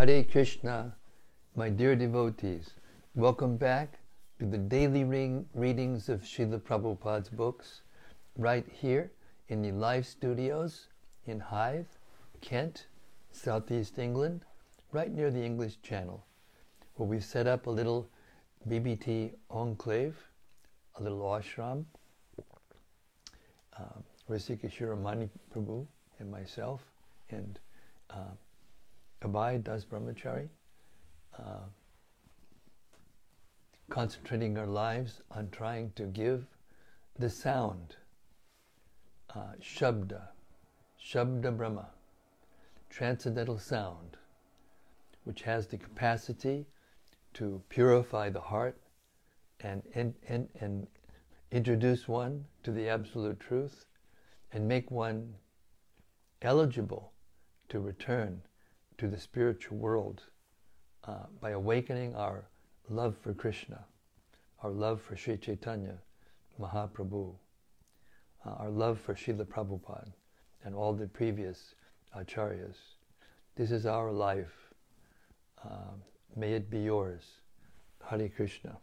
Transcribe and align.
Hare 0.00 0.24
Krishna, 0.24 0.96
my 1.54 1.68
dear 1.68 1.94
devotees. 1.94 2.70
Welcome 3.14 3.58
back 3.58 3.98
to 4.38 4.46
the 4.46 4.56
daily 4.56 5.04
readings 5.04 6.08
of 6.08 6.22
Srila 6.22 6.58
Prabhupada's 6.62 7.28
books, 7.28 7.82
right 8.38 8.64
here 8.72 9.12
in 9.48 9.60
the 9.60 9.72
live 9.72 10.06
studios 10.06 10.86
in 11.26 11.38
Hythe, 11.38 11.84
Kent, 12.40 12.86
Southeast 13.30 13.98
England, 13.98 14.46
right 14.90 15.12
near 15.12 15.30
the 15.30 15.44
English 15.44 15.82
Channel, 15.82 16.24
where 16.94 17.06
we've 17.06 17.22
set 17.22 17.46
up 17.46 17.66
a 17.66 17.70
little 17.70 18.08
BBT 18.70 19.34
enclave, 19.50 20.16
a 20.98 21.02
little 21.02 21.20
ashram. 21.20 21.84
Um, 23.78 24.02
Rasikeshwara 24.30 24.98
Mani 24.98 25.28
Prabhu 25.54 25.86
and 26.18 26.30
myself, 26.30 26.80
and 27.28 27.58
uh, 28.08 28.32
Abhay 29.22 29.62
Das 29.62 29.84
Brahmachari, 29.84 30.48
uh, 31.38 31.66
concentrating 33.90 34.56
our 34.56 34.66
lives 34.66 35.20
on 35.30 35.50
trying 35.50 35.92
to 35.96 36.04
give 36.04 36.46
the 37.18 37.28
sound, 37.28 37.96
uh, 39.34 39.52
Shabda, 39.60 40.28
Shabda 40.98 41.54
Brahma, 41.54 41.90
transcendental 42.88 43.58
sound, 43.58 44.16
which 45.24 45.42
has 45.42 45.66
the 45.66 45.76
capacity 45.76 46.66
to 47.34 47.62
purify 47.68 48.30
the 48.30 48.40
heart 48.40 48.76
and, 49.60 49.82
and, 49.94 50.14
and, 50.28 50.48
and 50.60 50.86
introduce 51.50 52.08
one 52.08 52.46
to 52.62 52.72
the 52.72 52.88
absolute 52.88 53.38
truth 53.38 53.84
and 54.52 54.66
make 54.66 54.90
one 54.90 55.34
eligible 56.42 57.12
to 57.68 57.78
return 57.80 58.40
to 59.00 59.08
the 59.08 59.18
spiritual 59.18 59.78
world 59.78 60.24
uh, 61.08 61.24
by 61.40 61.52
awakening 61.52 62.14
our 62.14 62.44
love 62.90 63.16
for 63.22 63.32
Krishna, 63.32 63.82
our 64.62 64.70
love 64.70 65.00
for 65.00 65.16
Sri 65.16 65.38
Chaitanya 65.38 65.96
Mahaprabhu, 66.60 67.32
uh, 68.44 68.50
our 68.50 68.68
love 68.68 69.00
for 69.00 69.14
Srila 69.14 69.46
Prabhupada 69.46 70.12
and 70.64 70.74
all 70.74 70.92
the 70.92 71.06
previous 71.06 71.74
acharyas. 72.14 72.76
This 73.56 73.70
is 73.70 73.86
our 73.86 74.12
life. 74.12 74.74
Uh, 75.64 75.94
may 76.36 76.52
it 76.52 76.68
be 76.68 76.80
yours. 76.80 77.22
Hare 78.06 78.28
Krishna. 78.28 78.76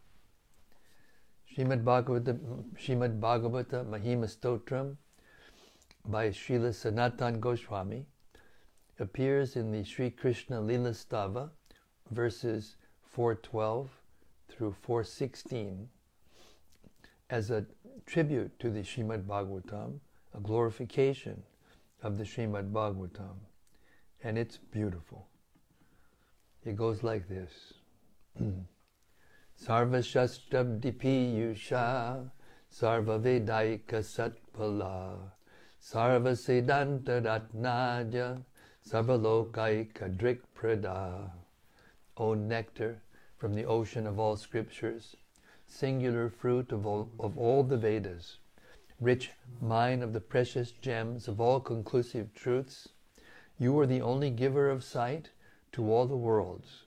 Srimad 1.56 1.84
Bhagavata, 1.84 2.36
Srimad 2.76 3.20
Bhagavata 3.20 3.86
Mahima 3.86 4.26
Stotram 4.26 4.96
by 6.04 6.30
Srila 6.30 6.74
Sanatan 6.74 7.38
Goswami 7.38 8.04
appears 9.00 9.56
in 9.56 9.70
the 9.70 9.84
Sri 9.84 10.10
Krishna 10.10 10.60
Lila 10.60 10.90
Stava, 10.90 11.50
verses 12.10 12.76
412 13.02 13.90
through 14.48 14.74
416, 14.82 15.88
as 17.30 17.50
a 17.50 17.64
tribute 18.06 18.58
to 18.58 18.70
the 18.70 18.80
Srimad 18.80 19.24
Bhagavatam, 19.24 20.00
a 20.34 20.40
glorification 20.40 21.42
of 22.02 22.18
the 22.18 22.24
Srimad 22.24 22.72
Bhagavatam. 22.72 23.36
And 24.22 24.36
it's 24.38 24.56
beautiful. 24.56 25.28
It 26.64 26.76
goes 26.76 27.02
like 27.02 27.28
this. 27.28 27.74
Sarva 29.60 30.00
Shastabdipi 30.00 31.34
Yusha 31.36 32.30
Sarva 32.72 33.20
Vedaika 33.20 34.02
Satpala 34.02 35.18
Sarva 35.82 36.32
Siddhanta 36.36 37.20
Ratnaja 37.22 38.44
Sarvalokaika 38.88 40.16
Drik 40.16 40.40
Prada. 40.54 41.30
O 42.16 42.32
nectar 42.32 43.02
from 43.36 43.52
the 43.52 43.66
ocean 43.66 44.06
of 44.06 44.18
all 44.18 44.34
scriptures, 44.34 45.14
singular 45.66 46.30
fruit 46.30 46.72
of 46.72 46.86
all, 46.86 47.10
of 47.20 47.36
all 47.36 47.62
the 47.62 47.76
Vedas, 47.76 48.38
rich 48.98 49.32
mine 49.60 50.02
of 50.02 50.14
the 50.14 50.22
precious 50.22 50.70
gems 50.70 51.28
of 51.28 51.38
all 51.38 51.60
conclusive 51.60 52.32
truths, 52.32 52.88
you 53.58 53.78
are 53.78 53.84
the 53.84 54.00
only 54.00 54.30
giver 54.30 54.70
of 54.70 54.82
sight 54.82 55.32
to 55.72 55.92
all 55.92 56.06
the 56.06 56.16
worlds. 56.16 56.84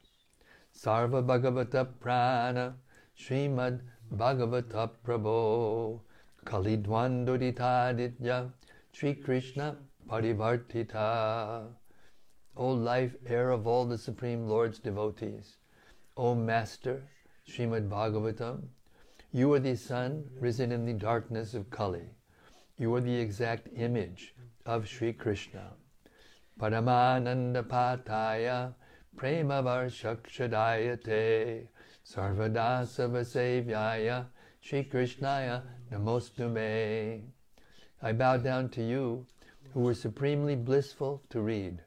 Sarva 0.75 1.23
Bhagavata 1.23 1.87
Prana 1.99 2.77
Srimad 3.15 3.81
Bhagavata 4.11 4.89
Prabho 5.05 5.99
Kalidwandoditaditya 6.45 8.51
Sri 8.91 9.13
Krishna 9.13 9.77
Parivartita. 10.09 11.75
O 12.61 12.73
life 12.73 13.15
air 13.25 13.49
of 13.49 13.65
all 13.65 13.85
the 13.85 13.97
Supreme 13.97 14.47
Lord's 14.47 14.77
devotees, 14.77 15.57
O 16.15 16.35
Master 16.35 17.01
Srimad 17.49 17.89
Bhagavatam, 17.89 18.67
you 19.31 19.51
are 19.53 19.59
the 19.59 19.75
sun 19.75 20.29
risen 20.39 20.71
in 20.71 20.85
the 20.85 20.93
darkness 20.93 21.55
of 21.55 21.71
Kali. 21.71 22.05
You 22.77 22.93
are 22.93 23.01
the 23.01 23.15
exact 23.15 23.67
image 23.75 24.35
of 24.67 24.87
Sri 24.87 25.11
Krishna. 25.11 25.71
Paramananda 26.59 27.63
Pataya 27.63 28.75
Prema 29.15 29.63
Varshakshadayate 29.63 31.67
Sarvada 32.05 32.85
Savasevyaya 32.85 34.27
Sri 34.59 34.83
Krishnaya 34.83 35.63
Namostume. 35.91 37.23
I 38.03 38.11
bow 38.11 38.37
down 38.37 38.69
to 38.69 38.83
you 38.83 39.25
who 39.73 39.79
were 39.79 39.95
supremely 39.95 40.55
blissful 40.55 41.23
to 41.31 41.41
read. 41.41 41.81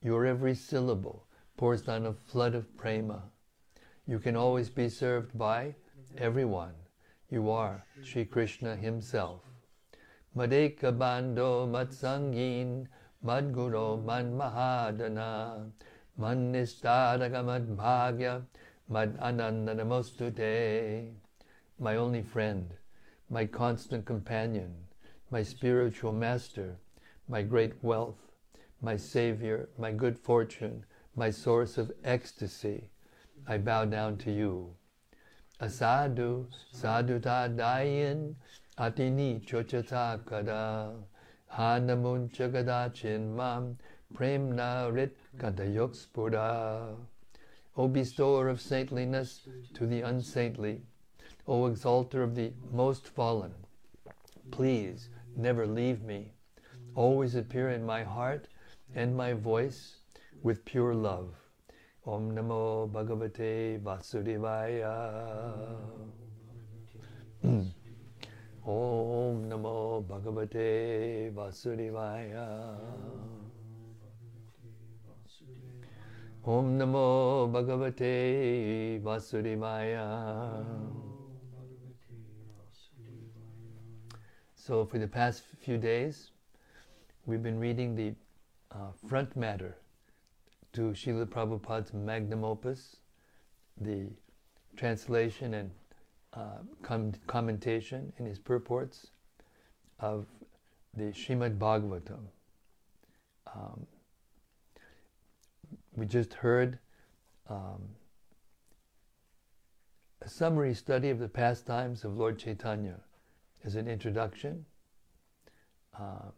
Your 0.00 0.26
every 0.26 0.54
syllable 0.54 1.26
pours 1.56 1.82
down 1.82 2.06
a 2.06 2.12
flood 2.12 2.54
of 2.54 2.76
prema. 2.76 3.24
You 4.06 4.20
can 4.20 4.36
always 4.36 4.70
be 4.70 4.88
served 4.88 5.36
by 5.36 5.74
everyone. 6.16 6.74
You 7.28 7.50
are 7.50 7.84
Sri 8.04 8.24
Krishna 8.24 8.76
himself. 8.76 9.42
Madeka 10.36 10.96
Bando 10.96 11.66
Matsangin 11.66 12.86
Madguru 13.24 14.04
Man 14.04 14.38
Mahadana 14.38 15.68
Man 16.16 16.52
Nistadaka 16.52 17.44
Mad 17.44 17.76
Bhagya 17.76 18.46
Mad 18.88 19.18
Ananda 19.20 19.74
Namostute. 19.74 21.12
My 21.80 21.96
only 21.96 22.22
friend, 22.22 22.72
my 23.28 23.46
constant 23.46 24.04
companion, 24.06 24.76
my 25.32 25.42
spiritual 25.42 26.12
master, 26.12 26.76
my 27.28 27.42
great 27.42 27.82
wealth, 27.82 28.27
my 28.80 28.96
Savior, 28.96 29.68
my 29.76 29.90
good 29.90 30.18
fortune, 30.18 30.84
my 31.16 31.30
source 31.30 31.78
of 31.78 31.90
ecstasy, 32.04 32.90
I 33.46 33.58
bow 33.58 33.84
down 33.86 34.18
to 34.18 34.30
you. 34.30 34.74
Asadu, 35.60 36.46
saduta 36.72 37.54
dayin, 37.54 38.34
atini 38.78 39.44
chochata 39.44 40.24
kada, 40.24 40.92
hanamun 41.52 42.30
chagadachin 42.30 43.34
mam, 43.34 43.78
premna 44.14 44.92
rit 44.92 45.16
kadayokspura. 45.36 46.96
O 47.76 47.88
bestower 47.88 48.48
of 48.48 48.60
saintliness 48.60 49.48
to 49.74 49.86
the 49.86 50.02
unsaintly, 50.02 50.82
O 51.46 51.66
exalter 51.66 52.22
of 52.22 52.34
the 52.34 52.52
most 52.72 53.08
fallen, 53.08 53.54
please 54.50 55.08
never 55.36 55.66
leave 55.66 56.02
me. 56.02 56.32
Always 56.94 57.34
appear 57.34 57.70
in 57.70 57.84
my 57.84 58.02
heart 58.02 58.48
and 58.94 59.16
my 59.16 59.32
voice 59.32 59.96
with 60.42 60.64
pure 60.64 60.94
love. 60.94 61.34
Om 62.06 62.34
Namo 62.34 62.90
Bhagavate 62.90 63.80
Vasudevaya. 63.82 65.76
Hmm. 67.42 67.62
Om 68.66 69.48
Namo 69.50 70.04
Bhagavate 70.04 71.32
Vasudevaya. 71.34 72.76
Om 76.46 76.78
Namo 76.78 77.52
Bhagavate 77.52 79.02
Vasudevaya. 79.02 80.64
So 84.54 84.84
for 84.86 84.98
the 84.98 85.08
past 85.08 85.42
few 85.60 85.78
days, 85.78 86.30
we've 87.26 87.42
been 87.42 87.58
reading 87.58 87.94
the 87.94 88.14
uh, 88.72 88.92
front 89.08 89.36
matter 89.36 89.76
to 90.72 90.90
Srila 90.92 91.26
Prabhupada's 91.26 91.92
magnum 91.94 92.44
opus, 92.44 92.96
the 93.80 94.08
translation 94.76 95.54
and 95.54 95.70
uh, 96.34 96.58
com- 96.82 97.12
commentation 97.26 98.12
in 98.18 98.26
his 98.26 98.38
purports 98.38 99.08
of 99.98 100.26
the 100.94 101.04
Srimad 101.04 101.58
Bhagavatam. 101.58 102.26
Um, 103.54 103.86
we 105.96 106.06
just 106.06 106.34
heard 106.34 106.78
um, 107.48 107.82
a 110.22 110.28
summary 110.28 110.74
study 110.74 111.10
of 111.10 111.18
the 111.18 111.28
pastimes 111.28 112.04
of 112.04 112.16
Lord 112.16 112.38
Chaitanya 112.38 113.00
as 113.64 113.74
an 113.74 113.88
introduction. 113.88 114.64
Uh, 115.98 116.30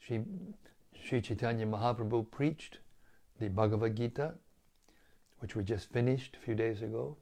Sri, 0.00 0.22
Sri 1.06 1.20
Chaitanya 1.20 1.64
Mahaprabhu 1.66 2.28
preached 2.32 2.78
the 3.38 3.48
Bhagavad 3.48 3.94
Gita, 3.94 4.34
which 5.38 5.54
we 5.54 5.62
just 5.62 5.92
finished 5.92 6.36
a 6.36 6.44
few 6.44 6.56
days 6.56 6.82
ago, 6.82 7.16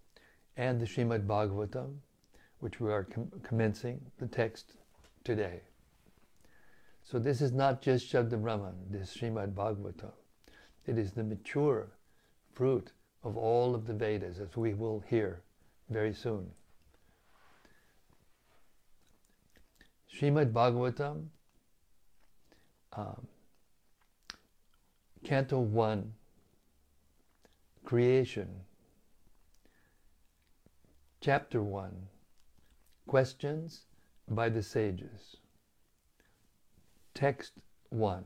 and 0.56 0.80
the 0.80 0.86
Srimad 0.86 1.26
Bhagavatam, 1.26 1.96
which 2.60 2.80
we 2.80 2.90
are 2.90 3.04
com- 3.04 3.30
commencing 3.42 4.00
the 4.18 4.26
text 4.26 4.76
today. 5.22 5.60
So 7.02 7.18
this 7.18 7.42
is 7.42 7.52
not 7.52 7.82
just 7.82 8.10
Shabda 8.10 8.40
Brahman, 8.40 8.74
this 8.88 9.14
Srimad 9.18 9.52
Bhagavatam. 9.52 10.12
It 10.86 10.96
is 10.96 11.12
the 11.12 11.24
mature 11.24 11.90
fruit 12.54 12.92
of 13.22 13.36
all 13.36 13.74
of 13.74 13.86
the 13.86 13.92
Vedas, 13.92 14.38
as 14.38 14.56
we 14.56 14.72
will 14.72 15.04
hear 15.10 15.42
very 15.90 16.14
soon. 16.14 16.50
Srimad 20.10 20.52
Bhagavatam, 20.52 21.26
um, 22.94 23.26
Canto 25.24 25.58
1, 25.58 26.12
Creation, 27.82 28.46
Chapter 31.22 31.62
1, 31.62 32.08
Questions 33.06 33.86
by 34.28 34.50
the 34.50 34.62
Sages. 34.62 35.36
Text 37.14 37.52
1. 37.88 38.22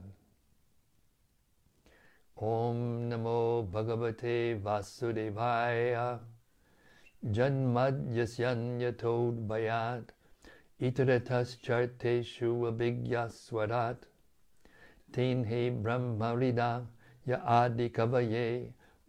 Om 2.36 3.10
Namo 3.10 3.70
Bhagavate 3.70 4.60
Vasudevaya 4.60 6.18
Janmad 7.30 8.12
Yasyanyatod 8.12 9.46
Bayat 9.46 10.08
Itaratas 10.82 11.56
Charteshu 11.62 12.66
Abhigyaswarat 12.72 13.98
तीन 15.14 15.44
हे 15.44 15.68
ब्रह्मरिदा 15.84 16.70
य 17.28 17.40
आदि 17.56 17.88
कवये 17.98 18.46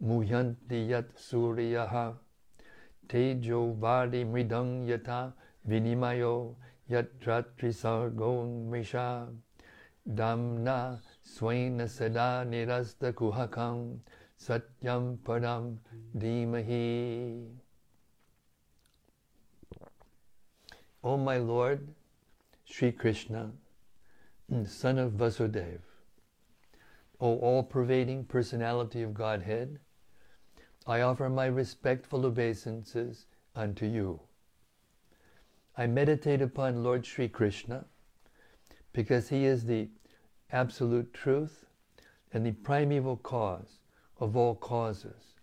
मुह्यन्ति 0.02 0.80
यत् 0.92 1.18
सूर्यः। 1.20 1.94
तेजो 3.10 3.60
वारिमृदं 3.82 4.68
यथा 4.88 5.20
विनिमयो 5.66 6.34
यत्रात्रिसर्गोन्मिषा 6.90 9.08
दाम्ना 10.20 10.78
स्वेन 11.32 11.86
सदा 11.86 12.28
निरस्तकुहकं 12.44 13.76
सत्यं 14.46 15.16
परं 15.26 15.64
धीमहि। 16.20 16.86
O 21.02 21.16
my 21.16 21.38
Lord, 21.38 21.88
Sri 22.64 22.92
Krishna, 22.92 23.52
son 24.66 24.98
of 24.98 25.12
Vasudeva, 25.12 25.89
O 27.22 27.38
all-pervading 27.38 28.24
personality 28.24 29.02
of 29.02 29.12
Godhead, 29.12 29.78
I 30.86 31.02
offer 31.02 31.28
my 31.28 31.46
respectful 31.46 32.24
obeisances 32.24 33.26
unto 33.54 33.84
you. 33.84 34.20
I 35.76 35.86
meditate 35.86 36.40
upon 36.40 36.82
Lord 36.82 37.04
Sri 37.04 37.28
Krishna 37.28 37.84
because 38.92 39.28
he 39.28 39.44
is 39.44 39.64
the 39.64 39.90
absolute 40.50 41.12
truth 41.12 41.66
and 42.32 42.44
the 42.46 42.52
primeval 42.52 43.16
cause 43.18 43.80
of 44.18 44.36
all 44.36 44.54
causes, 44.54 45.34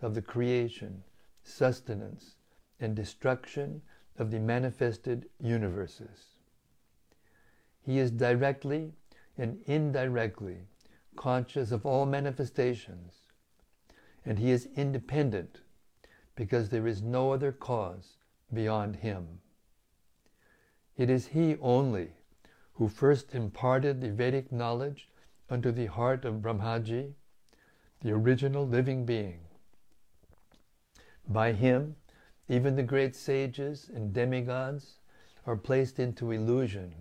of 0.00 0.14
the 0.14 0.22
creation, 0.22 1.02
sustenance, 1.42 2.36
and 2.80 2.94
destruction 2.94 3.82
of 4.18 4.30
the 4.30 4.40
manifested 4.40 5.28
universes. 5.40 6.36
He 7.82 7.98
is 7.98 8.10
directly 8.10 8.92
and 9.36 9.60
indirectly 9.66 10.68
conscious 11.16 11.72
of 11.72 11.86
all 11.86 12.06
manifestations, 12.06 13.14
and 14.24 14.38
he 14.38 14.50
is 14.50 14.68
independent 14.76 15.60
because 16.36 16.68
there 16.68 16.86
is 16.86 17.02
no 17.02 17.32
other 17.32 17.52
cause 17.52 18.16
beyond 18.52 18.96
him. 18.96 19.40
It 20.96 21.10
is 21.10 21.28
he 21.28 21.56
only 21.60 22.12
who 22.74 22.88
first 22.88 23.34
imparted 23.34 24.00
the 24.00 24.10
Vedic 24.10 24.50
knowledge 24.50 25.08
unto 25.48 25.70
the 25.70 25.86
heart 25.86 26.24
of 26.24 26.42
Brahmaji, 26.42 27.12
the 28.00 28.12
original 28.12 28.66
living 28.66 29.04
being. 29.04 29.40
By 31.28 31.52
him, 31.52 31.96
even 32.48 32.76
the 32.76 32.82
great 32.82 33.16
sages 33.16 33.90
and 33.94 34.12
demigods 34.12 34.98
are 35.46 35.56
placed 35.56 35.98
into 35.98 36.30
illusion, 36.32 36.92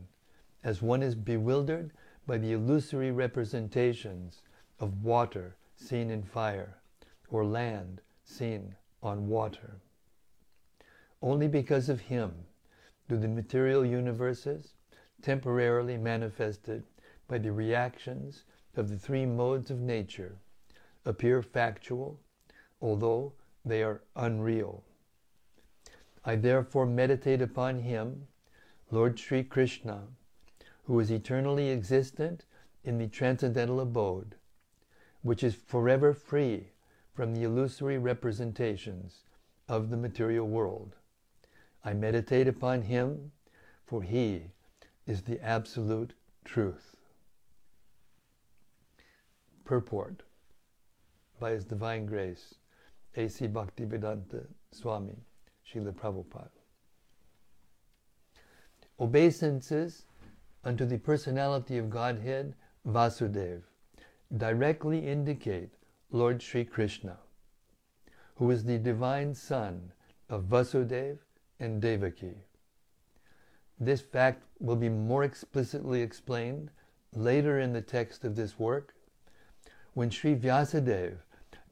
as 0.63 0.81
one 0.81 1.03
is 1.03 1.15
bewildered 1.15 1.91
by 2.25 2.37
the 2.37 2.53
illusory 2.53 3.11
representations 3.11 4.41
of 4.79 5.03
water 5.03 5.55
seen 5.75 6.09
in 6.09 6.23
fire, 6.23 6.77
or 7.29 7.45
land 7.45 8.01
seen 8.23 8.75
on 9.01 9.27
water. 9.27 9.81
Only 11.21 11.47
because 11.47 11.89
of 11.89 12.01
him 12.01 12.33
do 13.09 13.17
the 13.17 13.27
material 13.27 13.85
universes, 13.85 14.75
temporarily 15.21 15.97
manifested 15.97 16.83
by 17.27 17.37
the 17.37 17.51
reactions 17.51 18.43
of 18.75 18.89
the 18.89 18.97
three 18.97 19.25
modes 19.25 19.69
of 19.71 19.79
nature, 19.79 20.37
appear 21.05 21.41
factual, 21.41 22.19
although 22.81 23.33
they 23.65 23.83
are 23.83 24.01
unreal. 24.15 24.83
I 26.25 26.35
therefore 26.35 26.85
meditate 26.85 27.41
upon 27.41 27.79
him, 27.79 28.27
Lord 28.91 29.19
Sri 29.19 29.43
Krishna, 29.43 30.07
who 30.83 30.99
is 30.99 31.11
eternally 31.11 31.69
existent 31.69 32.45
in 32.83 32.97
the 32.97 33.07
transcendental 33.07 33.79
abode, 33.79 34.35
which 35.21 35.43
is 35.43 35.55
forever 35.55 36.13
free 36.13 36.67
from 37.13 37.33
the 37.33 37.43
illusory 37.43 37.97
representations 37.97 39.23
of 39.69 39.89
the 39.89 39.97
material 39.97 40.47
world. 40.47 40.95
I 41.85 41.93
meditate 41.93 42.47
upon 42.47 42.83
him, 42.83 43.31
for 43.85 44.01
he 44.01 44.43
is 45.05 45.21
the 45.21 45.41
absolute 45.41 46.13
truth. 46.43 46.95
Purport 49.65 50.23
by 51.39 51.51
His 51.51 51.65
Divine 51.65 52.05
Grace, 52.05 52.55
A.C. 53.15 53.47
Bhaktivedanta 53.47 54.45
Swami, 54.71 55.15
Srila 55.67 55.93
Prabhupada. 55.93 56.49
Obeisances 58.99 60.05
unto 60.63 60.85
the 60.85 60.97
personality 60.97 61.77
of 61.77 61.89
Godhead, 61.89 62.55
Vasudev, 62.87 63.63
directly 64.37 65.07
indicate 65.07 65.71
Lord 66.11 66.41
Sri 66.41 66.63
Krishna, 66.63 67.17
who 68.35 68.49
is 68.51 68.63
the 68.63 68.77
divine 68.77 69.33
son 69.33 69.91
of 70.29 70.45
Vasudev 70.45 71.17
and 71.59 71.81
Devaki. 71.81 72.35
This 73.79 74.01
fact 74.01 74.43
will 74.59 74.75
be 74.75 74.89
more 74.89 75.23
explicitly 75.23 76.01
explained 76.01 76.69
later 77.13 77.59
in 77.59 77.73
the 77.73 77.81
text 77.81 78.23
of 78.23 78.35
this 78.35 78.57
work 78.57 78.95
when 79.93 80.09
Sri 80.09 80.35
Vyasadeva 80.35 81.17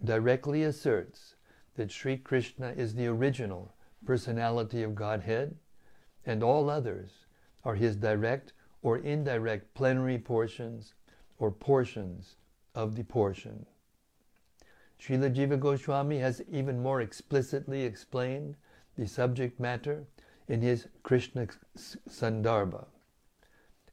directly 0.03 0.63
asserts 0.63 1.35
that 1.75 1.91
Sri 1.91 2.17
Krishna 2.17 2.73
is 2.75 2.93
the 2.93 3.07
original 3.07 3.73
personality 4.05 4.83
of 4.83 4.95
Godhead 4.95 5.55
and 6.25 6.43
all 6.43 6.69
others 6.69 7.25
are 7.63 7.75
his 7.75 7.95
direct 7.95 8.53
or 8.81 8.97
indirect 8.97 9.73
plenary 9.73 10.17
portions 10.17 10.93
or 11.37 11.51
portions 11.51 12.35
of 12.75 12.95
the 12.95 13.03
portion. 13.03 13.65
Srila 14.99 15.33
Jiva 15.33 15.59
Goswami 15.59 16.19
has 16.19 16.41
even 16.51 16.79
more 16.79 17.01
explicitly 17.01 17.83
explained 17.83 18.55
the 18.97 19.07
subject 19.07 19.59
matter 19.59 20.05
in 20.47 20.61
his 20.61 20.87
Krishna 21.01 21.47
Sandarbha. 21.75 22.85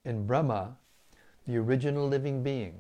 And 0.04 0.26
Brahma, 0.26 0.76
the 1.47 1.57
original 1.57 2.07
living 2.07 2.42
being, 2.42 2.75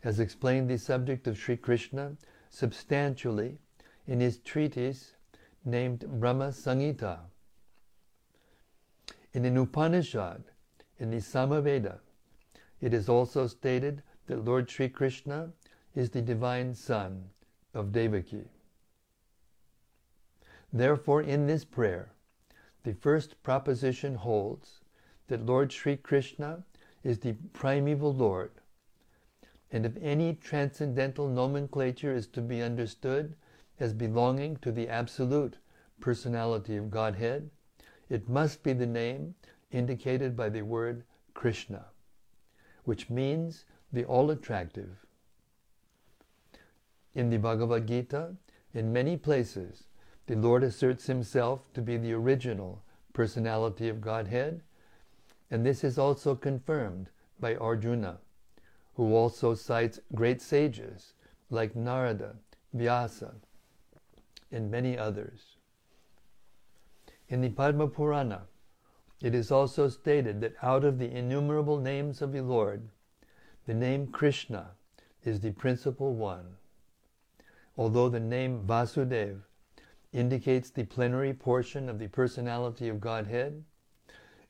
has 0.00 0.18
explained 0.18 0.68
the 0.68 0.78
subject 0.78 1.26
of 1.26 1.38
Sri 1.38 1.56
Krishna 1.56 2.16
substantially 2.48 3.58
in 4.06 4.18
his 4.18 4.38
treatise 4.38 5.12
named 5.64 6.04
Brahma 6.08 6.48
Samhita. 6.48 7.20
In 9.32 9.44
an 9.44 9.56
Upanishad, 9.56 10.42
in 11.00 11.10
the 11.10 11.16
Samaveda, 11.16 11.98
it 12.80 12.94
is 12.94 13.08
also 13.08 13.46
stated 13.46 14.02
that 14.26 14.44
Lord 14.44 14.70
Sri 14.70 14.88
Krishna 14.88 15.50
is 15.94 16.10
the 16.10 16.22
divine 16.22 16.74
son 16.74 17.24
of 17.74 17.90
Devaki. 17.90 18.44
Therefore, 20.72 21.22
in 21.22 21.46
this 21.46 21.64
prayer, 21.64 22.12
the 22.84 22.94
first 22.94 23.42
proposition 23.42 24.14
holds 24.14 24.80
that 25.26 25.44
Lord 25.44 25.72
Sri 25.72 25.96
Krishna 25.96 26.62
is 27.02 27.18
the 27.18 27.32
primeval 27.52 28.14
Lord. 28.14 28.52
And 29.72 29.86
if 29.86 29.92
any 30.00 30.34
transcendental 30.34 31.28
nomenclature 31.28 32.14
is 32.14 32.26
to 32.28 32.40
be 32.40 32.62
understood 32.62 33.34
as 33.78 33.92
belonging 33.92 34.56
to 34.56 34.70
the 34.70 34.88
absolute 34.88 35.56
personality 36.00 36.76
of 36.76 36.90
Godhead, 36.90 37.50
it 38.08 38.28
must 38.28 38.62
be 38.62 38.72
the 38.72 38.86
name 38.86 39.34
indicated 39.70 40.36
by 40.36 40.48
the 40.48 40.62
word 40.62 41.04
Krishna, 41.34 41.86
which 42.84 43.10
means 43.10 43.64
the 43.92 44.04
all 44.04 44.30
attractive. 44.30 45.06
In 47.14 47.30
the 47.30 47.38
Bhagavad 47.38 47.86
Gita, 47.86 48.36
in 48.72 48.92
many 48.92 49.16
places, 49.16 49.84
the 50.26 50.36
Lord 50.36 50.62
asserts 50.62 51.06
himself 51.06 51.72
to 51.74 51.82
be 51.82 51.96
the 51.96 52.12
original 52.12 52.82
personality 53.12 53.88
of 53.88 54.00
Godhead, 54.00 54.62
and 55.50 55.66
this 55.66 55.82
is 55.82 55.98
also 55.98 56.34
confirmed 56.36 57.10
by 57.40 57.56
Arjuna, 57.56 58.18
who 58.94 59.14
also 59.14 59.54
cites 59.54 59.98
great 60.14 60.40
sages 60.40 61.14
like 61.50 61.74
Narada, 61.74 62.36
Vyasa, 62.72 63.34
and 64.52 64.70
many 64.70 64.96
others. 64.96 65.56
In 67.28 67.40
the 67.40 67.48
Padma 67.48 67.88
Purana, 67.88 68.42
it 69.22 69.34
is 69.34 69.50
also 69.50 69.88
stated 69.88 70.40
that 70.40 70.54
out 70.62 70.84
of 70.84 70.98
the 70.98 71.10
innumerable 71.10 71.78
names 71.78 72.22
of 72.22 72.32
the 72.32 72.42
Lord, 72.42 72.88
the 73.66 73.74
name 73.74 74.06
Krishna 74.06 74.70
is 75.24 75.40
the 75.40 75.52
principal 75.52 76.14
one. 76.14 76.56
Although 77.76 78.08
the 78.08 78.20
name 78.20 78.66
Vasudev 78.66 79.42
indicates 80.12 80.70
the 80.70 80.84
plenary 80.84 81.34
portion 81.34 81.88
of 81.88 81.98
the 81.98 82.08
personality 82.08 82.88
of 82.88 83.00
Godhead, 83.00 83.62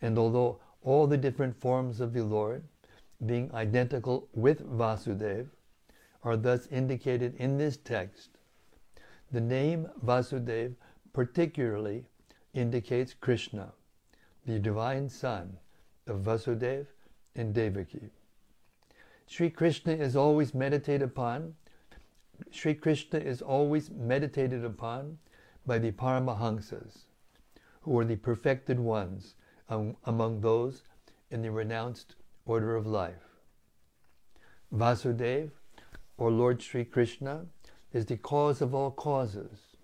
and 0.00 0.18
although 0.18 0.60
all 0.82 1.06
the 1.06 1.18
different 1.18 1.60
forms 1.60 2.00
of 2.00 2.12
the 2.12 2.24
Lord, 2.24 2.64
being 3.26 3.52
identical 3.52 4.28
with 4.32 4.66
Vasudev, 4.66 5.48
are 6.22 6.36
thus 6.36 6.66
indicated 6.68 7.34
in 7.36 7.58
this 7.58 7.76
text, 7.76 8.30
the 9.32 9.40
name 9.40 9.88
Vasudev 10.04 10.74
particularly 11.12 12.06
indicates 12.54 13.14
Krishna, 13.14 13.72
the 14.47 14.59
divine 14.59 15.09
son 15.09 15.59
of 16.06 16.20
Vasudev 16.20 16.87
and 17.37 17.54
Devaki. 17.54 18.11
Sri 19.26 19.50
Krishna 19.50 19.92
is 19.92 20.16
always 20.16 20.54
meditated 20.54 21.02
upon. 21.02 21.54
Sri 22.50 22.75
Krishna 22.75 23.18
is 23.18 23.42
always 23.42 23.90
meditated 23.90 24.64
upon 24.64 25.18
by 25.66 25.78
the 25.78 25.92
Paramahansas, 25.92 27.04
who 27.82 27.99
are 27.99 28.04
the 28.04 28.16
perfected 28.16 28.80
ones 28.80 29.35
among 29.68 30.40
those 30.40 30.82
in 31.30 31.42
the 31.42 31.50
renounced 31.50 32.16
order 32.44 32.75
of 32.75 32.87
life. 32.87 33.38
Vasudev, 34.75 35.50
or 36.18 36.30
Lord 36.30 36.61
Sri 36.61 36.85
Krishna, 36.85 37.47
is 37.92 38.06
the 38.06 38.16
cause 38.16 38.61
of 38.61 38.75
all 38.75 38.90
causes. 38.90 39.76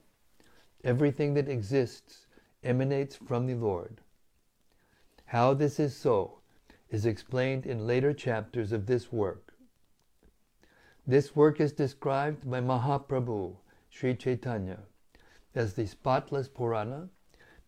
Everything 0.82 1.34
that 1.34 1.48
exists 1.48 2.26
emanates 2.64 3.16
from 3.16 3.46
the 3.46 3.54
Lord. 3.54 4.00
How 5.30 5.54
this 5.54 5.80
is 5.80 5.97
so 5.97 6.38
is 6.88 7.04
explained 7.04 7.66
in 7.66 7.85
later 7.85 8.12
chapters 8.12 8.71
of 8.71 8.87
this 8.87 9.12
work. 9.12 9.54
This 11.04 11.35
work 11.35 11.61
is 11.61 11.73
described 11.73 12.49
by 12.49 12.61
Mahaprabhu, 12.61 13.56
Sri 13.90 14.14
Chaitanya, 14.14 14.78
as 15.52 15.75
the 15.75 15.87
spotless 15.87 16.47
Purana 16.47 17.09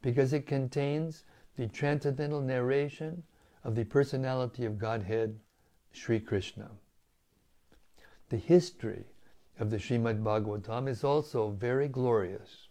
because 0.03 0.33
it 0.33 0.47
contains 0.47 1.25
the 1.57 1.67
transcendental 1.67 2.41
narration 2.41 3.25
of 3.65 3.75
the 3.75 3.85
personality 3.85 4.65
of 4.65 4.79
Godhead, 4.79 5.41
Sri 5.91 6.21
Krishna. 6.21 6.71
The 8.29 8.37
history 8.37 9.07
of 9.59 9.71
the 9.71 9.79
Srimad 9.79 10.23
Bhagavatam 10.23 10.89
is 10.89 11.03
also 11.03 11.51
very 11.51 11.89
glorious. 11.89 12.69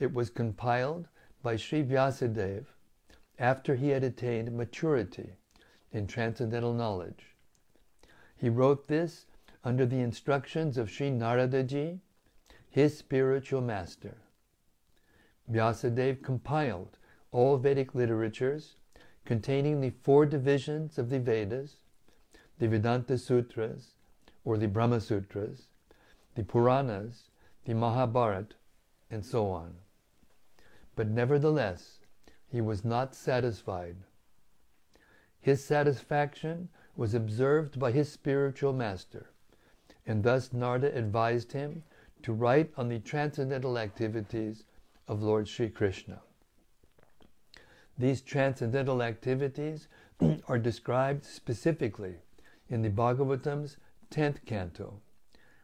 It 0.00 0.12
was 0.12 0.28
compiled 0.28 1.06
by 1.42 1.54
Sri 1.54 1.84
Vyasadeva 1.84 2.66
after 3.40 3.74
he 3.74 3.88
had 3.88 4.04
attained 4.04 4.52
maturity 4.52 5.32
in 5.92 6.06
transcendental 6.06 6.74
knowledge. 6.74 7.34
He 8.36 8.50
wrote 8.50 8.86
this 8.86 9.26
under 9.64 9.86
the 9.86 10.00
instructions 10.00 10.76
of 10.76 10.90
Sri 10.90 11.10
Naradaji, 11.10 11.98
his 12.68 12.96
spiritual 12.96 13.62
master. 13.62 14.18
Vyasadeva 15.50 16.22
compiled 16.22 16.98
all 17.32 17.56
Vedic 17.56 17.94
literatures 17.94 18.76
containing 19.24 19.80
the 19.80 19.94
four 20.02 20.26
divisions 20.26 20.98
of 20.98 21.08
the 21.08 21.18
Vedas, 21.18 21.76
the 22.58 22.68
Vedanta 22.68 23.16
Sutras, 23.16 23.94
or 24.44 24.58
the 24.58 24.68
Brahma 24.68 25.00
Sutras, 25.00 25.68
the 26.34 26.44
Puranas, 26.44 27.30
the 27.64 27.74
Mahabharata, 27.74 28.54
and 29.10 29.24
so 29.24 29.48
on. 29.50 29.74
But 30.94 31.08
nevertheless, 31.08 31.99
he 32.50 32.60
was 32.60 32.84
not 32.84 33.14
satisfied. 33.14 33.96
His 35.40 35.64
satisfaction 35.64 36.68
was 36.96 37.14
observed 37.14 37.78
by 37.78 37.92
his 37.92 38.10
spiritual 38.10 38.72
master, 38.72 39.30
and 40.04 40.22
thus 40.22 40.52
Narada 40.52 40.94
advised 40.96 41.52
him 41.52 41.84
to 42.22 42.32
write 42.32 42.72
on 42.76 42.88
the 42.88 42.98
transcendental 42.98 43.78
activities 43.78 44.64
of 45.08 45.22
Lord 45.22 45.48
Sri 45.48 45.68
Krishna. 45.68 46.20
These 47.96 48.20
transcendental 48.20 49.02
activities 49.02 49.88
are 50.48 50.58
described 50.58 51.24
specifically 51.24 52.16
in 52.68 52.82
the 52.82 52.90
Bhagavatam's 52.90 53.76
10th 54.10 54.44
canto, 54.44 55.00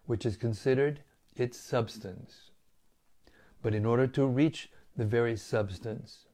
which 0.06 0.24
is 0.24 0.36
considered 0.36 1.00
its 1.34 1.58
substance. 1.58 2.50
But 3.62 3.74
in 3.74 3.84
order 3.84 4.06
to 4.08 4.26
reach 4.26 4.70
the 4.96 5.04
very 5.04 5.36
substance, 5.36 6.26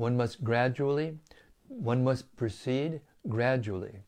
one 0.00 0.16
must 0.16 0.42
gradually, 0.42 1.18
one 1.68 2.02
must 2.02 2.34
proceed 2.34 3.02
gradually 3.28 3.98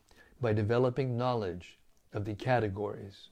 by 0.41 0.51
developing 0.51 1.15
knowledge 1.15 1.77
of 2.13 2.25
the 2.25 2.33
categories. 2.33 3.29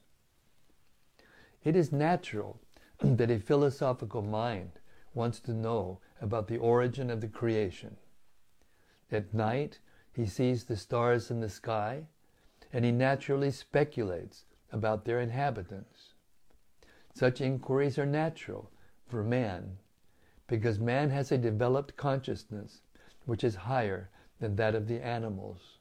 It 1.64 1.74
is 1.74 1.90
natural 1.90 2.60
that 3.02 3.32
a 3.32 3.40
philosophical 3.40 4.22
mind 4.22 4.78
wants 5.12 5.40
to 5.40 5.52
know 5.52 5.98
about 6.20 6.46
the 6.46 6.58
origin 6.58 7.10
of 7.10 7.20
the 7.20 7.26
creation. 7.26 7.96
At 9.10 9.34
night, 9.34 9.80
he 10.12 10.24
sees 10.24 10.62
the 10.62 10.76
stars 10.76 11.32
in 11.32 11.40
the 11.40 11.48
sky 11.48 12.04
and 12.72 12.84
he 12.84 12.92
naturally 12.92 13.50
speculates 13.50 14.44
about 14.70 15.04
their 15.04 15.18
inhabitants. 15.18 16.14
Such 17.12 17.40
inquiries 17.40 17.98
are 17.98 18.06
natural 18.06 18.70
for 19.08 19.24
man 19.24 19.78
because 20.52 20.78
man 20.78 21.08
has 21.08 21.32
a 21.32 21.38
developed 21.38 21.96
consciousness 21.96 22.82
which 23.24 23.42
is 23.42 23.54
higher 23.54 24.10
than 24.38 24.54
that 24.54 24.74
of 24.74 24.86
the 24.86 25.02
animals. 25.02 25.78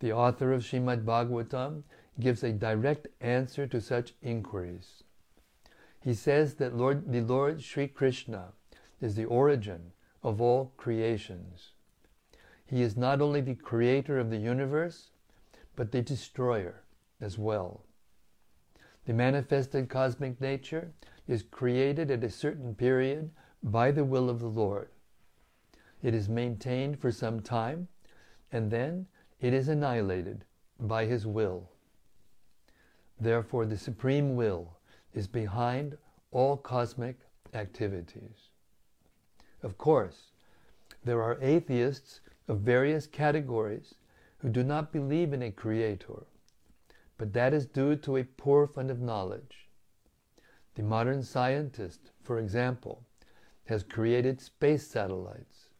The 0.00 0.12
author 0.12 0.52
of 0.52 0.64
Srimad 0.64 1.04
Bhagavatam 1.04 1.84
gives 2.18 2.42
a 2.42 2.50
direct 2.50 3.06
answer 3.20 3.64
to 3.68 3.80
such 3.80 4.14
inquiries. 4.22 5.04
He 6.02 6.14
says 6.14 6.56
that 6.56 6.74
Lord, 6.74 7.12
the 7.12 7.20
Lord 7.20 7.62
Sri 7.62 7.86
Krishna 7.86 8.54
is 9.00 9.14
the 9.14 9.26
origin 9.26 9.92
of 10.24 10.40
all 10.40 10.72
creations. 10.76 11.70
He 12.66 12.82
is 12.82 12.96
not 12.96 13.20
only 13.20 13.40
the 13.40 13.54
creator 13.54 14.18
of 14.18 14.30
the 14.30 14.38
universe, 14.38 15.10
but 15.76 15.92
the 15.92 16.02
destroyer 16.02 16.82
as 17.20 17.38
well. 17.38 17.84
The 19.06 19.14
manifested 19.14 19.88
cosmic 19.88 20.40
nature 20.40 20.90
is 21.28 21.42
created 21.42 22.10
at 22.10 22.24
a 22.24 22.30
certain 22.30 22.74
period 22.74 23.30
by 23.62 23.90
the 23.90 24.04
will 24.04 24.28
of 24.30 24.40
the 24.40 24.48
Lord. 24.48 24.88
It 26.02 26.14
is 26.14 26.28
maintained 26.28 26.98
for 26.98 27.12
some 27.12 27.40
time, 27.40 27.88
and 28.50 28.70
then 28.70 29.06
it 29.40 29.52
is 29.52 29.68
annihilated 29.68 30.44
by 30.80 31.04
His 31.04 31.26
will. 31.26 31.68
Therefore, 33.20 33.66
the 33.66 33.76
Supreme 33.76 34.36
Will 34.36 34.78
is 35.12 35.26
behind 35.26 35.98
all 36.30 36.56
cosmic 36.56 37.18
activities. 37.52 38.50
Of 39.62 39.76
course, 39.76 40.30
there 41.04 41.22
are 41.22 41.38
atheists 41.42 42.20
of 42.46 42.60
various 42.60 43.06
categories 43.06 43.94
who 44.38 44.48
do 44.48 44.62
not 44.62 44.92
believe 44.92 45.32
in 45.32 45.42
a 45.42 45.50
creator, 45.50 46.26
but 47.16 47.32
that 47.32 47.52
is 47.52 47.66
due 47.66 47.96
to 47.96 48.16
a 48.16 48.24
poor 48.24 48.66
fund 48.66 48.90
of 48.90 49.00
knowledge. 49.00 49.57
The 50.78 50.84
modern 50.84 51.24
scientist, 51.24 52.12
for 52.22 52.38
example, 52.38 53.02
has 53.64 53.82
created 53.82 54.40
space 54.40 54.86
satellites, 54.86 55.70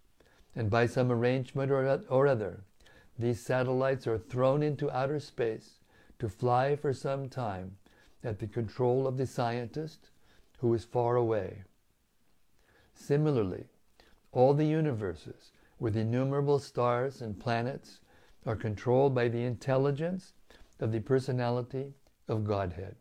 and 0.56 0.68
by 0.68 0.86
some 0.86 1.12
arrangement 1.12 1.70
or, 1.70 2.02
or 2.08 2.26
other, 2.26 2.64
these 3.16 3.38
satellites 3.40 4.08
are 4.08 4.18
thrown 4.18 4.60
into 4.60 4.90
outer 4.90 5.20
space 5.20 5.78
to 6.18 6.28
fly 6.28 6.74
for 6.74 6.92
some 6.92 7.28
time 7.28 7.76
at 8.24 8.40
the 8.40 8.48
control 8.48 9.06
of 9.06 9.18
the 9.18 9.26
scientist 9.28 10.10
who 10.58 10.74
is 10.74 10.84
far 10.84 11.14
away. 11.14 11.62
Similarly, 12.92 13.66
all 14.32 14.52
the 14.52 14.66
universes 14.66 15.52
with 15.78 15.96
innumerable 15.96 16.58
stars 16.58 17.22
and 17.22 17.38
planets 17.38 18.00
are 18.44 18.56
controlled 18.56 19.14
by 19.14 19.28
the 19.28 19.44
intelligence 19.44 20.32
of 20.80 20.90
the 20.90 20.98
personality 20.98 21.94
of 22.26 22.42
Godhead. 22.42 22.96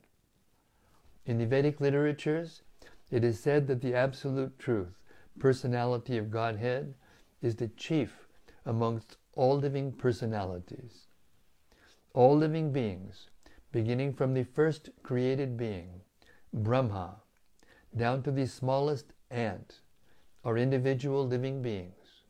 In 1.27 1.39
the 1.39 1.45
Vedic 1.45 1.81
literatures, 1.81 2.61
it 3.11 3.21
is 3.21 3.37
said 3.37 3.67
that 3.67 3.81
the 3.81 3.93
absolute 3.93 4.57
truth, 4.57 5.03
personality 5.37 6.17
of 6.17 6.31
Godhead, 6.31 6.93
is 7.41 7.57
the 7.57 7.67
chief 7.67 8.29
amongst 8.65 9.17
all 9.33 9.57
living 9.57 9.91
personalities. 9.91 11.07
All 12.13 12.37
living 12.37 12.71
beings 12.71 13.29
beginning 13.73 14.13
from 14.13 14.33
the 14.33 14.45
first 14.45 14.89
created 15.03 15.57
being, 15.57 15.99
Brahma, 16.53 17.17
down 17.93 18.23
to 18.23 18.31
the 18.31 18.47
smallest 18.47 19.11
ant, 19.29 19.81
are 20.45 20.57
individual 20.57 21.27
living 21.27 21.61
beings. 21.61 22.23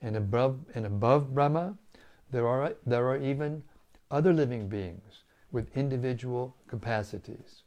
And 0.00 0.14
above, 0.14 0.60
and 0.76 0.86
above 0.86 1.34
Brahma, 1.34 1.76
there 2.30 2.46
are, 2.46 2.74
there 2.86 3.08
are 3.08 3.18
even 3.20 3.64
other 4.12 4.32
living 4.32 4.68
beings 4.68 5.24
with 5.50 5.76
individual 5.76 6.54
capacities. 6.68 7.64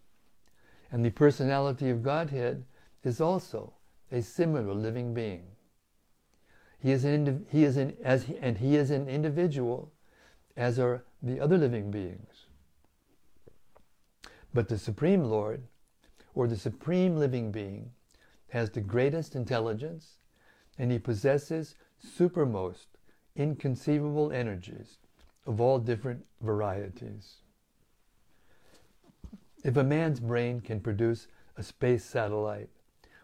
And 0.92 1.06
the 1.06 1.12
personality 1.12 1.90
of 1.90 2.04
Godhead 2.04 2.64
is 3.04 3.22
also 3.22 3.74
a 4.12 4.22
similar 4.22 4.74
living 4.74 5.14
being. 5.14 5.44
He 6.82 6.92
is 6.92 7.04
an, 7.06 7.46
he 7.52 7.64
is 7.64 7.78
an, 7.78 7.96
as 8.04 8.24
he, 8.24 8.38
and 8.38 8.58
he 8.58 8.76
is 8.76 8.90
an 8.90 9.08
individual, 9.08 9.92
as 10.56 10.80
are 10.80 11.04
the 11.22 11.40
other 11.40 11.58
living 11.58 11.92
beings. 11.92 12.46
But 14.54 14.68
the 14.68 14.78
Supreme 14.78 15.24
Lord, 15.24 15.64
or 16.34 16.48
the 16.48 16.58
Supreme 16.58 17.18
Living 17.18 17.52
Being, 17.52 17.92
has 18.50 18.72
the 18.72 18.82
greatest 18.82 19.36
intelligence, 19.36 20.18
and 20.78 20.92
he 20.92 20.98
possesses 20.98 21.76
supermost, 22.04 22.88
inconceivable 23.36 24.32
energies 24.32 24.98
of 25.46 25.62
all 25.62 25.78
different 25.78 26.26
varieties. 26.42 27.42
If 29.64 29.76
a 29.76 29.84
man's 29.84 30.20
brain 30.20 30.62
can 30.62 30.80
produce 30.80 31.28
a 31.58 31.64
space 31.64 32.06
satellite, 32.06 32.70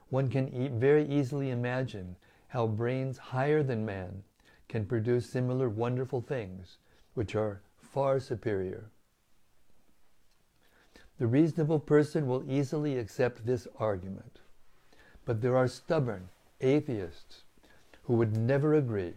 one 0.10 0.30
can 0.30 0.50
e- 0.50 0.68
very 0.68 1.08
easily 1.08 1.50
imagine 1.50 2.18
how 2.50 2.68
brains 2.68 3.18
higher 3.18 3.64
than 3.64 3.86
man 3.86 4.24
can 4.68 4.86
produce 4.86 5.30
similar 5.30 5.70
wonderful 5.70 6.22
things, 6.22 6.78
which 7.14 7.36
are 7.36 7.62
far 7.78 8.20
superior. 8.20 8.90
The 11.18 11.28
reasonable 11.28 11.80
person 11.80 12.28
will 12.28 12.44
easily 12.52 12.98
accept 12.98 13.46
this 13.46 13.68
argument, 13.80 14.42
but 15.24 15.42
there 15.42 15.56
are 15.56 15.68
stubborn 15.68 16.28
atheists 16.60 17.44
who 18.04 18.16
would 18.16 18.36
never 18.36 18.74
agree. 18.74 19.14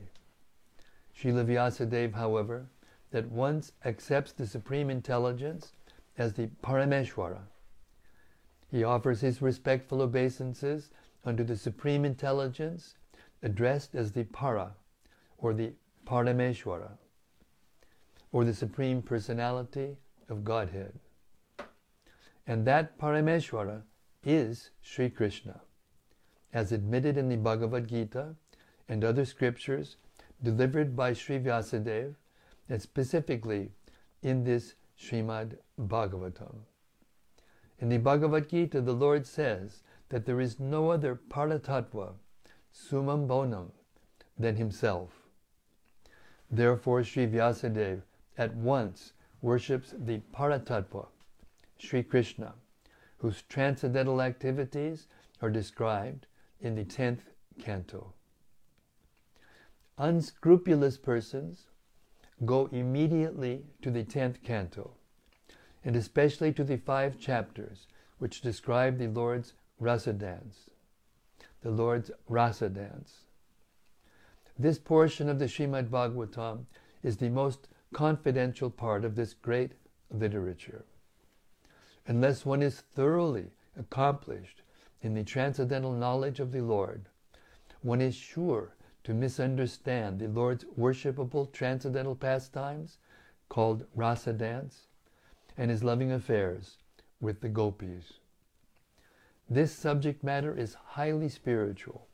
Srila 1.16 1.44
Vyasadeva, 1.44 2.14
however, 2.14 2.66
that 3.10 3.30
once 3.30 3.72
accepts 3.84 4.30
the 4.32 4.46
Supreme 4.46 4.90
Intelligence 4.90 5.72
as 6.18 6.34
the 6.34 6.48
Parameshwara. 6.62 7.40
He 8.70 8.84
offers 8.84 9.20
his 9.20 9.40
respectful 9.40 10.02
obeisances 10.02 10.90
unto 11.24 11.44
the 11.44 11.56
Supreme 11.56 12.04
Intelligence 12.04 12.96
addressed 13.42 13.94
as 13.94 14.12
the 14.12 14.24
Para, 14.24 14.74
or 15.38 15.54
the 15.54 15.72
Parameshwara, 16.06 16.90
or 18.32 18.44
the 18.44 18.52
Supreme 18.52 19.00
Personality 19.00 19.96
of 20.28 20.44
Godhead. 20.44 20.98
And 22.46 22.66
that 22.66 22.98
Parameshwara 22.98 23.82
is 24.24 24.70
Sri 24.82 25.08
Krishna, 25.08 25.60
as 26.52 26.72
admitted 26.72 27.16
in 27.16 27.28
the 27.28 27.36
Bhagavad 27.36 27.88
Gita 27.88 28.34
and 28.88 29.04
other 29.04 29.24
scriptures 29.24 29.96
delivered 30.42 30.96
by 30.96 31.12
Sri 31.12 31.38
Vyasadeva, 31.38 32.14
and 32.68 32.82
specifically 32.82 33.70
in 34.22 34.44
this 34.44 34.74
Srimad 35.00 35.56
Bhagavatam. 35.80 36.64
In 37.78 37.88
the 37.88 37.98
Bhagavad 37.98 38.48
Gita, 38.48 38.80
the 38.80 38.92
Lord 38.92 39.26
says 39.26 39.82
that 40.08 40.26
there 40.26 40.40
is 40.40 40.58
no 40.58 40.90
other 40.90 41.14
Paratattva, 41.30 42.14
Summum 42.72 43.26
Bonum, 43.28 43.70
than 44.38 44.56
Himself. 44.56 45.10
Therefore, 46.50 47.04
Sri 47.04 47.26
Vyasadeva 47.26 48.02
at 48.36 48.54
once 48.54 49.12
worships 49.42 49.94
the 49.96 50.20
Paratattva, 50.34 51.06
Sri 51.78 52.02
Krishna, 52.02 52.54
whose 53.18 53.42
transcendental 53.42 54.20
activities 54.20 55.06
are 55.40 55.50
described 55.50 56.26
in 56.60 56.74
the 56.74 56.84
10th 56.84 57.20
canto. 57.60 58.12
Unscrupulous 59.98 60.96
persons 60.96 61.66
go 62.44 62.66
immediately 62.66 63.64
to 63.82 63.90
the 63.90 64.04
10th 64.04 64.42
canto, 64.42 64.94
and 65.88 65.96
especially 65.96 66.52
to 66.52 66.64
the 66.64 66.76
five 66.76 67.18
chapters 67.18 67.86
which 68.18 68.42
describe 68.42 68.98
the 68.98 69.06
Lord's 69.06 69.54
rasa 69.80 70.12
dance. 70.12 70.68
The 71.62 71.70
Lord's 71.70 72.10
rasa 72.28 72.68
dance. 72.68 73.20
This 74.58 74.78
portion 74.78 75.30
of 75.30 75.38
the 75.38 75.46
Srimad 75.46 75.88
Bhagavatam 75.88 76.66
is 77.02 77.16
the 77.16 77.30
most 77.30 77.68
confidential 77.94 78.68
part 78.68 79.02
of 79.02 79.14
this 79.14 79.32
great 79.32 79.72
literature. 80.10 80.84
Unless 82.06 82.44
one 82.44 82.60
is 82.60 82.82
thoroughly 82.82 83.46
accomplished 83.74 84.60
in 85.00 85.14
the 85.14 85.24
transcendental 85.24 85.94
knowledge 85.94 86.38
of 86.38 86.52
the 86.52 86.60
Lord, 86.60 87.08
one 87.80 88.02
is 88.02 88.14
sure 88.14 88.74
to 89.04 89.14
misunderstand 89.14 90.18
the 90.18 90.28
Lord's 90.28 90.66
worshipable 90.78 91.50
transcendental 91.50 92.14
pastimes 92.14 92.98
called 93.48 93.86
rasa 93.94 94.34
dance 94.34 94.87
and 95.58 95.70
his 95.70 95.82
loving 95.82 96.12
affairs 96.12 96.78
with 97.20 97.40
the 97.40 97.48
gopis. 97.48 98.14
This 99.50 99.72
subject 99.72 100.22
matter 100.22 100.56
is 100.56 100.74
highly 100.74 101.28
spiritual, 101.28 102.06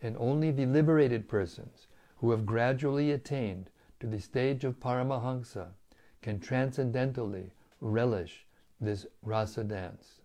and 0.00 0.16
only 0.18 0.50
the 0.50 0.66
liberated 0.66 1.28
persons 1.28 1.86
who 2.16 2.30
have 2.30 2.46
gradually 2.46 3.12
attained 3.12 3.68
to 4.00 4.06
the 4.06 4.20
stage 4.20 4.64
of 4.64 4.80
Paramahansa 4.80 5.68
can 6.22 6.40
transcendentally 6.40 7.50
relish 7.80 8.46
this 8.80 9.04
rasa 9.22 9.62
dance. 9.62 10.20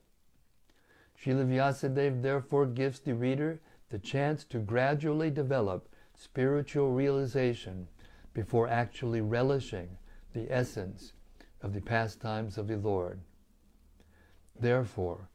Srila 1.21 1.45
Vyasadeva 1.45 2.21
therefore 2.21 2.65
gives 2.65 3.01
the 3.01 3.13
reader 3.13 3.59
the 3.89 3.99
chance 3.99 4.45
to 4.45 4.59
gradually 4.59 5.29
develop 5.29 5.89
spiritual 6.15 6.91
realization 6.91 7.87
before 8.33 8.69
actually 8.69 9.19
relishing 9.19 9.89
the 10.33 10.47
essence 10.49 11.13
of 11.61 11.73
the 11.73 11.81
pastimes 11.81 12.57
of 12.57 12.67
the 12.67 12.77
Lord. 12.77 13.19
Therefore, 14.59 15.29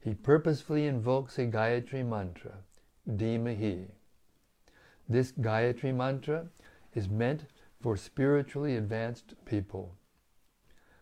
he 0.00 0.14
purposefully 0.14 0.86
invokes 0.86 1.38
a 1.38 1.46
Gayatri 1.46 2.06
mantra, 2.06 2.54
Dhimahi. 3.08 3.88
This 5.08 5.32
Gayatri 5.32 5.94
mantra 5.94 6.48
is 6.94 7.08
meant 7.08 7.44
for 7.80 7.96
spiritually 7.96 8.76
advanced 8.76 9.34
people. 9.44 9.96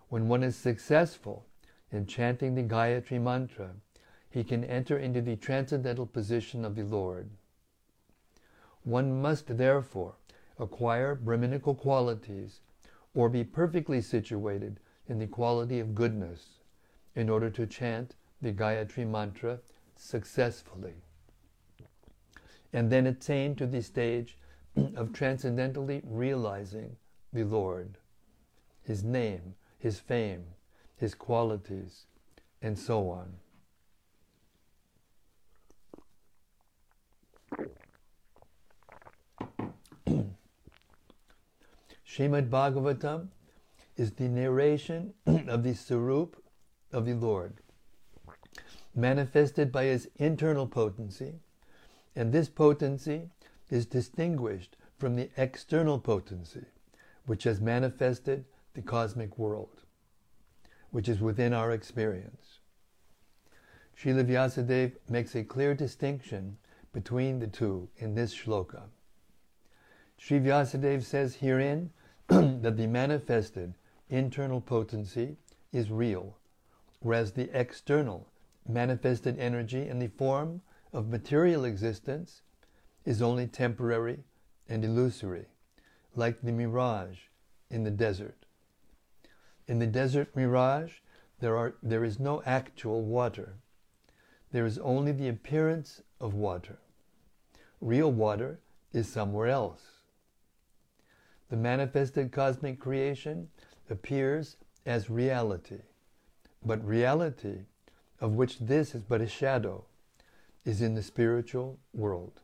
When 0.08 0.28
one 0.28 0.42
is 0.42 0.56
successful 0.56 1.46
in 1.92 2.06
chanting 2.06 2.54
the 2.54 2.62
Gayatri 2.62 3.20
mantra, 3.20 3.74
he 4.30 4.44
can 4.44 4.64
enter 4.64 4.98
into 4.98 5.20
the 5.20 5.36
transcendental 5.36 6.06
position 6.06 6.64
of 6.64 6.74
the 6.74 6.82
Lord. 6.82 7.30
One 8.82 9.20
must 9.20 9.56
therefore 9.56 10.14
acquire 10.58 11.14
Brahminical 11.14 11.74
qualities 11.74 12.60
or 13.18 13.28
be 13.28 13.42
perfectly 13.42 14.00
situated 14.00 14.78
in 15.08 15.18
the 15.18 15.26
quality 15.26 15.80
of 15.80 15.92
goodness 15.92 16.60
in 17.16 17.28
order 17.28 17.50
to 17.50 17.66
chant 17.66 18.14
the 18.40 18.52
Gayatri 18.52 19.04
mantra 19.04 19.58
successfully 19.96 20.94
and 22.72 22.92
then 22.92 23.08
attain 23.08 23.56
to 23.56 23.66
the 23.66 23.82
stage 23.82 24.38
of 24.94 25.12
transcendentally 25.12 26.00
realizing 26.04 26.94
the 27.32 27.42
Lord, 27.42 27.98
His 28.84 29.02
name, 29.02 29.56
His 29.80 29.98
fame, 29.98 30.44
His 30.96 31.16
qualities, 31.16 32.06
and 32.62 32.78
so 32.78 33.10
on. 33.10 33.32
Srimad 42.08 42.48
Bhagavatam 42.48 43.28
is 43.96 44.12
the 44.12 44.28
narration 44.28 45.12
of 45.26 45.62
the 45.62 45.74
Sarup 45.74 46.34
of 46.90 47.04
the 47.04 47.12
Lord, 47.12 47.58
manifested 48.94 49.70
by 49.70 49.84
his 49.84 50.08
internal 50.16 50.66
potency, 50.66 51.34
and 52.16 52.32
this 52.32 52.48
potency 52.48 53.28
is 53.68 53.84
distinguished 53.84 54.76
from 54.96 55.16
the 55.16 55.28
external 55.36 55.98
potency, 55.98 56.64
which 57.26 57.44
has 57.44 57.60
manifested 57.60 58.46
the 58.72 58.82
cosmic 58.82 59.38
world, 59.38 59.82
which 60.90 61.08
is 61.08 61.20
within 61.20 61.52
our 61.52 61.72
experience. 61.72 62.58
Srila 64.00 64.24
Vyasadeva 64.24 64.92
makes 65.10 65.34
a 65.34 65.44
clear 65.44 65.74
distinction 65.74 66.56
between 66.92 67.38
the 67.38 67.46
two 67.46 67.88
in 67.98 68.14
this 68.14 68.34
shloka. 68.34 68.84
Sri 70.16 70.40
Vyasadeva 70.40 71.02
says 71.02 71.36
herein 71.36 71.90
that 72.62 72.76
the 72.76 72.86
manifested 72.86 73.72
internal 74.10 74.60
potency 74.60 75.36
is 75.72 75.90
real, 75.90 76.36
whereas 77.00 77.32
the 77.32 77.48
external 77.58 78.28
manifested 78.68 79.38
energy 79.38 79.88
in 79.88 79.98
the 79.98 80.08
form 80.08 80.60
of 80.92 81.08
material 81.08 81.64
existence 81.64 82.42
is 83.06 83.22
only 83.22 83.46
temporary 83.46 84.18
and 84.68 84.84
illusory, 84.84 85.46
like 86.14 86.42
the 86.42 86.52
mirage 86.52 87.18
in 87.70 87.84
the 87.84 87.90
desert. 87.90 88.44
In 89.66 89.78
the 89.78 89.86
desert 89.86 90.36
mirage, 90.36 90.96
there, 91.40 91.56
are, 91.56 91.76
there 91.82 92.04
is 92.04 92.20
no 92.20 92.42
actual 92.44 93.02
water. 93.02 93.54
There 94.52 94.66
is 94.66 94.78
only 94.78 95.12
the 95.12 95.28
appearance 95.28 96.02
of 96.20 96.34
water. 96.34 96.78
Real 97.80 98.12
water 98.12 98.58
is 98.92 99.08
somewhere 99.08 99.46
else. 99.46 99.97
The 101.48 101.56
manifested 101.56 102.30
cosmic 102.30 102.78
creation 102.78 103.48
appears 103.88 104.56
as 104.84 105.08
reality, 105.08 105.80
but 106.64 106.84
reality, 106.84 107.60
of 108.20 108.32
which 108.32 108.58
this 108.58 108.94
is 108.94 109.02
but 109.02 109.20
a 109.20 109.26
shadow, 109.26 109.84
is 110.64 110.82
in 110.82 110.94
the 110.94 111.02
spiritual 111.02 111.78
world. 111.94 112.40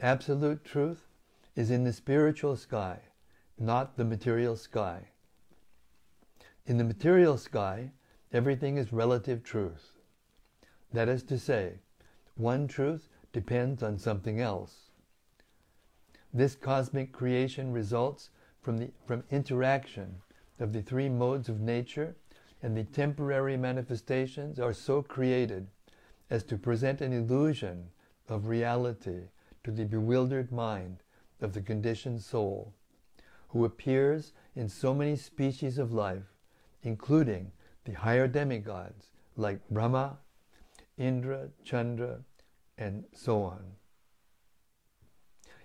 Absolute 0.00 0.64
truth 0.64 1.06
is 1.54 1.70
in 1.70 1.84
the 1.84 1.92
spiritual 1.92 2.56
sky, 2.56 3.00
not 3.58 3.96
the 3.96 4.04
material 4.04 4.56
sky. 4.56 5.08
In 6.66 6.76
the 6.76 6.84
material 6.84 7.38
sky, 7.38 7.92
everything 8.32 8.76
is 8.76 8.92
relative 8.92 9.42
truth. 9.42 9.92
That 10.92 11.08
is 11.08 11.22
to 11.24 11.38
say, 11.38 11.74
one 12.34 12.68
truth 12.68 13.08
depends 13.32 13.82
on 13.82 13.98
something 13.98 14.40
else. 14.40 14.87
This 16.32 16.54
cosmic 16.54 17.12
creation 17.12 17.72
results 17.72 18.30
from 18.60 18.78
the 18.78 18.90
from 19.06 19.24
interaction 19.30 20.20
of 20.60 20.72
the 20.72 20.82
three 20.82 21.08
modes 21.08 21.48
of 21.48 21.60
nature, 21.60 22.16
and 22.62 22.76
the 22.76 22.84
temporary 22.84 23.56
manifestations 23.56 24.58
are 24.58 24.74
so 24.74 25.02
created 25.02 25.68
as 26.28 26.42
to 26.44 26.58
present 26.58 27.00
an 27.00 27.12
illusion 27.12 27.88
of 28.28 28.46
reality 28.46 29.28
to 29.64 29.70
the 29.70 29.84
bewildered 29.84 30.52
mind 30.52 30.98
of 31.40 31.54
the 31.54 31.62
conditioned 31.62 32.20
soul, 32.20 32.74
who 33.48 33.64
appears 33.64 34.32
in 34.54 34.68
so 34.68 34.92
many 34.92 35.16
species 35.16 35.78
of 35.78 35.92
life, 35.92 36.34
including 36.82 37.52
the 37.84 37.92
higher 37.92 38.28
demigods 38.28 39.12
like 39.36 39.66
Brahma, 39.70 40.18
Indra, 40.98 41.48
Chandra, 41.64 42.18
and 42.76 43.04
so 43.14 43.42
on. 43.42 43.76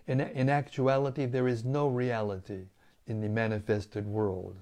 In, 0.08 0.20
in 0.20 0.50
actuality, 0.50 1.26
there 1.26 1.48
is 1.48 1.63
no 1.63 1.88
reality 1.88 2.66
in 3.08 3.22
the 3.22 3.30
manifested 3.30 4.06
world. 4.06 4.58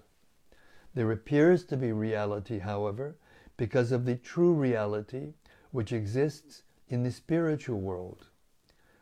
There 0.93 1.11
appears 1.11 1.63
to 1.65 1.77
be 1.77 1.91
reality, 1.91 2.59
however, 2.59 3.15
because 3.57 3.91
of 3.91 4.05
the 4.05 4.15
true 4.15 4.53
reality 4.53 5.33
which 5.71 5.93
exists 5.93 6.63
in 6.89 7.03
the 7.03 7.11
spiritual 7.11 7.79
world, 7.79 8.27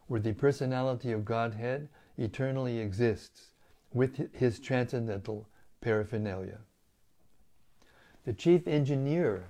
where 0.08 0.20
the 0.20 0.34
personality 0.34 1.12
of 1.12 1.26
Godhead 1.26 1.90
eternally 2.18 2.80
exists 2.80 3.48
with 3.94 4.34
his 4.34 4.60
transcendental 4.60 5.48
paraphernalia. 5.82 6.60
The 8.26 8.34
chief 8.34 8.68
engineer 8.68 9.46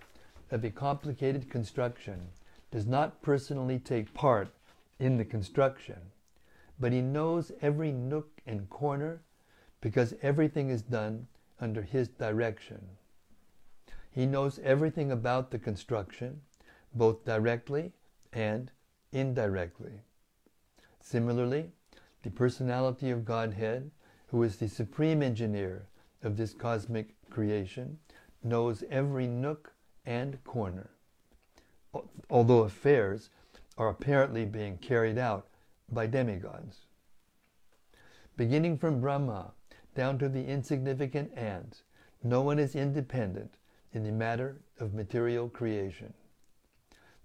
of 0.51 0.63
a 0.63 0.69
complicated 0.69 1.49
construction 1.49 2.29
does 2.71 2.85
not 2.85 3.21
personally 3.21 3.79
take 3.79 4.13
part 4.13 4.49
in 4.99 5.17
the 5.17 5.25
construction, 5.25 5.99
but 6.79 6.91
he 6.91 7.01
knows 7.01 7.51
every 7.61 7.91
nook 7.91 8.41
and 8.45 8.69
corner 8.69 9.21
because 9.81 10.13
everything 10.21 10.69
is 10.69 10.81
done 10.81 11.27
under 11.59 11.81
his 11.81 12.07
direction. 12.07 12.81
He 14.11 14.25
knows 14.25 14.59
everything 14.63 15.11
about 15.11 15.51
the 15.51 15.59
construction, 15.59 16.41
both 16.93 17.25
directly 17.25 17.91
and 18.33 18.71
indirectly. 19.11 20.01
Similarly, 21.01 21.71
the 22.23 22.31
personality 22.31 23.11
of 23.11 23.25
Godhead, 23.25 23.91
who 24.27 24.43
is 24.43 24.57
the 24.57 24.67
supreme 24.67 25.21
engineer 25.21 25.87
of 26.23 26.37
this 26.37 26.53
cosmic 26.53 27.15
creation, 27.29 27.99
knows 28.43 28.83
every 28.89 29.27
nook 29.27 29.73
and 30.05 30.43
corner. 30.43 30.89
Although 32.29 32.63
affairs 32.63 33.29
are 33.77 33.89
apparently 33.89 34.45
being 34.45 34.77
carried 34.77 35.17
out 35.17 35.48
by 35.91 36.07
demigods. 36.07 36.85
Beginning 38.37 38.77
from 38.77 39.01
Brahma 39.01 39.51
down 39.95 40.17
to 40.19 40.29
the 40.29 40.45
insignificant 40.45 41.37
ants, 41.37 41.83
no 42.23 42.41
one 42.41 42.59
is 42.59 42.75
independent 42.75 43.55
in 43.93 44.03
the 44.03 44.11
matter 44.11 44.61
of 44.79 44.93
material 44.93 45.49
creation. 45.49 46.13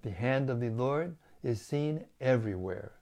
The 0.03 0.11
hand 0.11 0.51
of 0.51 0.61
the 0.61 0.71
Lord 0.71 1.17
is 1.43 1.61
seen 1.61 2.05
everywhere. 2.21 2.93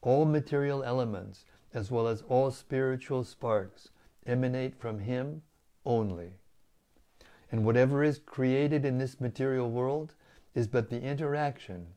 All 0.00 0.24
material 0.24 0.82
elements, 0.82 1.44
as 1.74 1.90
well 1.90 2.06
as 2.06 2.22
all 2.22 2.50
spiritual 2.50 3.24
sparks, 3.24 3.90
emanate 4.26 4.76
from 4.76 5.00
Him 5.00 5.42
only. 5.84 6.32
And 7.50 7.64
whatever 7.64 8.02
is 8.02 8.18
created 8.18 8.84
in 8.84 8.98
this 8.98 9.20
material 9.20 9.70
world 9.70 10.14
is 10.54 10.66
but 10.66 10.90
the 10.90 11.00
interaction 11.00 11.88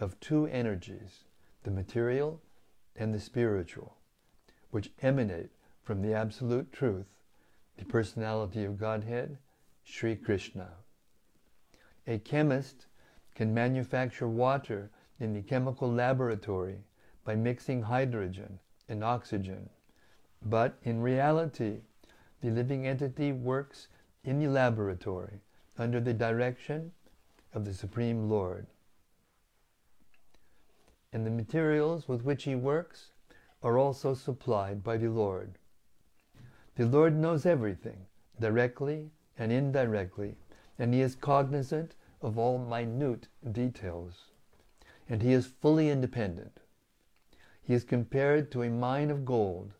of 0.00 0.18
two 0.20 0.46
energies, 0.46 1.24
the 1.62 1.70
material 1.70 2.40
and 2.96 3.14
the 3.14 3.20
spiritual, 3.20 3.96
which 4.70 4.90
emanate 5.02 5.50
from 5.82 6.02
the 6.02 6.14
Absolute 6.14 6.72
Truth, 6.72 7.06
the 7.76 7.84
personality 7.84 8.64
of 8.64 8.78
Godhead, 8.78 9.38
Sri 9.84 10.16
Krishna. 10.16 10.68
A 12.06 12.18
chemist 12.18 12.86
can 13.34 13.54
manufacture 13.54 14.28
water 14.28 14.90
in 15.18 15.32
the 15.32 15.42
chemical 15.42 15.90
laboratory 15.90 16.78
by 17.24 17.34
mixing 17.34 17.82
hydrogen 17.82 18.58
and 18.88 19.04
oxygen, 19.04 19.70
but 20.44 20.76
in 20.82 21.00
reality, 21.00 21.80
the 22.40 22.50
living 22.50 22.86
entity 22.86 23.32
works 23.32 23.88
in 24.24 24.38
the 24.38 24.48
laboratory 24.48 25.40
under 25.78 26.00
the 26.00 26.12
direction 26.14 26.92
of 27.54 27.64
the 27.64 27.74
Supreme 27.74 28.28
Lord. 28.28 28.66
And 31.12 31.26
the 31.26 31.30
materials 31.30 32.08
with 32.08 32.24
which 32.24 32.44
he 32.44 32.54
works 32.54 33.10
are 33.62 33.78
also 33.78 34.14
supplied 34.14 34.82
by 34.82 34.96
the 34.96 35.10
Lord. 35.10 35.58
The 36.76 36.86
Lord 36.86 37.14
knows 37.14 37.44
everything, 37.44 38.06
directly 38.40 39.10
and 39.36 39.52
indirectly, 39.52 40.36
and 40.78 40.94
he 40.94 41.00
is 41.00 41.14
cognizant 41.14 41.94
of 42.22 42.38
all 42.38 42.58
minute 42.58 43.28
details. 43.50 44.30
And 45.08 45.22
he 45.22 45.32
is 45.32 45.46
fully 45.46 45.90
independent. 45.90 46.60
He 47.62 47.74
is 47.74 47.84
compared 47.84 48.50
to 48.52 48.62
a 48.62 48.70
mine 48.70 49.10
of 49.10 49.24
gold, 49.24 49.74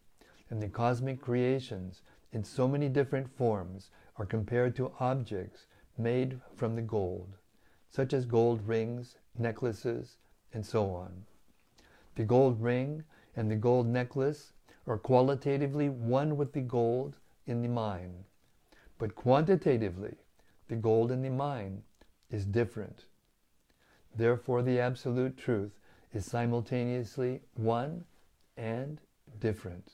and 0.51 0.63
the 0.63 0.69
cosmic 0.69 1.21
creations 1.21 2.03
in 2.31 2.45
so 2.45 2.69
many 2.69 2.89
different 2.89 3.29
forms 3.29 3.91
are 4.17 4.27
compared 4.27 4.77
to 4.77 4.93
objects 5.01 5.67
made 5.97 6.41
from 6.55 6.77
the 6.77 6.83
gold, 6.83 7.37
such 7.91 8.13
as 8.13 8.27
gold 8.27 8.67
rings, 8.69 9.17
necklaces, 9.39 10.19
and 10.53 10.65
so 10.65 10.91
on. 10.91 11.25
The 12.15 12.25
gold 12.25 12.61
ring 12.61 13.05
and 13.37 13.51
the 13.51 13.57
gold 13.57 13.87
necklace 13.87 14.53
are 14.87 14.99
qualitatively 14.99 15.89
one 15.89 16.37
with 16.37 16.53
the 16.53 16.61
gold 16.61 17.17
in 17.47 17.63
the 17.63 17.69
mine, 17.69 18.25
but 18.99 19.15
quantitatively, 19.15 20.17
the 20.69 20.77
gold 20.77 21.11
in 21.11 21.23
the 21.23 21.31
mine 21.31 21.83
is 22.31 22.45
different. 22.45 23.05
Therefore, 24.15 24.63
the 24.63 24.79
Absolute 24.79 25.37
Truth 25.37 25.79
is 26.13 26.27
simultaneously 26.27 27.41
one 27.55 28.05
and 28.57 29.01
different. 29.41 29.93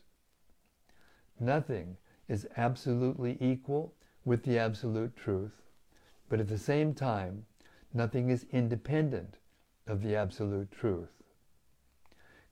Nothing 1.38 1.96
is 2.28 2.48
absolutely 2.56 3.38
equal 3.40 3.94
with 4.24 4.42
the 4.42 4.58
absolute 4.58 5.16
truth, 5.16 5.62
but 6.28 6.40
at 6.40 6.48
the 6.48 6.58
same 6.58 6.94
time, 6.94 7.46
nothing 7.94 8.28
is 8.28 8.46
independent 8.50 9.38
of 9.88 10.02
the 10.02 10.14
absolute 10.14 10.70
truth. 10.70 11.22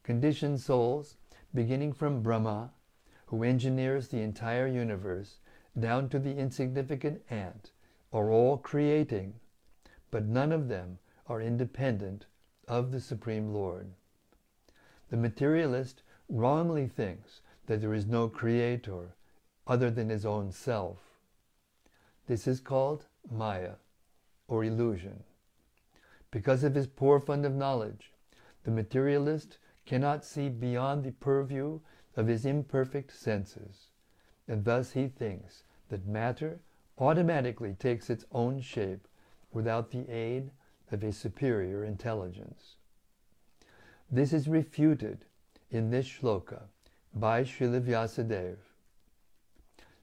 Conditioned 0.02 0.60
souls, 0.60 1.16
beginning 1.54 1.92
from 1.92 2.22
Brahma, 2.22 2.70
who 3.26 3.42
engineers 3.42 4.08
the 4.08 4.22
entire 4.22 4.66
universe, 4.66 5.38
down 5.78 6.08
to 6.08 6.18
the 6.18 6.36
insignificant 6.36 7.22
ant, 7.28 7.72
are 8.12 8.30
all 8.30 8.56
creating, 8.56 9.34
but 10.10 10.24
none 10.24 10.52
of 10.52 10.68
them 10.68 10.98
are 11.26 11.40
independent 11.40 12.26
of 12.68 12.92
the 12.92 13.00
Supreme 13.00 13.52
Lord. 13.52 13.88
The 15.10 15.16
materialist 15.16 16.02
wrongly 16.28 16.86
thinks 16.86 17.40
that 17.66 17.80
there 17.80 17.94
is 17.94 18.06
no 18.06 18.28
creator 18.28 19.14
other 19.66 19.90
than 19.90 20.08
his 20.08 20.24
own 20.24 20.52
self. 20.52 20.98
This 22.26 22.46
is 22.46 22.60
called 22.60 23.06
Maya, 23.30 23.74
or 24.48 24.64
illusion. 24.64 25.24
Because 26.30 26.64
of 26.64 26.74
his 26.74 26.86
poor 26.86 27.20
fund 27.20 27.46
of 27.46 27.54
knowledge, 27.54 28.12
the 28.64 28.70
materialist 28.70 29.58
cannot 29.84 30.24
see 30.24 30.48
beyond 30.48 31.04
the 31.04 31.12
purview 31.12 31.80
of 32.16 32.26
his 32.26 32.44
imperfect 32.44 33.12
senses, 33.12 33.90
and 34.48 34.64
thus 34.64 34.92
he 34.92 35.08
thinks 35.08 35.62
that 35.88 36.06
matter 36.06 36.60
automatically 36.98 37.74
takes 37.74 38.10
its 38.10 38.24
own 38.32 38.60
shape 38.60 39.06
without 39.52 39.90
the 39.90 40.08
aid 40.10 40.50
of 40.90 41.02
a 41.04 41.12
superior 41.12 41.84
intelligence. 41.84 42.76
This 44.10 44.32
is 44.32 44.48
refuted 44.48 45.24
in 45.70 45.90
this 45.90 46.06
shloka 46.06 46.62
by 47.14 47.42
Srila 47.42 47.80
Vyasadeva. 47.80 48.56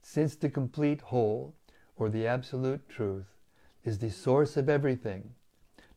Since 0.02 0.36
the 0.36 0.50
complete 0.50 1.02
whole, 1.02 1.54
or 1.96 2.10
the 2.10 2.28
absolute 2.28 2.90
truth, 2.90 3.38
is 3.84 4.00
the 4.00 4.10
source 4.10 4.58
of 4.58 4.70
everything, 4.70 5.36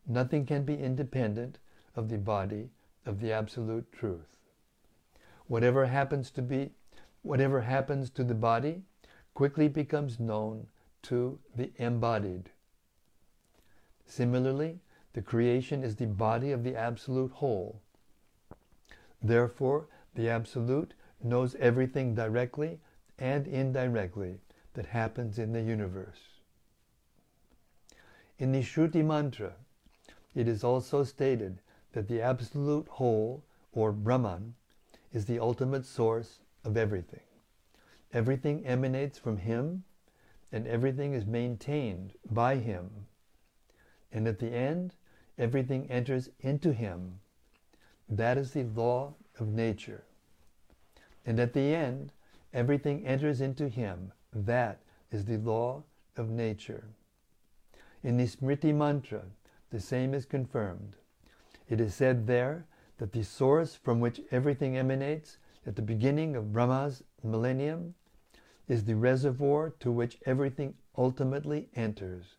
nothing 0.07 0.45
can 0.45 0.63
be 0.63 0.77
independent 0.77 1.59
of 1.95 2.09
the 2.09 2.17
body 2.17 2.69
of 3.05 3.19
the 3.19 3.31
absolute 3.31 3.91
truth. 3.91 4.37
Whatever 5.47 5.85
happens 5.85 6.31
to 6.31 6.41
be, 6.41 6.71
whatever 7.21 7.61
happens 7.61 8.09
to 8.11 8.23
the 8.23 8.35
body, 8.35 8.83
quickly 9.33 9.67
becomes 9.67 10.19
known 10.19 10.67
to 11.03 11.39
the 11.55 11.71
embodied. 11.77 12.49
Similarly, 14.05 14.79
the 15.13 15.21
creation 15.21 15.83
is 15.83 15.95
the 15.95 16.05
body 16.05 16.51
of 16.51 16.63
the 16.63 16.75
absolute 16.75 17.31
whole. 17.31 17.81
Therefore, 19.21 19.87
the 20.15 20.29
absolute 20.29 20.93
knows 21.23 21.55
everything 21.55 22.13
directly 22.13 22.79
and 23.17 23.47
indirectly 23.47 24.39
that 24.73 24.85
happens 24.85 25.39
in 25.39 25.53
the 25.53 25.61
universe. 25.61 26.19
In 28.37 28.51
the 28.51 28.61
Shruti 28.61 29.03
mantra, 29.03 29.53
it 30.37 30.47
is 30.47 30.63
also 30.63 31.03
stated 31.03 31.59
that 31.93 32.07
the 32.07 32.21
absolute 32.21 32.87
whole, 32.87 33.43
or 33.71 33.91
Brahman, 33.91 34.53
is 35.11 35.25
the 35.25 35.39
ultimate 35.39 35.83
source 35.83 36.41
of 36.63 36.77
everything. 36.77 37.25
Everything 38.13 38.63
emanates 38.63 39.17
from 39.17 39.37
Him, 39.37 39.83
and 40.51 40.67
everything 40.67 41.13
is 41.13 41.25
maintained 41.25 42.13
by 42.29 42.57
Him. 42.57 43.07
And 44.11 44.27
at 44.27 44.37
the 44.37 44.53
end, 44.53 44.93
everything 45.39 45.89
enters 45.89 46.29
into 46.39 46.71
Him. 46.71 47.19
That 48.07 48.37
is 48.37 48.51
the 48.51 48.63
law 48.63 49.15
of 49.39 49.47
nature. 49.47 50.03
And 51.25 51.39
at 51.39 51.53
the 51.53 51.73
end, 51.73 52.13
everything 52.53 53.07
enters 53.07 53.41
into 53.41 53.69
Him. 53.69 54.11
That 54.31 54.83
is 55.11 55.25
the 55.25 55.37
law 55.37 55.83
of 56.15 56.29
nature. 56.29 56.89
In 58.03 58.17
the 58.17 58.27
Smriti 58.27 58.73
mantra, 58.73 59.23
the 59.69 59.79
same 59.79 60.13
is 60.13 60.25
confirmed. 60.25 60.95
It 61.69 61.81
is 61.81 61.93
said 61.93 62.27
there 62.27 62.65
that 62.97 63.11
the 63.11 63.23
source 63.23 63.75
from 63.75 63.99
which 63.99 64.21
everything 64.31 64.77
emanates 64.77 65.37
at 65.65 65.75
the 65.75 65.81
beginning 65.81 66.35
of 66.35 66.53
Brahma's 66.53 67.03
millennium 67.23 67.93
is 68.67 68.85
the 68.85 68.95
reservoir 68.95 69.69
to 69.79 69.91
which 69.91 70.17
everything 70.25 70.73
ultimately 70.97 71.69
enters, 71.75 72.37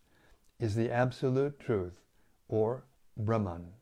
is 0.58 0.74
the 0.74 0.90
absolute 0.90 1.58
truth, 1.60 2.00
or 2.48 2.84
Brahman. 3.16 3.72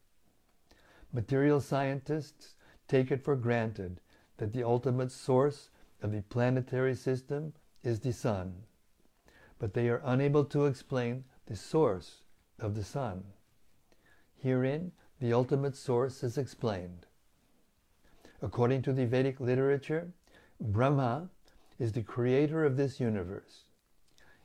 Material 1.12 1.60
scientists 1.60 2.54
take 2.88 3.10
it 3.10 3.22
for 3.22 3.36
granted 3.36 4.00
that 4.36 4.52
the 4.52 4.62
ultimate 4.62 5.10
source 5.10 5.70
of 6.02 6.12
the 6.12 6.22
planetary 6.22 6.94
system 6.94 7.52
is 7.82 8.00
the 8.00 8.12
sun, 8.12 8.64
but 9.58 9.72
they 9.72 9.88
are 9.88 10.02
unable 10.04 10.44
to 10.44 10.66
explain 10.66 11.24
the 11.46 11.56
source 11.56 12.22
of 12.58 12.74
the 12.74 12.84
sun. 12.84 13.24
Herein, 14.42 14.92
the 15.20 15.32
ultimate 15.32 15.76
source 15.76 16.22
is 16.22 16.38
explained. 16.38 17.06
According 18.42 18.82
to 18.82 18.92
the 18.92 19.06
Vedic 19.06 19.40
literature, 19.40 20.12
Brahma 20.60 21.30
is 21.78 21.92
the 21.92 22.02
creator 22.02 22.64
of 22.64 22.76
this 22.76 23.00
universe. 23.00 23.64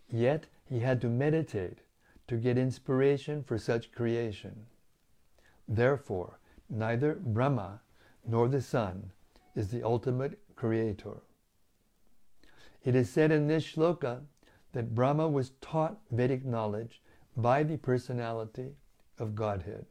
Yet 0.10 0.48
he 0.66 0.80
had 0.80 1.02
to 1.02 1.08
meditate 1.08 1.80
to 2.28 2.38
get 2.38 2.58
inspiration 2.58 3.44
for 3.44 3.58
such 3.58 3.92
creation. 3.92 4.66
Therefore, 5.68 6.40
neither 6.70 7.16
Brahma 7.16 7.82
nor 8.26 8.48
the 8.48 8.62
sun 8.62 9.12
is 9.56 9.70
the 9.70 9.84
ultimate 9.84 10.40
creator. 10.56 11.22
It 12.84 12.96
is 12.96 13.10
said 13.10 13.32
in 13.32 13.48
this 13.48 13.66
shloka 13.66 14.22
that 14.74 14.96
Brahma 14.96 15.28
was 15.28 15.52
taught 15.62 16.00
Vedic 16.12 16.46
knowledge 16.46 17.02
by 17.36 17.64
the 17.64 17.78
personality 17.78 18.76
of 19.20 19.36
Godhead. 19.36 19.86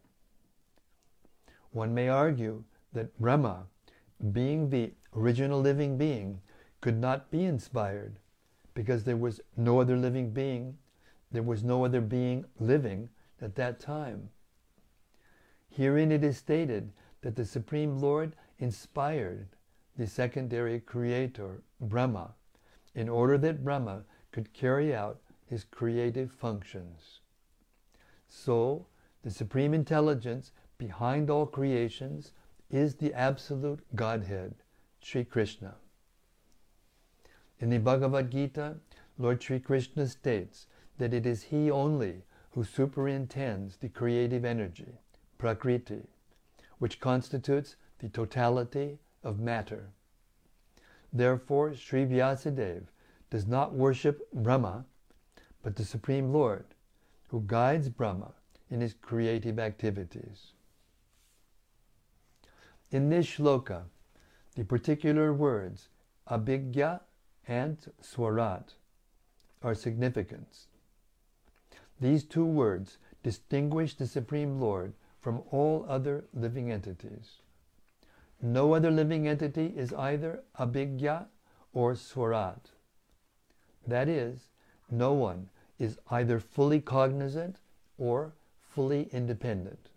One 1.72 1.94
may 1.94 2.08
argue 2.08 2.64
that 2.92 3.18
Brahma, 3.20 3.66
being 4.32 4.70
the 4.70 4.92
original 5.14 5.60
living 5.60 5.96
being, 5.96 6.40
could 6.80 6.98
not 6.98 7.30
be 7.30 7.44
inspired 7.44 8.18
because 8.74 9.04
there 9.04 9.16
was 9.16 9.40
no 9.56 9.80
other 9.80 9.96
living 9.96 10.30
being, 10.30 10.78
there 11.30 11.42
was 11.42 11.62
no 11.62 11.84
other 11.84 12.00
being 12.00 12.44
living 12.58 13.08
at 13.40 13.54
that 13.54 13.78
time. 13.78 14.30
Herein 15.68 16.10
it 16.10 16.24
is 16.24 16.38
stated 16.38 16.92
that 17.22 17.36
the 17.36 17.44
Supreme 17.44 17.98
Lord 17.98 18.34
inspired 18.58 19.48
the 19.96 20.06
secondary 20.06 20.80
creator, 20.80 21.62
Brahma, 21.80 22.34
in 22.94 23.08
order 23.08 23.38
that 23.38 23.62
Brahma 23.64 24.04
could 24.32 24.52
carry 24.52 24.94
out 24.94 25.20
his 25.46 25.64
creative 25.64 26.32
functions. 26.32 27.20
So, 28.28 28.86
the 29.22 29.30
Supreme 29.30 29.74
Intelligence 29.74 30.52
behind 30.78 31.28
all 31.28 31.44
creations 31.44 32.32
is 32.70 32.94
the 32.94 33.12
absolute 33.12 33.80
Godhead, 33.94 34.54
Sri 35.02 35.24
Krishna. 35.24 35.74
In 37.58 37.68
the 37.68 37.78
Bhagavad 37.78 38.30
Gita, 38.30 38.76
Lord 39.18 39.42
Sri 39.42 39.60
Krishna 39.60 40.06
states 40.06 40.66
that 40.96 41.12
it 41.12 41.26
is 41.26 41.42
He 41.42 41.70
only 41.70 42.22
who 42.52 42.64
superintends 42.64 43.76
the 43.76 43.90
creative 43.90 44.44
energy, 44.44 44.98
Prakriti, 45.36 46.06
which 46.78 47.00
constitutes 47.00 47.76
the 47.98 48.08
totality 48.08 48.98
of 49.22 49.38
matter. 49.38 49.90
Therefore, 51.12 51.74
Sri 51.74 52.06
Vyasadeva 52.06 52.86
does 53.28 53.46
not 53.46 53.74
worship 53.74 54.32
Brahma, 54.32 54.86
but 55.62 55.76
the 55.76 55.84
Supreme 55.84 56.32
Lord, 56.32 56.64
who 57.28 57.42
guides 57.46 57.90
Brahma 57.90 58.32
in 58.70 58.80
his 58.80 58.94
creative 58.94 59.58
activities. 59.58 60.52
In 62.90 63.08
this 63.08 63.26
shloka, 63.26 63.82
the 64.56 64.64
particular 64.64 65.32
words 65.32 65.88
abhigya 66.28 67.00
and 67.46 67.78
swarat 68.00 68.74
are 69.62 69.74
significant. 69.74 70.66
These 72.00 72.24
two 72.24 72.46
words 72.46 72.98
distinguish 73.22 73.94
the 73.94 74.06
Supreme 74.06 74.60
Lord 74.60 74.94
from 75.20 75.42
all 75.50 75.84
other 75.88 76.24
living 76.32 76.72
entities. 76.72 77.40
No 78.40 78.74
other 78.74 78.90
living 78.90 79.28
entity 79.28 79.74
is 79.76 79.92
either 79.92 80.42
abhigya 80.58 81.26
or 81.72 81.94
swarat. 81.94 82.70
That 83.86 84.08
is, 84.08 84.48
no 84.90 85.12
one 85.12 85.50
is 85.78 85.98
either 86.10 86.40
fully 86.40 86.80
cognizant 86.80 87.56
or 87.98 88.32
fully 88.80 89.10
independent. 89.12 89.90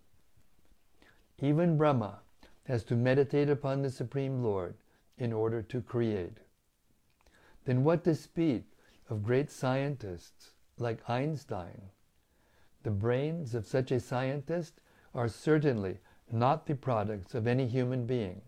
Even 1.39 1.77
Brahma 1.77 2.19
has 2.65 2.83
to 2.83 2.97
meditate 2.97 3.49
upon 3.49 3.81
the 3.81 3.89
Supreme 3.89 4.43
Lord 4.43 4.75
in 5.17 5.31
order 5.31 5.61
to 5.61 5.79
create. 5.79 6.39
Then 7.63 7.85
what 7.85 8.03
to 8.03 8.13
speak 8.13 8.65
of 9.09 9.23
great 9.23 9.49
scientists 9.49 10.51
like 10.77 11.09
Einstein? 11.09 11.81
The 12.83 12.91
brains 12.91 13.55
of 13.55 13.65
such 13.65 13.89
a 13.89 14.01
scientist 14.01 14.81
are 15.15 15.29
certainly 15.29 15.99
not 16.29 16.65
the 16.65 16.75
products 16.75 17.33
of 17.33 17.47
any 17.47 17.67
human 17.67 18.05
being. 18.05 18.41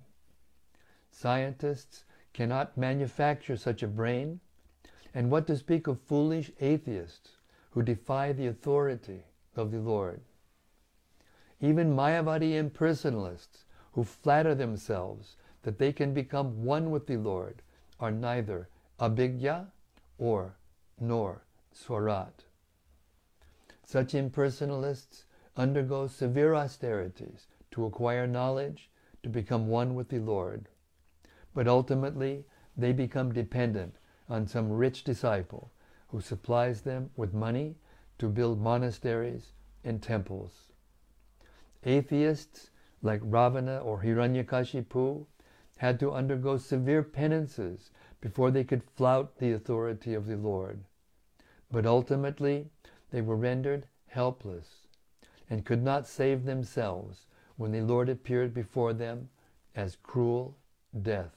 Scientists 1.11 2.03
cannot 2.33 2.77
manufacture 2.77 3.55
such 3.55 3.81
a 3.83 3.87
brain, 3.87 4.41
and 5.13 5.31
what 5.31 5.47
to 5.47 5.55
speak 5.55 5.87
of 5.87 6.01
foolish 6.01 6.51
atheists 6.59 7.37
who 7.69 7.81
defy 7.81 8.33
the 8.33 8.47
authority 8.47 9.23
of 9.57 9.71
the 9.71 9.79
Lord. 9.79 10.21
Even 11.61 11.95
Mayavadi 11.95 12.51
impersonalists 12.51 13.63
who 13.93 14.03
flatter 14.03 14.53
themselves 14.53 15.37
that 15.63 15.79
they 15.79 15.91
can 15.91 16.13
become 16.13 16.63
one 16.63 16.91
with 16.91 17.07
the 17.07 17.17
Lord 17.17 17.61
are 17.99 18.11
neither 18.11 18.69
abhigya 18.99 19.67
or 20.17 20.55
nor 20.99 21.43
swarat. 21.73 22.43
Such 23.85 24.13
impersonalists 24.13 25.23
undergo 25.55 26.07
severe 26.07 26.53
austerities 26.53 27.47
to 27.71 27.85
acquire 27.85 28.27
knowledge, 28.27 28.89
to 29.23 29.29
become 29.29 29.67
one 29.67 29.95
with 29.95 30.09
the 30.09 30.19
Lord. 30.19 30.69
But 31.53 31.67
ultimately, 31.67 32.45
they 32.77 32.91
become 32.91 33.33
dependent 33.33 33.95
on 34.29 34.47
some 34.47 34.71
rich 34.71 35.03
disciple 35.03 35.71
who 36.09 36.21
supplies 36.21 36.81
them 36.81 37.09
with 37.15 37.33
money 37.33 37.75
to 38.17 38.29
build 38.29 38.59
monasteries 38.59 39.53
and 39.83 40.01
temples. 40.01 40.71
Atheists 41.83 42.69
like 43.05 43.21
Ravana 43.23 43.77
or 43.77 44.01
Hiranyakashipu, 44.01 45.25
had 45.77 45.99
to 45.99 46.11
undergo 46.11 46.57
severe 46.57 47.03
penances 47.03 47.91
before 48.19 48.49
they 48.49 48.63
could 48.63 48.83
flout 48.83 49.37
the 49.37 49.51
authority 49.51 50.13
of 50.15 50.25
the 50.25 50.37
Lord. 50.37 50.83
But 51.71 51.85
ultimately, 51.85 52.69
they 53.11 53.21
were 53.21 53.35
rendered 53.35 53.87
helpless 54.07 54.87
and 55.49 55.65
could 55.65 55.83
not 55.83 56.07
save 56.07 56.45
themselves 56.45 57.27
when 57.57 57.71
the 57.71 57.81
Lord 57.81 58.09
appeared 58.09 58.53
before 58.53 58.93
them 58.93 59.29
as 59.75 59.97
cruel 60.01 60.57
death. 60.99 61.35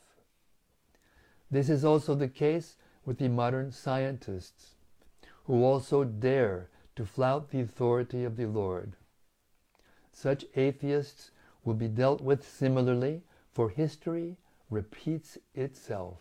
This 1.50 1.68
is 1.68 1.84
also 1.84 2.14
the 2.14 2.28
case 2.28 2.76
with 3.04 3.18
the 3.18 3.28
modern 3.28 3.72
scientists, 3.72 4.76
who 5.48 5.64
also 5.64 6.04
dare 6.04 6.68
to 6.94 7.06
flout 7.06 7.50
the 7.50 7.60
authority 7.60 8.22
of 8.22 8.36
the 8.36 8.44
Lord. 8.44 8.92
Such 10.12 10.44
atheists 10.54 11.30
will 11.64 11.72
be 11.72 11.88
dealt 11.88 12.20
with 12.20 12.46
similarly, 12.46 13.22
for 13.54 13.70
history 13.70 14.36
repeats 14.68 15.38
itself. 15.54 16.20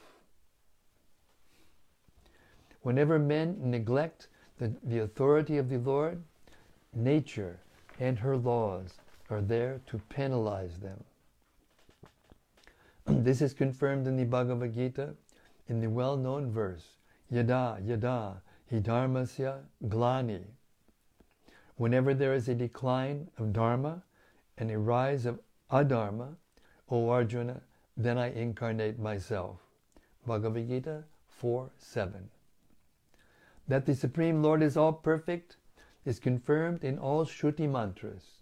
Whenever 2.84 3.20
men 3.20 3.58
neglect 3.60 4.30
the, 4.60 4.74
the 4.82 5.00
authority 5.00 5.58
of 5.58 5.68
the 5.68 5.78
Lord, 5.78 6.24
nature 6.96 7.60
and 8.00 8.20
her 8.20 8.38
laws 8.38 8.94
are 9.30 9.42
there 9.42 9.82
to 9.88 10.00
penalize 10.08 10.78
them. 10.80 11.04
this 13.06 13.42
is 13.42 13.54
confirmed 13.54 14.08
in 14.08 14.16
the 14.16 14.24
Bhagavad 14.24 14.74
Gita 14.74 15.16
in 15.68 15.82
the 15.82 15.90
well 15.90 16.16
known 16.16 16.50
verse 16.50 16.86
Yada 17.30 17.78
Yada 17.84 18.42
Hidharmasya 18.72 19.64
Glani. 19.88 20.44
Whenever 21.78 22.14
there 22.14 22.34
is 22.34 22.50
a 22.50 22.56
decline 22.56 23.30
of 23.38 23.54
Dharma 23.54 24.04
and 24.58 24.70
a 24.70 24.78
rise 24.78 25.26
of 25.26 25.40
Adharma, 25.72 26.36
O 26.90 27.10
Arjuna, 27.10 27.62
then 27.96 28.18
I 28.18 28.32
incarnate 28.32 29.00
myself. 29.00 29.60
Bhagavad 30.26 30.68
Gita 30.68 31.04
4 31.28 31.70
7. 31.78 32.30
That 33.68 33.86
the 33.86 33.96
Supreme 33.96 34.42
Lord 34.42 34.62
is 34.62 34.76
all 34.76 34.94
perfect 34.94 35.58
is 36.06 36.20
confirmed 36.20 36.84
in 36.84 36.98
all 36.98 37.26
Shruti 37.26 37.70
mantras. 37.70 38.40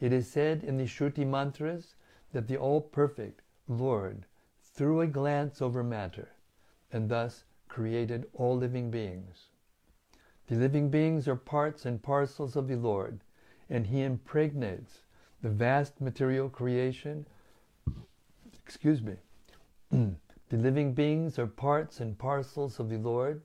It 0.00 0.12
is 0.12 0.28
said 0.28 0.64
in 0.64 0.76
the 0.76 0.86
Shruti 0.86 1.26
mantras 1.26 1.94
that 2.32 2.48
the 2.48 2.56
all 2.56 2.80
perfect 2.80 3.42
Lord 3.68 4.26
threw 4.62 5.00
a 5.00 5.06
glance 5.06 5.60
over 5.60 5.82
matter 5.82 6.28
and 6.92 7.08
thus 7.08 7.44
created 7.70 8.26
all 8.34 8.56
living 8.56 8.90
beings. 8.90 9.46
The 10.48 10.56
living 10.56 10.90
beings 10.90 11.28
are 11.28 11.36
parts 11.36 11.86
and 11.86 12.02
parcels 12.02 12.56
of 12.56 12.66
the 12.66 12.76
Lord, 12.76 13.20
and 13.70 13.86
He 13.86 14.02
impregnates 14.02 15.04
the 15.40 15.48
vast 15.48 16.00
material 16.00 16.50
creation. 16.50 17.26
Excuse 18.52 19.00
me. 19.00 19.14
the 19.90 20.56
living 20.56 20.92
beings 20.92 21.38
are 21.38 21.46
parts 21.46 22.00
and 22.00 22.18
parcels 22.18 22.80
of 22.80 22.90
the 22.90 22.98
Lord, 22.98 23.42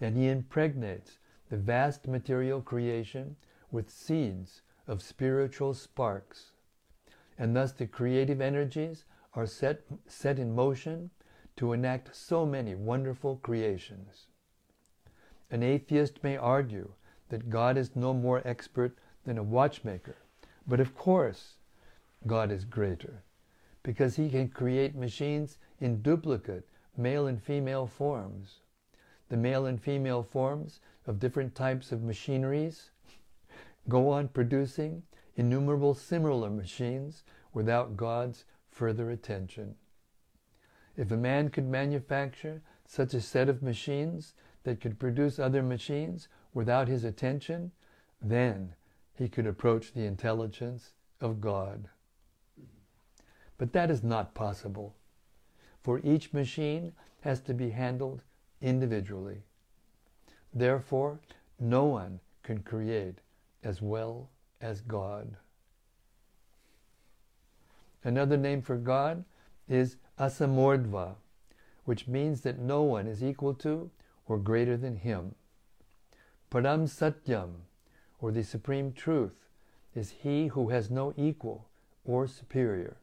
and 0.00 0.16
He 0.16 0.28
impregnates 0.28 1.18
the 1.48 1.56
vast 1.56 2.06
material 2.06 2.60
creation 2.60 3.36
with 3.70 3.90
seeds 3.90 4.60
of 4.86 5.00
spiritual 5.02 5.72
sparks. 5.72 6.52
And 7.38 7.56
thus 7.56 7.72
the 7.72 7.86
creative 7.86 8.42
energies 8.42 9.06
are 9.34 9.46
set, 9.46 9.80
set 10.06 10.38
in 10.38 10.54
motion 10.54 11.10
to 11.56 11.72
enact 11.72 12.14
so 12.16 12.46
many 12.46 12.74
wonderful 12.74 13.36
creations. 13.36 14.26
An 15.50 15.62
atheist 15.62 16.22
may 16.22 16.36
argue 16.36 16.92
that 17.28 17.50
God 17.50 17.76
is 17.76 17.94
no 17.94 18.14
more 18.14 18.42
expert 18.44 18.96
than 19.24 19.38
a 19.38 19.42
watchmaker, 19.42 20.16
but 20.66 20.80
of 20.80 20.94
course 20.94 21.54
God 22.26 22.50
is 22.50 22.64
greater 22.64 23.22
because 23.82 24.16
he 24.16 24.30
can 24.30 24.48
create 24.48 24.94
machines 24.94 25.58
in 25.80 26.02
duplicate 26.02 26.68
male 26.96 27.26
and 27.26 27.42
female 27.42 27.86
forms. 27.86 28.60
The 29.28 29.36
male 29.36 29.66
and 29.66 29.80
female 29.80 30.22
forms 30.22 30.80
of 31.06 31.18
different 31.18 31.54
types 31.54 31.90
of 31.90 32.02
machineries 32.02 32.90
go 33.88 34.10
on 34.10 34.28
producing 34.28 35.02
innumerable 35.36 35.94
similar 35.94 36.50
machines 36.50 37.24
without 37.52 37.96
God's 37.96 38.44
further 38.70 39.10
attention. 39.10 39.74
If 40.96 41.10
a 41.10 41.16
man 41.16 41.48
could 41.48 41.66
manufacture 41.66 42.62
such 42.86 43.14
a 43.14 43.20
set 43.20 43.48
of 43.48 43.62
machines 43.62 44.34
that 44.64 44.80
could 44.80 44.98
produce 44.98 45.38
other 45.38 45.62
machines 45.62 46.28
without 46.52 46.88
his 46.88 47.04
attention, 47.04 47.72
then 48.20 48.74
he 49.14 49.28
could 49.28 49.46
approach 49.46 49.92
the 49.92 50.04
intelligence 50.04 50.92
of 51.20 51.40
God. 51.40 51.88
But 53.58 53.72
that 53.72 53.90
is 53.90 54.02
not 54.02 54.34
possible, 54.34 54.94
for 55.82 56.00
each 56.00 56.32
machine 56.32 56.92
has 57.20 57.40
to 57.42 57.54
be 57.54 57.70
handled 57.70 58.22
individually. 58.60 59.42
Therefore, 60.52 61.20
no 61.58 61.84
one 61.84 62.20
can 62.42 62.62
create 62.62 63.18
as 63.62 63.80
well 63.80 64.28
as 64.60 64.80
God. 64.80 65.36
Another 68.04 68.36
name 68.36 68.62
for 68.62 68.76
God 68.76 69.24
is 69.72 69.96
Asamaurdhva, 70.18 71.14
which 71.84 72.06
means 72.06 72.42
that 72.42 72.58
no 72.58 72.82
one 72.82 73.06
is 73.06 73.24
equal 73.24 73.54
to 73.54 73.90
or 74.26 74.36
greater 74.36 74.76
than 74.76 74.96
him. 74.96 75.34
Param 76.50 76.86
Satyam, 76.86 77.52
or 78.20 78.30
the 78.30 78.44
Supreme 78.44 78.92
Truth, 78.92 79.48
is 79.94 80.10
he 80.10 80.48
who 80.48 80.68
has 80.68 80.90
no 80.90 81.14
equal 81.16 81.68
or 82.04 82.26
superior. 82.26 82.98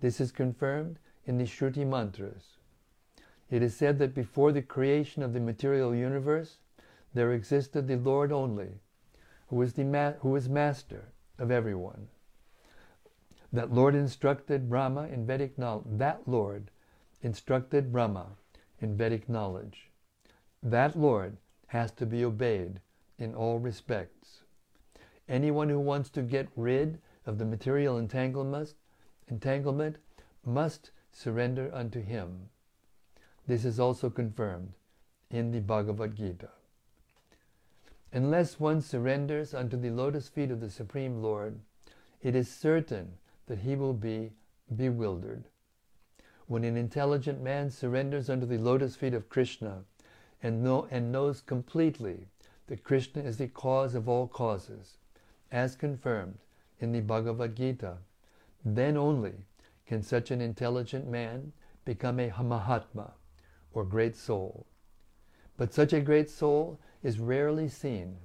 This 0.00 0.20
is 0.20 0.30
confirmed 0.30 0.98
in 1.26 1.38
the 1.38 1.44
Shruti 1.44 1.84
mantras. 1.84 2.58
It 3.50 3.62
is 3.62 3.76
said 3.76 3.98
that 3.98 4.14
before 4.14 4.52
the 4.52 4.62
creation 4.62 5.22
of 5.22 5.32
the 5.32 5.40
material 5.40 5.94
universe, 5.94 6.58
there 7.14 7.32
existed 7.32 7.88
the 7.88 7.96
Lord 7.96 8.30
only, 8.32 8.80
who 9.48 9.60
is, 9.62 9.72
the 9.72 9.84
ma- 9.84 10.12
who 10.20 10.36
is 10.36 10.48
master 10.48 11.12
of 11.38 11.50
everyone 11.50 12.08
that 13.54 13.72
Lord 13.72 13.94
instructed 13.94 14.68
Brahma 14.68 15.06
in 15.06 15.24
Vedic 15.26 15.56
knowledge. 15.56 15.86
That 15.86 16.26
Lord 16.26 16.72
instructed 17.22 17.92
Brahma 17.92 18.30
in 18.80 18.96
Vedic 18.96 19.28
knowledge. 19.28 19.92
That 20.60 20.98
Lord 20.98 21.36
has 21.68 21.92
to 21.92 22.04
be 22.04 22.24
obeyed 22.24 22.80
in 23.16 23.32
all 23.32 23.60
respects. 23.60 24.42
Anyone 25.28 25.68
who 25.68 25.78
wants 25.78 26.10
to 26.10 26.22
get 26.22 26.48
rid 26.56 26.98
of 27.26 27.38
the 27.38 27.44
material 27.44 27.96
entanglement, 27.96 28.74
entanglement 29.28 29.98
must 30.44 30.90
surrender 31.12 31.70
unto 31.72 32.02
him. 32.02 32.48
This 33.46 33.64
is 33.64 33.78
also 33.78 34.10
confirmed 34.10 34.72
in 35.30 35.52
the 35.52 35.60
Bhagavad 35.60 36.16
Gita. 36.16 36.48
Unless 38.12 38.58
one 38.58 38.80
surrenders 38.80 39.54
unto 39.54 39.76
the 39.76 39.90
lotus 39.90 40.28
feet 40.28 40.50
of 40.50 40.60
the 40.60 40.70
Supreme 40.70 41.22
Lord, 41.22 41.60
it 42.20 42.34
is 42.34 42.50
certain 42.50 43.12
that 43.46 43.58
he 43.58 43.76
will 43.76 43.92
be 43.92 44.32
bewildered. 44.74 45.44
When 46.46 46.64
an 46.64 46.76
intelligent 46.76 47.42
man 47.42 47.70
surrenders 47.70 48.28
under 48.28 48.46
the 48.46 48.58
lotus 48.58 48.96
feet 48.96 49.14
of 49.14 49.28
Krishna 49.28 49.84
and, 50.42 50.62
know, 50.62 50.86
and 50.90 51.10
knows 51.10 51.40
completely 51.40 52.26
that 52.66 52.84
Krishna 52.84 53.22
is 53.22 53.36
the 53.36 53.48
cause 53.48 53.94
of 53.94 54.08
all 54.08 54.26
causes, 54.26 54.98
as 55.50 55.76
confirmed 55.76 56.38
in 56.80 56.92
the 56.92 57.00
Bhagavad 57.00 57.56
Gita, 57.56 57.98
then 58.64 58.96
only 58.96 59.34
can 59.86 60.02
such 60.02 60.30
an 60.30 60.40
intelligent 60.40 61.06
man 61.06 61.52
become 61.84 62.18
a 62.18 62.32
Mahatma, 62.42 63.12
or 63.72 63.84
great 63.84 64.16
soul. 64.16 64.66
But 65.56 65.74
such 65.74 65.92
a 65.92 66.00
great 66.00 66.30
soul 66.30 66.80
is 67.02 67.18
rarely 67.18 67.68
seen. 67.68 68.16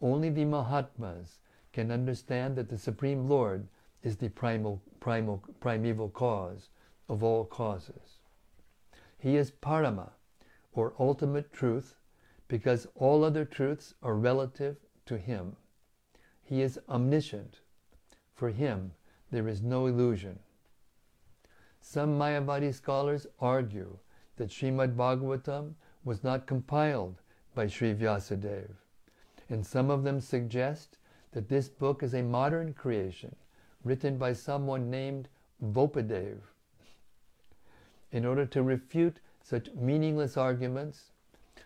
Only 0.00 0.30
the 0.30 0.46
Mahatmas 0.46 1.38
can 1.72 1.90
understand 1.90 2.56
that 2.56 2.68
the 2.68 2.78
Supreme 2.78 3.28
Lord 3.28 3.68
is 4.02 4.16
the 4.16 4.28
primal, 4.28 4.80
primal, 4.98 5.42
primeval 5.60 6.08
cause 6.08 6.70
of 7.08 7.22
all 7.22 7.44
causes. 7.44 8.18
He 9.18 9.36
is 9.36 9.50
Parama, 9.50 10.10
or 10.72 10.94
ultimate 10.98 11.52
truth, 11.52 11.96
because 12.48 12.86
all 12.94 13.24
other 13.24 13.44
truths 13.44 13.94
are 14.02 14.14
relative 14.14 14.76
to 15.06 15.18
Him. 15.18 15.56
He 16.42 16.62
is 16.62 16.78
omniscient. 16.88 17.60
For 18.34 18.50
Him, 18.50 18.92
there 19.30 19.48
is 19.48 19.60
no 19.60 19.86
illusion. 19.86 20.38
Some 21.80 22.18
Mayavadi 22.18 22.72
scholars 22.72 23.26
argue 23.38 23.98
that 24.36 24.48
Srimad 24.48 24.96
Bhagavatam 24.96 25.74
was 26.04 26.24
not 26.24 26.46
compiled 26.46 27.20
by 27.54 27.66
Sri 27.66 27.94
Vyasadeva, 27.94 28.74
and 29.48 29.66
some 29.66 29.90
of 29.90 30.04
them 30.04 30.20
suggest 30.20 30.98
that 31.32 31.48
this 31.48 31.68
book 31.68 32.02
is 32.02 32.14
a 32.14 32.22
modern 32.22 32.72
creation 32.72 33.34
written 33.84 34.18
by 34.18 34.32
someone 34.32 34.90
named 34.90 35.28
Vopadev. 35.62 36.38
In 38.12 38.24
order 38.24 38.46
to 38.46 38.62
refute 38.62 39.20
such 39.42 39.72
meaningless 39.74 40.36
arguments, 40.36 41.12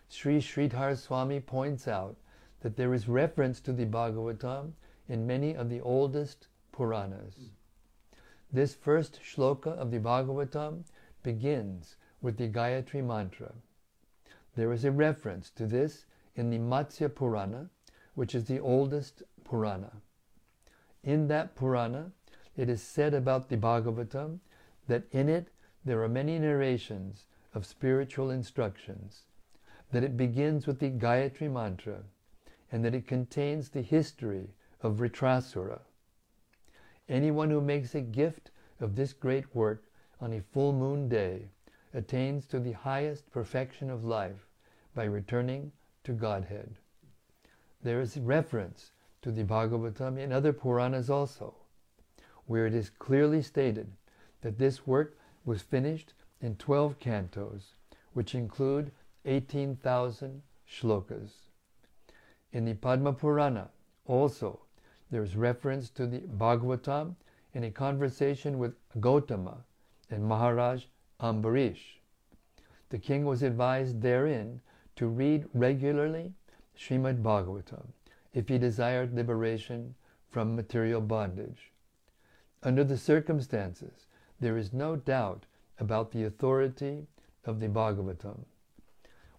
Sri 0.09 0.39
Sridhar 0.39 0.97
Swami 0.97 1.41
points 1.41 1.89
out 1.89 2.17
that 2.61 2.77
there 2.77 2.95
is 2.95 3.09
reference 3.09 3.61
to 3.61 3.73
the 3.73 3.87
Bhagavatam 3.87 4.73
in 5.09 5.27
many 5.27 5.55
of 5.55 5.69
the 5.69 5.81
oldest 5.81 6.49
Puranas. 6.73 7.51
This 8.53 8.75
first 8.75 9.21
shloka 9.21 9.69
of 9.69 9.91
the 9.91 9.99
Bhagavatam 9.99 10.85
begins 11.23 11.97
with 12.23 12.37
the 12.37 12.49
Gayatri 12.49 13.05
Mantra. 13.05 13.53
There 14.55 14.73
is 14.73 14.85
a 14.85 14.93
reference 14.93 15.51
to 15.51 15.67
this 15.67 16.07
in 16.37 16.51
the 16.51 16.59
Matsya 16.59 17.09
Purana, 17.09 17.69
which 18.15 18.35
is 18.35 18.45
the 18.45 18.61
oldest 18.61 19.23
Purana. 19.45 19.91
In 21.05 21.29
that 21.29 21.55
Purana, 21.55 22.13
it 22.57 22.71
is 22.71 22.83
said 22.83 23.13
about 23.13 23.51
the 23.51 23.59
Bhagavatam 23.59 24.41
that 24.89 25.05
in 25.11 25.29
it 25.29 25.49
there 25.85 26.03
are 26.03 26.09
many 26.09 26.39
narrations 26.39 27.27
of 27.53 27.67
spiritual 27.67 28.31
instructions, 28.31 29.27
that 29.93 30.03
it 30.03 30.17
begins 30.17 30.67
with 30.67 30.79
the 30.79 30.91
Gayatri 30.91 31.53
Mantra, 31.53 32.05
and 32.73 32.83
that 32.85 32.95
it 32.95 33.07
contains 33.07 33.69
the 33.69 33.83
history 33.83 34.55
of 34.81 34.97
Vritrasura. 34.97 35.83
Anyone 37.07 37.51
who 37.51 37.61
makes 37.61 37.95
a 37.95 38.01
gift 38.01 38.51
of 38.81 38.97
this 38.97 39.13
great 39.13 39.55
work 39.55 39.85
on 40.23 40.33
a 40.33 40.41
full 40.41 40.73
moon 40.73 41.09
day 41.11 41.51
attains 41.93 42.47
to 42.47 42.59
the 42.59 42.73
highest 42.73 43.31
perfection 43.31 43.91
of 43.91 44.05
life 44.05 44.47
by 44.95 45.05
returning 45.05 45.71
to 46.05 46.13
Godhead. 46.13 46.77
There 47.83 48.01
is 48.01 48.17
reference 48.17 48.93
to 49.25 49.33
the 49.33 49.43
Bhagavatam 49.43 50.23
and 50.23 50.35
other 50.35 50.53
Puranas 50.53 51.09
also, 51.09 51.55
where 52.45 52.67
it 52.67 52.75
is 52.75 52.91
clearly 52.91 53.41
stated 53.41 53.91
that 54.43 54.59
this 54.59 54.87
work 54.87 55.17
was 55.47 55.63
finished 55.63 56.13
in 56.43 56.57
12 56.57 56.99
cantos, 56.99 57.77
which 58.13 58.35
include 58.35 58.91
18,000 59.25 60.43
shlokas. 60.71 61.31
In 62.53 62.67
the 62.67 62.75
Padma 62.75 63.15
Purana, 63.15 63.71
also, 64.05 64.61
there 65.11 65.23
is 65.23 65.37
reference 65.37 65.89
to 65.89 66.07
the 66.07 66.21
Bhagavatam 66.21 67.15
in 67.55 67.65
a 67.65 67.71
conversation 67.71 68.59
with 68.59 68.75
Gautama 69.01 69.65
and 70.11 70.23
Maharaj 70.23 70.85
Ambarish. 71.19 71.99
The 72.91 72.99
king 72.99 73.25
was 73.25 73.43
advised 73.43 74.03
therein 74.03 74.61
to 74.97 75.07
read 75.07 75.47
regularly 75.55 76.35
Srimad 76.77 77.23
Bhagavatam 77.23 77.87
if 78.35 78.49
he 78.49 78.59
desired 78.59 79.15
liberation 79.15 79.95
from 80.29 80.57
material 80.57 81.01
bondage. 81.01 81.71
Under 82.63 82.83
the 82.83 82.99
circumstances, 82.99 84.07
there 84.41 84.59
is 84.59 84.73
no 84.73 84.97
doubt 84.97 85.47
about 85.79 86.11
the 86.11 86.25
authority 86.25 87.07
of 87.45 87.61
the 87.61 87.69
Bhagavatam. 87.69 88.45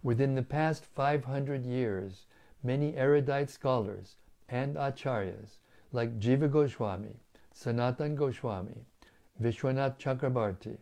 Within 0.02 0.34
the 0.34 0.42
past 0.42 0.86
500 0.86 1.66
years, 1.66 2.24
many 2.62 2.96
erudite 2.96 3.50
scholars 3.50 4.16
and 4.48 4.76
acharyas 4.76 5.58
like 5.92 6.18
Jiva 6.18 6.50
Goswami, 6.50 7.16
Sanatan 7.52 8.14
Goswami, 8.14 8.84
Vishwanath 9.42 9.98
Chakravarti, 9.98 10.78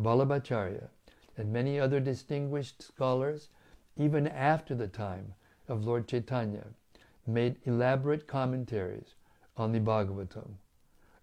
Vallabhacharya, 0.00 0.88
and 1.36 1.52
many 1.52 1.78
other 1.78 2.00
distinguished 2.00 2.82
scholars, 2.82 3.48
even 3.96 4.26
after 4.26 4.74
the 4.74 4.88
time 4.88 5.34
of 5.68 5.84
Lord 5.84 6.08
Chaitanya, 6.08 6.66
made 7.26 7.56
elaborate 7.64 8.26
commentaries 8.26 9.14
on 9.56 9.72
the 9.72 9.80
Bhagavatam, 9.80 10.54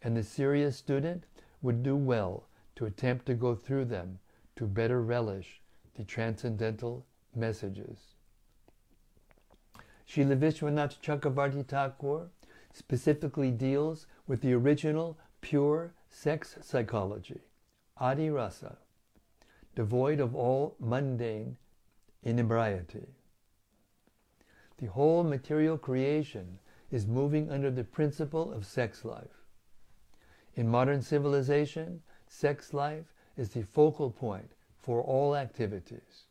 and 0.01 0.15
the 0.15 0.23
serious 0.23 0.77
student 0.77 1.25
would 1.61 1.83
do 1.83 1.95
well 1.95 2.47
to 2.75 2.85
attempt 2.85 3.25
to 3.25 3.33
go 3.33 3.55
through 3.55 3.85
them 3.85 4.19
to 4.55 4.65
better 4.65 5.01
relish 5.01 5.61
the 5.95 6.03
transcendental 6.03 7.05
messages. 7.35 8.15
Srila 10.07 10.37
Vishwanath 10.37 11.01
Chakravarti 11.01 11.65
Thakur 11.65 12.29
specifically 12.73 13.51
deals 13.51 14.07
with 14.27 14.41
the 14.41 14.53
original 14.53 15.17
pure 15.41 15.93
sex 16.09 16.57
psychology, 16.61 17.41
adi 17.97 18.29
rasa, 18.29 18.77
devoid 19.75 20.19
of 20.19 20.35
all 20.35 20.75
mundane 20.79 21.57
inebriety. 22.23 23.07
The 24.77 24.87
whole 24.87 25.23
material 25.23 25.77
creation 25.77 26.59
is 26.91 27.07
moving 27.07 27.49
under 27.49 27.71
the 27.71 27.83
principle 27.83 28.53
of 28.53 28.65
sex 28.65 29.03
life. 29.03 29.43
In 30.55 30.67
modern 30.67 31.01
civilization, 31.01 32.01
sex 32.27 32.73
life 32.73 33.13
is 33.37 33.49
the 33.49 33.63
focal 33.63 34.11
point 34.11 34.51
for 34.79 35.01
all 35.01 35.35
activities. 35.35 36.25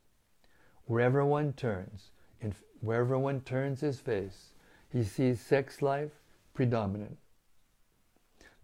Wherever 0.87 1.25
one 1.25 1.53
turns, 1.53 2.11
in, 2.41 2.55
wherever 2.81 3.19
one 3.19 3.41
turns 3.41 3.81
his 3.81 4.01
face, 4.01 4.53
he 4.89 5.03
sees 5.03 5.41
sex 5.41 5.83
life 5.83 6.13
predominant. 6.55 7.19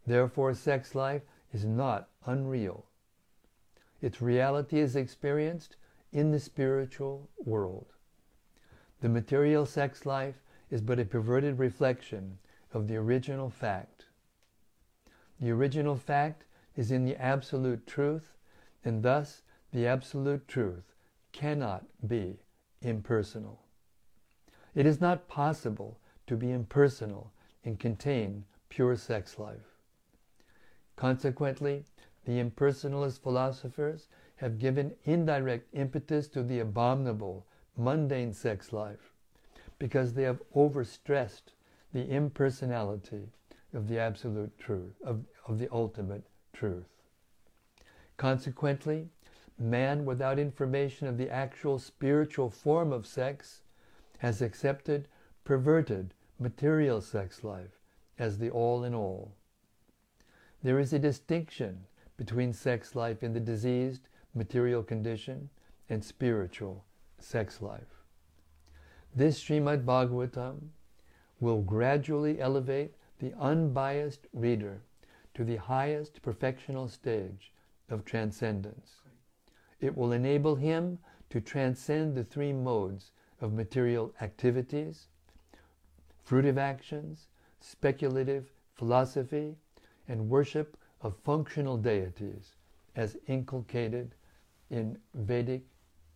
Therefore, 0.06 0.54
sex 0.54 0.94
life 0.94 1.22
is 1.52 1.64
not 1.64 2.08
unreal. 2.24 2.86
Its 4.00 4.22
reality 4.22 4.80
is 4.80 4.96
experienced 4.96 5.76
in 6.12 6.30
the 6.30 6.40
spiritual 6.40 7.28
world. 7.44 7.86
The 9.02 9.08
material 9.08 9.66
sex 9.66 10.06
life 10.06 10.36
is 10.70 10.80
but 10.80 11.00
a 11.00 11.04
perverted 11.04 11.58
reflection 11.58 12.38
of 12.72 12.86
the 12.86 12.94
original 12.94 13.50
fact. 13.50 14.06
The 15.40 15.50
original 15.50 15.96
fact 15.96 16.44
is 16.76 16.92
in 16.92 17.04
the 17.04 17.16
absolute 17.16 17.84
truth, 17.84 18.36
and 18.84 19.02
thus 19.02 19.42
the 19.72 19.88
absolute 19.88 20.46
truth 20.46 20.94
cannot 21.32 21.84
be 22.06 22.38
impersonal. 22.80 23.62
It 24.72 24.86
is 24.86 25.00
not 25.00 25.26
possible 25.26 25.98
to 26.28 26.36
be 26.36 26.52
impersonal 26.52 27.32
and 27.64 27.80
contain 27.80 28.44
pure 28.68 28.94
sex 28.94 29.36
life. 29.36 29.80
Consequently, 30.94 31.86
the 32.24 32.38
impersonalist 32.38 33.20
philosophers 33.20 34.06
have 34.36 34.60
given 34.60 34.94
indirect 35.02 35.74
impetus 35.74 36.28
to 36.28 36.44
the 36.44 36.60
abominable, 36.60 37.46
mundane 37.76 38.32
sex 38.32 38.72
life 38.72 39.12
because 39.78 40.14
they 40.14 40.22
have 40.22 40.42
overstressed 40.54 41.54
the 41.92 42.08
impersonality 42.08 43.28
of 43.74 43.88
the 43.88 43.98
absolute 43.98 44.56
truth, 44.58 44.94
of, 45.04 45.24
of 45.46 45.58
the 45.58 45.68
ultimate 45.72 46.24
truth. 46.52 46.88
Consequently, 48.16 49.08
man 49.58 50.04
without 50.04 50.38
information 50.38 51.06
of 51.06 51.18
the 51.18 51.30
actual 51.30 51.78
spiritual 51.78 52.50
form 52.50 52.92
of 52.92 53.06
sex 53.06 53.62
has 54.18 54.42
accepted 54.42 55.08
perverted 55.44 56.14
material 56.38 57.00
sex 57.00 57.42
life 57.42 57.80
as 58.18 58.38
the 58.38 58.50
all 58.50 58.84
in 58.84 58.94
all. 58.94 59.32
There 60.62 60.78
is 60.78 60.92
a 60.92 60.98
distinction 60.98 61.86
between 62.16 62.52
sex 62.52 62.94
life 62.94 63.22
in 63.22 63.32
the 63.32 63.40
diseased 63.40 64.08
material 64.34 64.82
condition 64.82 65.50
and 65.88 66.04
spiritual 66.04 66.84
sex 67.22 67.62
life. 67.62 68.02
This 69.14 69.42
Srimad 69.42 69.84
Bhagavatam 69.84 70.68
will 71.40 71.60
gradually 71.60 72.40
elevate 72.40 72.94
the 73.18 73.34
unbiased 73.38 74.26
reader 74.32 74.82
to 75.34 75.44
the 75.44 75.56
highest 75.56 76.22
perfectional 76.22 76.90
stage 76.90 77.52
of 77.88 78.04
transcendence. 78.04 79.02
It 79.80 79.96
will 79.96 80.12
enable 80.12 80.56
him 80.56 80.98
to 81.30 81.40
transcend 81.40 82.14
the 82.14 82.24
three 82.24 82.52
modes 82.52 83.12
of 83.40 83.52
material 83.52 84.14
activities, 84.20 85.08
fruitive 86.26 86.58
actions, 86.58 87.28
speculative 87.60 88.52
philosophy, 88.74 89.56
and 90.08 90.28
worship 90.28 90.76
of 91.00 91.16
functional 91.24 91.76
deities 91.76 92.56
as 92.96 93.16
inculcated 93.26 94.14
in 94.70 94.98
Vedic 95.14 95.62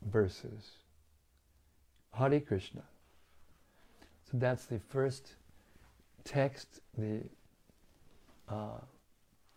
verses. 0.02 0.78
Hare 2.16 2.40
Krishna. 2.40 2.82
So 4.30 4.38
that's 4.38 4.64
the 4.64 4.78
first 4.78 5.34
text, 6.24 6.80
the 6.96 7.20
uh, 8.48 8.80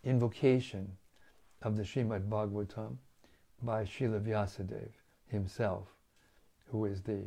invocation 0.04 0.90
of 1.62 1.76
the 1.76 1.82
Srimad 1.82 2.28
Bhagavatam 2.28 2.96
by 3.62 3.84
Srila 3.84 4.20
Vyasadeva 4.20 4.90
himself, 5.28 5.88
who 6.70 6.84
is 6.84 7.02
the 7.02 7.22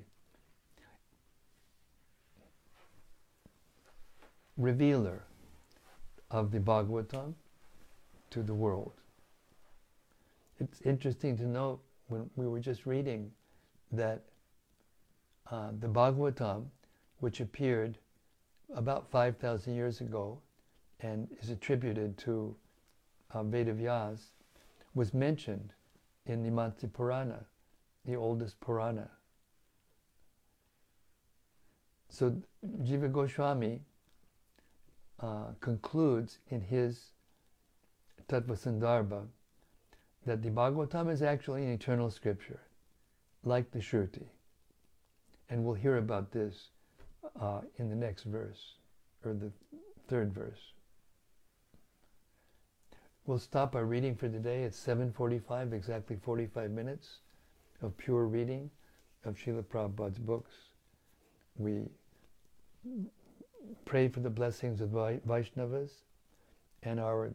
revealer 4.58 5.24
of 6.30 6.52
the 6.52 6.60
Bhagavatam 6.60 7.34
to 8.30 8.44
the 8.44 8.54
world. 8.54 8.94
It's 10.60 10.82
interesting 10.82 11.38
to 11.38 11.48
note 11.48 11.82
when 12.08 12.30
we 12.36 12.48
were 12.48 12.60
just 12.60 12.86
reading 12.86 13.32
that 13.92 14.22
uh, 15.54 15.70
the 15.80 15.88
Bhagavatam, 15.88 16.66
which 17.20 17.40
appeared 17.40 18.00
about 18.76 19.12
5,000 19.12 19.76
years 19.76 20.02
ago 20.02 20.40
and 21.00 21.28
is 21.42 21.52
attributed 21.52 22.18
to 22.18 22.56
uh, 23.32 23.44
Vedavyas, 23.44 24.32
was 24.96 25.14
mentioned 25.14 25.74
in 26.26 26.42
the 26.42 26.50
Matsya 26.50 26.92
Purana, 26.92 27.46
the 28.04 28.16
oldest 28.16 28.60
Purana. 28.62 29.08
So 32.10 32.36
Jiva 32.82 33.12
Goswami 33.12 33.82
uh, 35.20 35.52
concludes 35.60 36.40
in 36.50 36.62
his 36.62 37.12
Tattvasandarbha 38.28 39.28
that 40.26 40.42
the 40.42 40.50
Bhagavatam 40.50 41.12
is 41.12 41.22
actually 41.22 41.64
an 41.66 41.74
eternal 41.74 42.10
scripture, 42.10 42.62
like 43.44 43.70
the 43.70 43.80
Shruti. 43.80 44.30
And 45.50 45.64
we'll 45.64 45.76
hear 45.76 45.98
about 45.98 46.32
this 46.32 46.70
uh, 47.40 47.62
in 47.78 47.90
the 47.90 47.96
next 47.96 48.24
verse, 48.24 48.76
or 49.24 49.34
the 49.34 49.52
third 50.08 50.34
verse. 50.34 50.74
We'll 53.26 53.40
stop 53.40 53.76
our 53.76 53.86
reading 53.86 54.16
for 54.16 54.28
today 54.28 54.64
at 54.64 54.72
7.45, 54.74 55.74
exactly 55.74 56.18
45 56.22 56.72
minutes. 56.72 57.20
of 57.82 57.98
pure 57.98 58.26
reading 58.26 58.70
of 59.26 59.36
Srila 59.36 59.64
Prabhupada's 59.64 60.18
books. 60.18 60.54
We 61.58 61.84
pray 63.86 64.08
for 64.08 64.22
the 64.22 64.30
blessings 64.30 64.82
of 64.82 64.90
Vaishnavas 64.90 65.92
and 66.84 67.00
our 67.00 67.34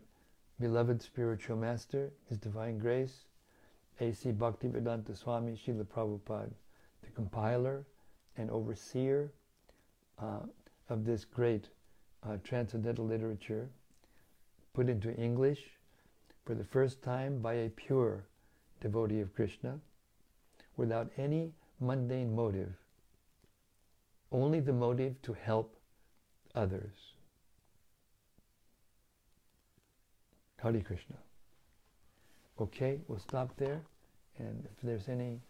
beloved 0.61 1.01
spiritual 1.03 1.57
master, 1.57 2.11
His 2.29 2.39
Divine 2.39 2.79
Grace, 2.79 3.25
A.C. 4.01 4.33
Bhaktivedanta 4.33 5.17
Swami 5.17 5.53
Srila 5.53 5.85
Prabhupada, 5.85 6.53
the 7.03 7.11
compiler 7.15 7.85
and 8.39 8.51
overseer 8.51 9.31
uh, 10.19 10.41
of 10.89 11.05
this 11.05 11.25
great 11.25 11.69
uh, 12.27 12.37
transcendental 12.43 13.05
literature, 13.05 13.69
put 14.73 14.89
into 14.89 15.15
English 15.17 15.61
for 16.47 16.55
the 16.55 16.65
first 16.65 17.03
time 17.03 17.41
by 17.41 17.55
a 17.55 17.69
pure 17.69 18.25
devotee 18.81 19.21
of 19.21 19.35
Krishna, 19.35 19.79
without 20.77 21.11
any 21.19 21.53
mundane 21.81 22.35
motive, 22.35 22.73
only 24.33 24.61
the 24.61 24.73
motive 24.73 25.21
to 25.23 25.33
help 25.33 25.77
others. 26.55 27.15
Hare 30.63 30.81
Krishna. 30.81 31.17
Okay, 32.61 33.01
we'll 33.07 33.21
stop 33.21 33.57
there. 33.57 33.81
And 34.39 34.65
if 34.65 34.81
there's 34.83 35.09
any 35.09 35.41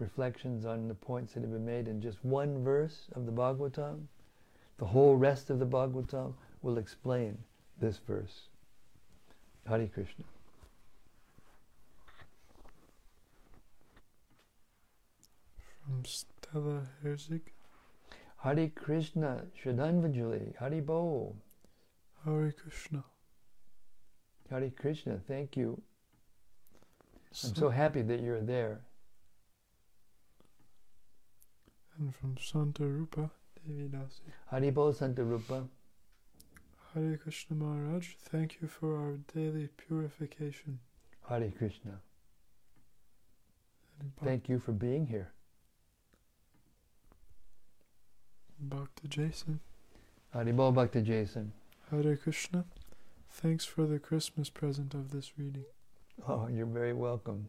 reflections 0.00 0.64
on 0.64 0.88
the 0.88 0.94
points 0.94 1.34
that 1.34 1.42
have 1.42 1.52
been 1.52 1.64
made 1.64 1.86
in 1.86 2.00
just 2.00 2.24
one 2.24 2.64
verse 2.64 3.08
of 3.14 3.26
the 3.26 3.32
Bhagavatam, 3.32 4.06
the 4.78 4.86
whole 4.86 5.16
rest 5.16 5.50
of 5.50 5.58
the 5.58 5.66
Bhagavatam 5.66 6.32
will 6.62 6.78
explain 6.78 7.38
this 7.80 7.98
verse. 8.06 8.48
Hare 9.68 9.86
Krishna. 9.86 10.24
From 15.84 16.04
Stella 16.04 16.82
Herzig. 17.04 17.52
Hare 18.42 18.68
Krishna, 18.68 19.44
Shraddhanvajali, 19.62 20.56
Hare 20.56 20.80
Bo. 20.80 21.36
Hare 22.24 22.52
Krishna. 22.52 23.04
Hare 24.48 24.70
Krishna, 24.70 25.20
thank 25.28 25.56
you. 25.56 25.80
I'm 27.44 27.54
so 27.54 27.68
happy 27.68 28.02
that 28.02 28.20
you're 28.20 28.40
there. 28.40 28.80
And 32.00 32.14
from 32.14 32.36
Santa 32.40 32.84
Rupa 32.84 33.30
Devi 33.66 33.88
Dasi. 33.88 34.32
Hare 34.50 34.72
Bo 34.72 34.90
Santa 34.90 35.22
Rupa. 35.22 35.64
Hare 36.94 37.18
Krishna 37.18 37.54
Maharaj, 37.56 38.14
thank 38.18 38.56
you 38.62 38.68
for 38.68 38.96
our 38.96 39.18
daily 39.34 39.68
purification. 39.76 40.78
Hare 41.28 41.52
Krishna. 41.56 42.00
Thank 44.24 44.48
you 44.48 44.58
for 44.58 44.72
being 44.72 45.06
here. 45.08 45.30
Bhakta 48.58 49.06
Jason. 49.06 49.60
Haribo 50.34 50.72
Bhakta 50.74 51.02
Jason. 51.02 51.52
Hare 51.90 52.16
Krishna. 52.16 52.64
Thanks 53.30 53.66
for 53.66 53.84
the 53.86 53.98
Christmas 53.98 54.48
present 54.48 54.94
of 54.94 55.10
this 55.10 55.32
reading. 55.36 55.66
Oh, 56.26 56.48
you're 56.48 56.64
very 56.64 56.94
welcome. 56.94 57.48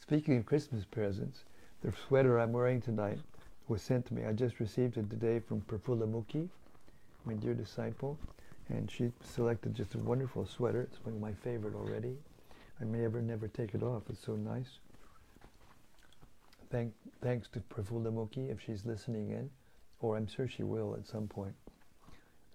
Speaking 0.00 0.36
of 0.36 0.46
Christmas 0.46 0.84
presents, 0.84 1.44
the 1.80 1.92
sweater 2.08 2.40
I'm 2.40 2.52
wearing 2.52 2.80
tonight 2.80 3.20
was 3.68 3.82
sent 3.82 4.06
to 4.06 4.14
me. 4.14 4.24
I 4.24 4.32
just 4.32 4.60
received 4.60 4.96
it 4.96 5.10
today 5.10 5.40
from 5.40 5.60
Prafula 5.62 6.06
Mukhi, 6.06 6.48
my 7.24 7.34
dear 7.34 7.54
disciple, 7.54 8.18
and 8.68 8.90
she 8.90 9.12
selected 9.22 9.74
just 9.74 9.94
a 9.94 9.98
wonderful 9.98 10.46
sweater. 10.46 10.82
It's 10.82 11.04
one 11.04 11.14
of 11.14 11.20
my 11.20 11.32
favorite 11.32 11.74
already. 11.74 12.16
I 12.80 12.84
may 12.84 13.04
ever 13.04 13.20
never 13.20 13.48
take 13.48 13.74
it 13.74 13.82
off. 13.82 14.02
It's 14.08 14.24
so 14.24 14.36
nice. 14.36 14.78
Thank, 16.70 16.92
thanks 17.22 17.48
to 17.48 17.60
Prafula 17.60 18.12
Mukhi 18.12 18.50
if 18.50 18.60
she's 18.60 18.84
listening 18.84 19.30
in 19.30 19.50
or 20.00 20.16
I'm 20.16 20.26
sure 20.26 20.48
she 20.48 20.62
will 20.62 20.94
at 20.94 21.06
some 21.06 21.26
point. 21.26 21.54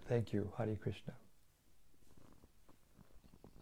Thank 0.08 0.34
you, 0.34 0.50
Hari 0.58 0.78
Krishna. 0.82 1.14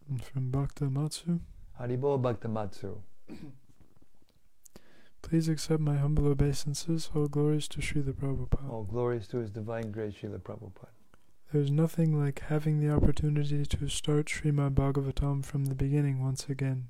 And 0.10 0.24
from 0.24 0.52
Bhakta 0.52 0.86
Matsu. 0.86 1.39
Haribo 1.80 2.22
Bhakta 2.22 2.47
Matsu. 2.47 2.97
Please 5.32 5.47
accept 5.47 5.79
my 5.79 5.95
humble 5.95 6.27
obeisances. 6.27 7.09
All 7.15 7.29
glories 7.29 7.69
to 7.69 7.79
Srila 7.79 8.11
Prabhupada. 8.11 8.69
All 8.69 8.84
glories 8.84 9.29
to 9.29 9.38
His 9.38 9.49
Divine 9.49 9.89
Grace, 9.89 10.15
Srila 10.15 10.41
Prabhupada. 10.41 10.89
There's 11.53 11.71
nothing 11.71 12.19
like 12.21 12.41
having 12.49 12.82
the 12.82 12.93
opportunity 12.93 13.65
to 13.65 13.88
start 13.88 14.25
Srimad 14.25 14.71
Bhagavatam 14.71 15.45
from 15.45 15.67
the 15.67 15.73
beginning 15.73 16.21
once 16.21 16.49
again. 16.49 16.89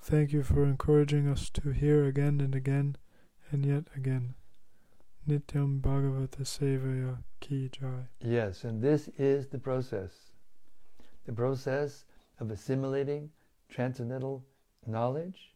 Thank 0.00 0.32
you 0.32 0.44
for 0.44 0.62
encouraging 0.62 1.26
us 1.26 1.50
to 1.50 1.72
hear 1.72 2.04
again 2.04 2.40
and 2.40 2.54
again 2.54 2.96
and 3.50 3.66
yet 3.66 3.88
again. 3.96 4.36
Nityam 5.28 5.80
Bhagavata 5.80 6.42
Sevaya 6.42 7.24
Ki 7.40 7.68
Jai. 7.72 8.06
Yes, 8.20 8.62
and 8.62 8.80
this 8.80 9.08
is 9.18 9.48
the 9.48 9.58
process. 9.58 10.12
The 11.24 11.32
process 11.32 12.04
of 12.38 12.52
assimilating 12.52 13.30
transcendental 13.68 14.44
knowledge 14.86 15.55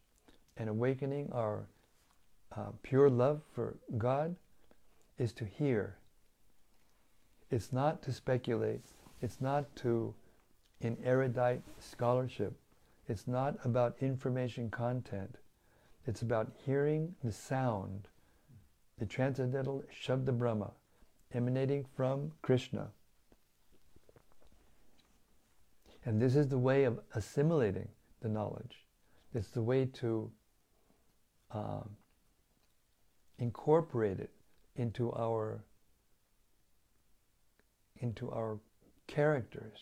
and 0.57 0.69
awakening 0.69 1.29
our 1.31 1.67
uh, 2.55 2.71
pure 2.83 3.09
love 3.09 3.41
for 3.53 3.77
God 3.97 4.35
is 5.17 5.33
to 5.33 5.45
hear. 5.45 5.97
It's 7.49 7.71
not 7.71 8.01
to 8.03 8.13
speculate. 8.13 8.81
It's 9.21 9.41
not 9.41 9.75
to, 9.77 10.13
in 10.81 10.97
erudite 11.03 11.61
scholarship, 11.79 12.53
it's 13.07 13.27
not 13.27 13.57
about 13.65 13.95
information 14.01 14.69
content. 14.69 15.37
It's 16.07 16.21
about 16.21 16.51
hearing 16.65 17.13
the 17.23 17.31
sound 17.31 18.07
the 19.01 19.07
transcendental 19.07 19.83
Shabda 19.91 20.37
Brahma 20.37 20.69
emanating 21.33 21.83
from 21.95 22.31
Krishna. 22.43 22.89
And 26.05 26.21
this 26.21 26.35
is 26.35 26.47
the 26.47 26.59
way 26.59 26.83
of 26.83 26.99
assimilating 27.15 27.87
the 28.21 28.29
knowledge. 28.29 28.85
It's 29.33 29.49
the 29.49 29.63
way 29.63 29.85
to 29.93 30.29
uh, 31.53 31.83
incorporate 33.39 34.19
it 34.19 34.31
into 34.75 35.11
our 35.13 35.63
into 37.97 38.31
our 38.31 38.57
characters. 39.07 39.77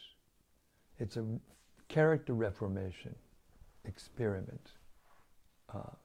It's 1.00 1.16
a 1.16 1.26
character 1.88 2.34
reformation 2.34 3.16
experiment. 3.86 4.72
Uh, 5.74 5.96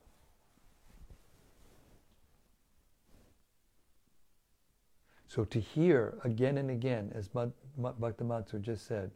So 5.35 5.45
to 5.47 5.59
hear 5.59 6.17
again 6.23 6.59
and 6.59 6.71
again, 6.71 7.11
as 7.13 7.29
Bhaktamatsu 7.29 8.61
just 8.61 8.87
said, 8.87 9.11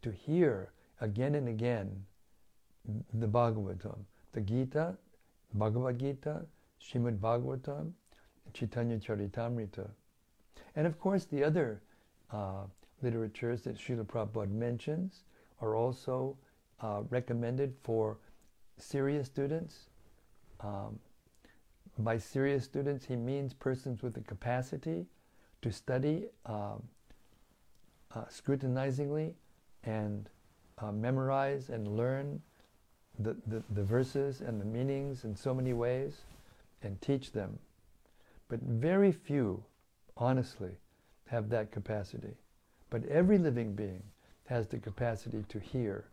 to 0.00 0.10
hear 0.10 0.72
again 0.98 1.34
and 1.34 1.46
again 1.46 2.06
the 3.12 3.28
Bhagavatam, 3.28 3.98
the 4.32 4.40
Gita, 4.40 4.96
Bhagavad 5.54 5.98
Gita, 5.98 6.42
Shrimad 6.80 7.18
Bhagavatam, 7.18 7.92
Chaitanya 8.52 8.98
Charitamrita. 8.98 9.88
And 10.76 10.86
of 10.86 10.98
course, 10.98 11.24
the 11.24 11.44
other 11.44 11.82
uh, 12.32 12.64
literatures 13.02 13.62
that 13.62 13.76
Srila 13.76 14.04
Prabhupada 14.04 14.50
mentions 14.50 15.24
are 15.60 15.76
also 15.76 16.36
uh, 16.80 17.02
recommended 17.10 17.74
for 17.82 18.18
serious 18.78 19.26
students. 19.26 19.90
Um, 20.60 20.98
by 21.98 22.18
serious 22.18 22.64
students, 22.64 23.04
he 23.04 23.16
means 23.16 23.52
persons 23.52 24.02
with 24.02 24.14
the 24.14 24.20
capacity 24.22 25.06
to 25.60 25.70
study 25.70 26.26
uh, 26.46 26.76
uh, 28.14 28.24
scrutinizingly 28.28 29.34
and 29.84 30.28
uh, 30.78 30.92
memorize 30.92 31.68
and 31.68 31.96
learn 31.96 32.40
the, 33.18 33.36
the, 33.46 33.62
the 33.70 33.82
verses 33.82 34.40
and 34.40 34.60
the 34.60 34.64
meanings 34.64 35.24
in 35.24 35.36
so 35.36 35.54
many 35.54 35.72
ways 35.72 36.22
and 36.82 37.00
teach 37.00 37.32
them. 37.32 37.58
But 38.48 38.60
very 38.60 39.12
few, 39.12 39.64
honestly, 40.16 40.72
have 41.28 41.48
that 41.50 41.70
capacity. 41.70 42.34
But 42.90 43.06
every 43.06 43.38
living 43.38 43.74
being 43.74 44.02
has 44.46 44.66
the 44.66 44.78
capacity 44.78 45.44
to 45.48 45.58
hear, 45.58 46.04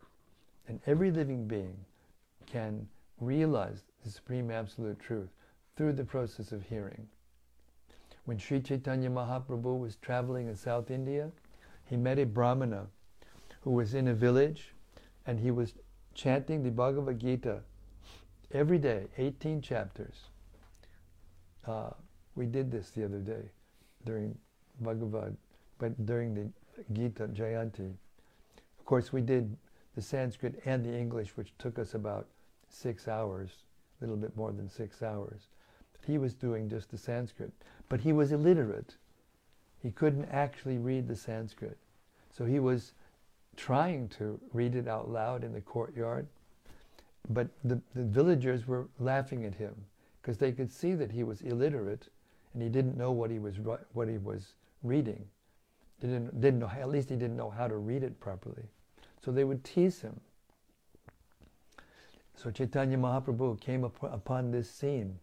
and 0.68 0.80
every 0.86 1.12
living 1.12 1.48
being 1.48 1.76
can 2.46 2.88
realize 3.20 3.84
the 4.04 4.10
supreme 4.10 4.50
absolute 4.50 5.00
truth 5.00 5.30
through 5.76 5.94
the 5.94 6.06
process 6.06 6.52
of 6.52 6.64
hearing. 6.64 7.08
When 8.26 8.38
Sri 8.38 8.62
Chaitanya 8.62 9.10
Mahaprabhu 9.10 9.80
was 9.80 9.98
traveling 9.98 10.48
in 10.48 10.56
South 10.56 10.92
India, 10.92 11.32
he 11.86 11.98
met 11.98 12.20
a 12.20 12.26
Brahmana 12.26 12.88
who 13.62 13.72
was 13.72 13.94
in 13.94 14.08
a 14.08 14.14
village 14.14 14.74
and 15.26 15.40
he 15.40 15.52
was 15.52 15.74
chanting 16.14 16.64
the 16.64 16.72
Bhagavad 16.72 17.20
Gita 17.20 17.62
every 18.52 18.78
day, 18.78 19.08
18 19.18 19.62
chapters. 19.62 20.16
Uh, 21.66 21.92
we 22.36 22.46
did 22.46 22.72
this 22.72 22.90
the 22.92 23.06
other 23.06 23.20
day 23.20 23.50
during 24.06 24.38
Bhagavad, 24.82 25.36
but 25.78 26.06
during 26.06 26.34
the 26.34 26.50
Gita 26.94 27.28
Jayanti. 27.28 27.94
Of 28.80 28.86
course, 28.86 29.12
we 29.12 29.22
did 29.22 29.56
the 29.96 30.02
Sanskrit 30.02 30.62
and 30.66 30.84
the 30.84 30.98
English, 30.98 31.36
which 31.36 31.54
took 31.58 31.78
us 31.78 31.94
about 31.94 32.28
six 32.70 33.08
hours 33.08 33.50
a 34.00 34.04
little 34.04 34.16
bit 34.16 34.36
more 34.36 34.52
than 34.52 34.70
six 34.70 35.04
hours. 35.04 35.48
He 36.08 36.18
was 36.18 36.34
doing 36.34 36.70
just 36.70 36.90
the 36.90 36.98
Sanskrit, 36.98 37.52
but 37.90 38.00
he 38.00 38.14
was 38.14 38.32
illiterate. 38.32 38.96
He 39.82 39.92
couldn't 39.92 40.26
actually 40.32 40.78
read 40.78 41.08
the 41.08 41.16
Sanskrit. 41.16 41.78
So 42.32 42.46
he 42.46 42.60
was 42.60 42.94
trying 43.60 44.08
to 44.08 44.40
read 44.54 44.76
it 44.76 44.88
out 44.88 45.10
loud 45.10 45.44
in 45.44 45.52
the 45.52 45.60
courtyard, 45.60 46.26
but 47.30 47.50
the, 47.66 47.80
the 47.94 48.06
villagers 48.06 48.66
were 48.66 48.88
laughing 49.00 49.46
at 49.46 49.54
him 49.54 49.76
because 50.22 50.38
they 50.38 50.54
could 50.54 50.72
see 50.72 50.94
that 50.94 51.12
he 51.12 51.24
was 51.24 51.42
illiterate 51.42 52.08
and 52.54 52.64
he 52.64 52.70
didn't 52.70 52.98
know 52.98 53.12
what 53.12 53.30
he 53.30 53.38
was 53.38 53.56
what 53.94 54.08
he 54.08 54.18
was 54.18 54.54
reading. 54.82 55.26
Didn't 56.00 56.40
didn't 56.40 56.60
know 56.60 56.70
at 56.70 56.90
least 56.90 57.10
he 57.10 57.16
didn't 57.16 57.36
know 57.36 57.50
how 57.50 57.68
to 57.68 57.76
read 57.76 58.04
it 58.04 58.20
properly. 58.22 58.64
So 59.24 59.32
they 59.32 59.44
would 59.44 59.64
tease 59.66 60.00
him. 60.02 60.20
So 62.36 62.50
Chaitanya 62.50 62.98
Mahaprabhu 62.98 63.60
came 63.60 63.84
up, 63.84 64.02
upon 64.02 64.52
this 64.52 64.72
scene 64.72 65.20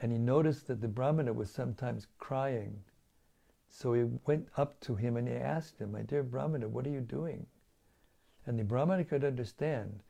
and 0.00 0.10
he 0.10 0.18
noticed 0.18 0.66
that 0.68 0.80
the 0.80 0.88
Brahmana 0.88 1.32
was 1.32 1.50
sometimes 1.50 2.06
crying. 2.18 2.82
So 3.76 3.92
he 3.92 4.04
went 4.24 4.48
up 4.56 4.78
to 4.82 4.94
him 4.94 5.16
and 5.16 5.26
he 5.26 5.34
asked 5.34 5.80
him, 5.80 5.90
My 5.90 6.02
dear 6.02 6.22
Brahmana, 6.22 6.68
what 6.68 6.86
are 6.86 6.90
you 6.90 7.00
doing? 7.00 7.44
And 8.46 8.56
the 8.56 8.62
Brahmana 8.62 9.04
could 9.04 9.24
understand 9.24 10.00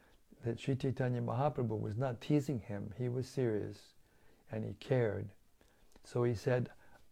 that 0.44 0.60
Sri 0.60 0.76
Chaitanya 0.76 1.22
Mahaprabhu 1.22 1.80
was 1.80 1.96
not 1.96 2.20
teasing 2.20 2.60
him, 2.60 2.92
he 2.98 3.08
was 3.08 3.26
serious 3.26 3.94
and 4.52 4.66
he 4.66 4.74
cared. 4.74 5.30
So 6.04 6.24
he 6.24 6.34
said, 6.34 6.68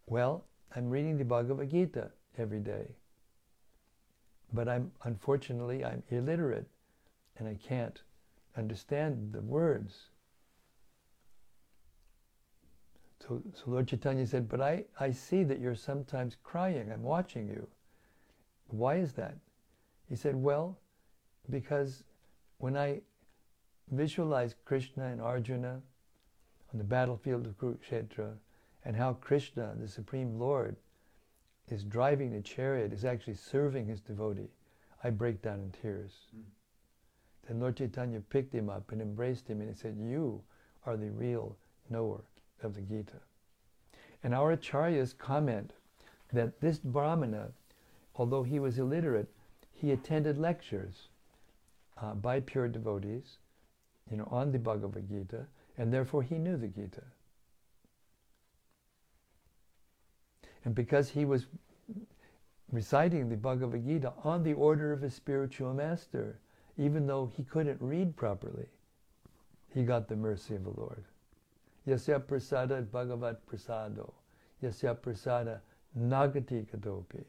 Well, 0.07 0.45
I'm 0.77 0.91
reading 0.91 1.17
the 1.17 1.25
Bhagavad 1.25 1.71
Gita 1.71 2.11
every 2.37 2.61
day. 2.61 2.97
But 4.53 4.69
I'm 4.69 4.93
unfortunately 5.05 5.83
I'm 5.83 6.03
illiterate 6.11 6.69
and 7.39 7.49
I 7.49 7.55
can't 7.55 8.03
understand 8.59 9.33
the 9.33 9.41
words. 9.41 10.11
So, 13.23 13.41
so 13.55 13.71
Lord 13.71 13.87
Chaitanya 13.87 14.27
said, 14.27 14.49
But 14.49 14.61
I, 14.61 14.85
I 14.99 15.13
see 15.13 15.45
that 15.45 15.61
you're 15.61 15.77
sometimes 15.77 16.37
crying. 16.43 16.91
I'm 16.91 17.03
watching 17.03 17.47
you. 17.47 17.69
Why 18.69 18.97
is 18.97 19.13
that? 19.13 19.37
He 20.09 20.17
said, 20.17 20.35
Well, 20.35 20.79
because 21.49 22.03
when 22.59 22.77
I 22.77 23.03
visualize 23.91 24.57
Krishna 24.65 25.07
and 25.07 25.21
Arjuna 25.21 25.81
on 26.73 26.79
the 26.79 26.85
battlefield 26.85 27.47
of 27.47 27.59
Kurukshetra 27.59 28.33
and 28.85 28.97
how 28.97 29.13
Krishna, 29.15 29.75
the 29.79 29.89
Supreme 29.89 30.39
Lord, 30.39 30.77
is 31.69 31.85
driving 31.85 32.33
the 32.33 32.41
chariot, 32.41 32.93
is 32.93 33.05
actually 33.05 33.35
serving 33.35 33.87
his 33.87 34.01
devotee, 34.01 34.51
I 35.05 35.11
break 35.11 35.43
down 35.43 35.61
in 35.61 35.71
tears. 35.71 36.13
Mm. 36.37 36.43
Then 37.47 37.61
Lord 37.61 37.77
Chaitanya 37.77 38.21
picked 38.21 38.55
him 38.55 38.69
up 38.69 38.91
and 38.91 39.01
embraced 39.01 39.49
him 39.49 39.61
and 39.61 39.69
he 39.69 39.77
said, 39.77 39.97
You 39.97 40.43
are 40.87 40.97
the 40.97 41.11
real 41.11 41.57
knower 41.89 42.23
of 42.65 42.75
the 42.75 42.81
Gita. 42.81 43.21
And 44.23 44.35
our 44.35 44.57
acharyas 44.57 45.17
comment 45.17 45.73
that 46.33 46.61
this 46.61 46.79
Brahmana, 46.79 47.49
although 48.17 48.43
he 48.43 48.59
was 48.59 48.79
illiterate, 48.79 49.29
he 49.73 49.91
attended 49.91 50.39
lectures 50.39 51.09
uh, 52.01 52.15
by 52.15 52.41
pure 52.41 52.69
devotees, 52.69 53.39
you 54.11 54.17
know, 54.17 54.29
on 54.31 54.53
the 54.53 54.59
Bhagavad 54.59 55.09
Gita, 55.09 55.47
and 55.77 55.93
therefore 55.93 56.23
he 56.23 56.37
knew 56.37 56.57
the 56.57 56.69
Gita. 56.69 57.03
And 60.65 60.75
because 60.75 61.11
he 61.11 61.25
was 61.25 61.47
reciting 62.71 63.29
the 63.29 63.37
Bhagavad 63.37 63.85
Gita 63.85 64.13
on 64.25 64.43
the 64.43 64.55
order 64.55 64.93
of 64.93 65.03
his 65.03 65.15
spiritual 65.15 65.75
master, 65.75 66.39
even 66.79 67.07
though 67.07 67.31
he 67.37 67.43
couldn't 67.45 67.81
read 67.81 68.17
properly, 68.17 68.67
he 69.75 69.83
got 69.83 70.09
the 70.09 70.17
mercy 70.17 70.55
of 70.55 70.65
the 70.65 70.71
Lord. 70.71 71.05
Yasya 71.87 72.21
prasada 72.21 72.83
bhagavat 72.91 73.45
prasado. 73.47 74.13
Yasya 74.63 74.97
prasada 74.97 75.61
nagati 75.99 76.65
kadopi. 76.67 77.25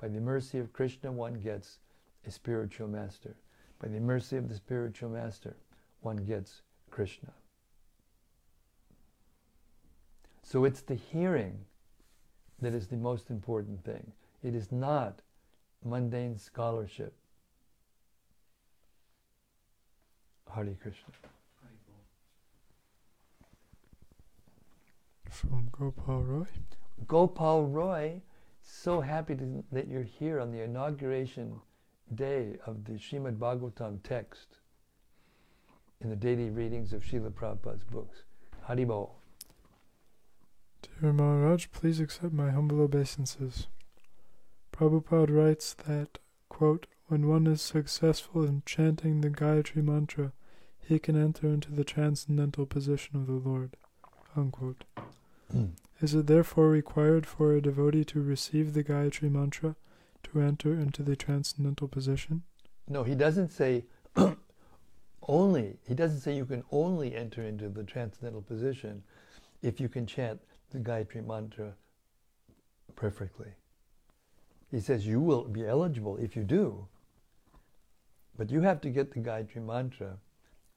By 0.00 0.08
the 0.08 0.20
mercy 0.20 0.58
of 0.58 0.72
Krishna, 0.72 1.12
one 1.12 1.34
gets 1.34 1.78
a 2.26 2.30
spiritual 2.30 2.88
master. 2.88 3.34
By 3.80 3.88
the 3.88 4.00
mercy 4.00 4.36
of 4.36 4.48
the 4.48 4.54
spiritual 4.54 5.10
master, 5.10 5.56
one 6.00 6.16
gets 6.16 6.62
Krishna. 6.90 7.32
So 10.42 10.64
it's 10.64 10.82
the 10.82 10.94
hearing 10.94 11.58
that 12.60 12.74
is 12.74 12.86
the 12.86 12.96
most 12.96 13.30
important 13.30 13.84
thing. 13.84 14.12
It 14.42 14.54
is 14.54 14.70
not 14.70 15.20
mundane 15.84 16.38
scholarship. 16.38 17.14
Hare 20.54 20.76
Krishna. 20.80 21.33
From 25.34 25.68
Gopal 25.72 26.22
Roy. 26.22 26.46
Gopal 27.08 27.66
Roy, 27.66 28.22
so 28.62 29.00
happy 29.00 29.34
to, 29.34 29.64
that 29.72 29.88
you're 29.88 30.04
here 30.04 30.38
on 30.38 30.52
the 30.52 30.62
inauguration 30.62 31.60
day 32.14 32.56
of 32.66 32.84
the 32.84 32.92
Srimad 32.92 33.38
Bhagavatam 33.38 34.00
text 34.04 34.58
in 36.00 36.08
the 36.08 36.14
daily 36.14 36.50
readings 36.50 36.92
of 36.92 37.02
Srila 37.02 37.32
Prabhupada's 37.32 37.82
books. 37.82 38.22
Haribol. 38.68 39.10
Dear 41.00 41.12
Maharaj, 41.12 41.66
please 41.72 41.98
accept 41.98 42.32
my 42.32 42.50
humble 42.50 42.80
obeisances. 42.80 43.66
Prabhupada 44.72 45.36
writes 45.36 45.74
that, 45.88 46.18
quote, 46.48 46.86
when 47.06 47.26
one 47.26 47.48
is 47.48 47.60
successful 47.60 48.44
in 48.44 48.62
chanting 48.66 49.20
the 49.20 49.30
Gayatri 49.30 49.82
mantra, 49.82 50.32
he 50.78 51.00
can 51.00 51.20
enter 51.20 51.48
into 51.48 51.72
the 51.72 51.84
transcendental 51.84 52.66
position 52.66 53.16
of 53.16 53.26
the 53.26 53.32
Lord. 53.32 53.76
Unquote. 54.36 54.84
Is 56.00 56.14
it 56.14 56.26
therefore 56.26 56.68
required 56.68 57.26
for 57.26 57.54
a 57.54 57.62
devotee 57.62 58.04
to 58.06 58.20
receive 58.20 58.72
the 58.74 58.84
Gayatri 58.84 59.30
mantra 59.30 59.76
to 60.24 60.40
enter 60.40 60.74
into 60.74 61.02
the 61.02 61.16
transcendental 61.16 61.88
position? 61.88 62.42
No, 62.88 63.04
he 63.04 63.14
doesn't 63.14 63.52
say 63.52 63.84
only. 65.28 65.78
He 65.86 65.94
doesn't 65.94 66.20
say 66.20 66.36
you 66.36 66.44
can 66.44 66.64
only 66.70 67.14
enter 67.14 67.42
into 67.42 67.68
the 67.68 67.84
transcendental 67.84 68.42
position 68.42 69.02
if 69.62 69.80
you 69.80 69.88
can 69.88 70.06
chant 70.06 70.40
the 70.70 70.78
Gayatri 70.78 71.26
mantra 71.26 71.72
perfectly. 72.96 73.52
He 74.70 74.80
says 74.80 75.06
you 75.06 75.20
will 75.20 75.44
be 75.44 75.66
eligible 75.66 76.16
if 76.16 76.34
you 76.36 76.42
do, 76.42 76.86
but 78.36 78.50
you 78.50 78.60
have 78.60 78.80
to 78.82 78.90
get 78.90 79.12
the 79.12 79.20
Gayatri 79.20 79.64
mantra 79.64 80.18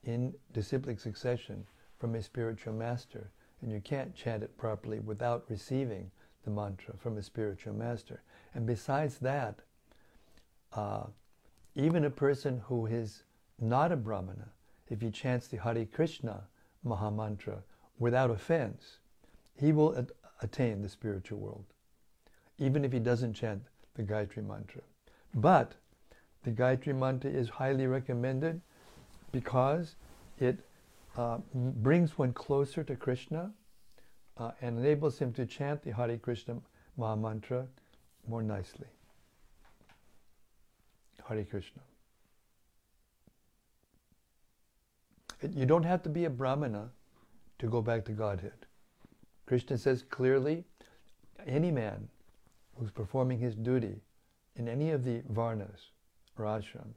in 0.03 0.33
disciplic 0.53 0.99
succession 0.99 1.65
from 1.97 2.15
a 2.15 2.21
spiritual 2.21 2.73
master, 2.73 3.31
and 3.61 3.71
you 3.71 3.79
can't 3.81 4.15
chant 4.15 4.43
it 4.43 4.57
properly 4.57 4.99
without 4.99 5.45
receiving 5.49 6.11
the 6.43 6.51
mantra 6.51 6.93
from 6.97 7.17
a 7.17 7.23
spiritual 7.23 7.73
master. 7.73 8.21
And 8.53 8.65
besides 8.65 9.17
that, 9.19 9.59
uh, 10.73 11.05
even 11.75 12.05
a 12.05 12.09
person 12.09 12.61
who 12.65 12.85
is 12.85 13.23
not 13.59 13.91
a 13.91 13.95
Brahmana, 13.95 14.49
if 14.89 15.01
he 15.01 15.11
chants 15.11 15.47
the 15.47 15.57
Hare 15.57 15.85
Krishna 15.85 16.43
Maha 16.83 17.11
Mantra 17.11 17.63
without 17.99 18.29
offense, 18.29 18.99
he 19.59 19.71
will 19.71 19.95
at- 19.95 20.11
attain 20.41 20.81
the 20.81 20.89
spiritual 20.89 21.39
world, 21.39 21.65
even 22.57 22.85
if 22.85 22.91
he 22.91 22.99
doesn't 22.99 23.33
chant 23.33 23.63
the 23.95 24.03
Gayatri 24.03 24.45
Mantra. 24.45 24.81
But 25.33 25.75
the 26.43 26.51
Gayatri 26.51 26.95
Mantra 26.95 27.29
is 27.29 27.49
highly 27.49 27.87
recommended 27.87 28.61
because 29.31 29.95
it 30.39 30.59
uh, 31.17 31.39
brings 31.53 32.17
one 32.17 32.31
closer 32.31 32.83
to 32.83 32.95
Krishna 32.95 33.51
uh, 34.37 34.51
and 34.61 34.77
enables 34.77 35.17
him 35.17 35.33
to 35.33 35.45
chant 35.45 35.81
the 35.83 35.91
Hare 35.91 36.17
Krishna 36.17 36.57
Maha 36.95 37.17
Mantra 37.17 37.65
more 38.27 38.43
nicely. 38.43 38.87
Hare 41.27 41.43
Krishna. 41.43 41.81
You 45.53 45.65
don't 45.65 45.83
have 45.83 46.03
to 46.03 46.09
be 46.09 46.25
a 46.25 46.29
Brahmana 46.29 46.89
to 47.59 47.67
go 47.67 47.81
back 47.81 48.05
to 48.05 48.11
Godhead. 48.11 48.65
Krishna 49.45 49.77
says 49.77 50.03
clearly 50.03 50.63
any 51.45 51.71
man 51.71 52.07
who's 52.75 52.91
performing 52.91 53.39
his 53.39 53.55
duty 53.55 54.01
in 54.55 54.67
any 54.67 54.91
of 54.91 55.03
the 55.03 55.21
varnas 55.33 55.91
or 56.37 56.45
ashrams 56.45 56.95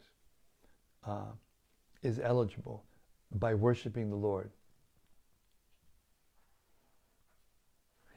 uh, 1.06 1.32
is 2.02 2.18
eligible 2.18 2.84
by 3.32 3.54
worshiping 3.54 4.10
the 4.10 4.16
Lord. 4.16 4.50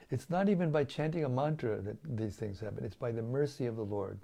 It's 0.09 0.29
not 0.29 0.47
even 0.49 0.71
by 0.71 0.83
chanting 0.83 1.23
a 1.23 1.29
mantra 1.29 1.81
that 1.81 1.97
these 2.03 2.35
things 2.35 2.59
happen, 2.59 2.83
it's 2.83 2.95
by 2.95 3.11
the 3.11 3.21
mercy 3.21 3.65
of 3.65 3.75
the 3.75 3.85
Lord. 3.85 4.19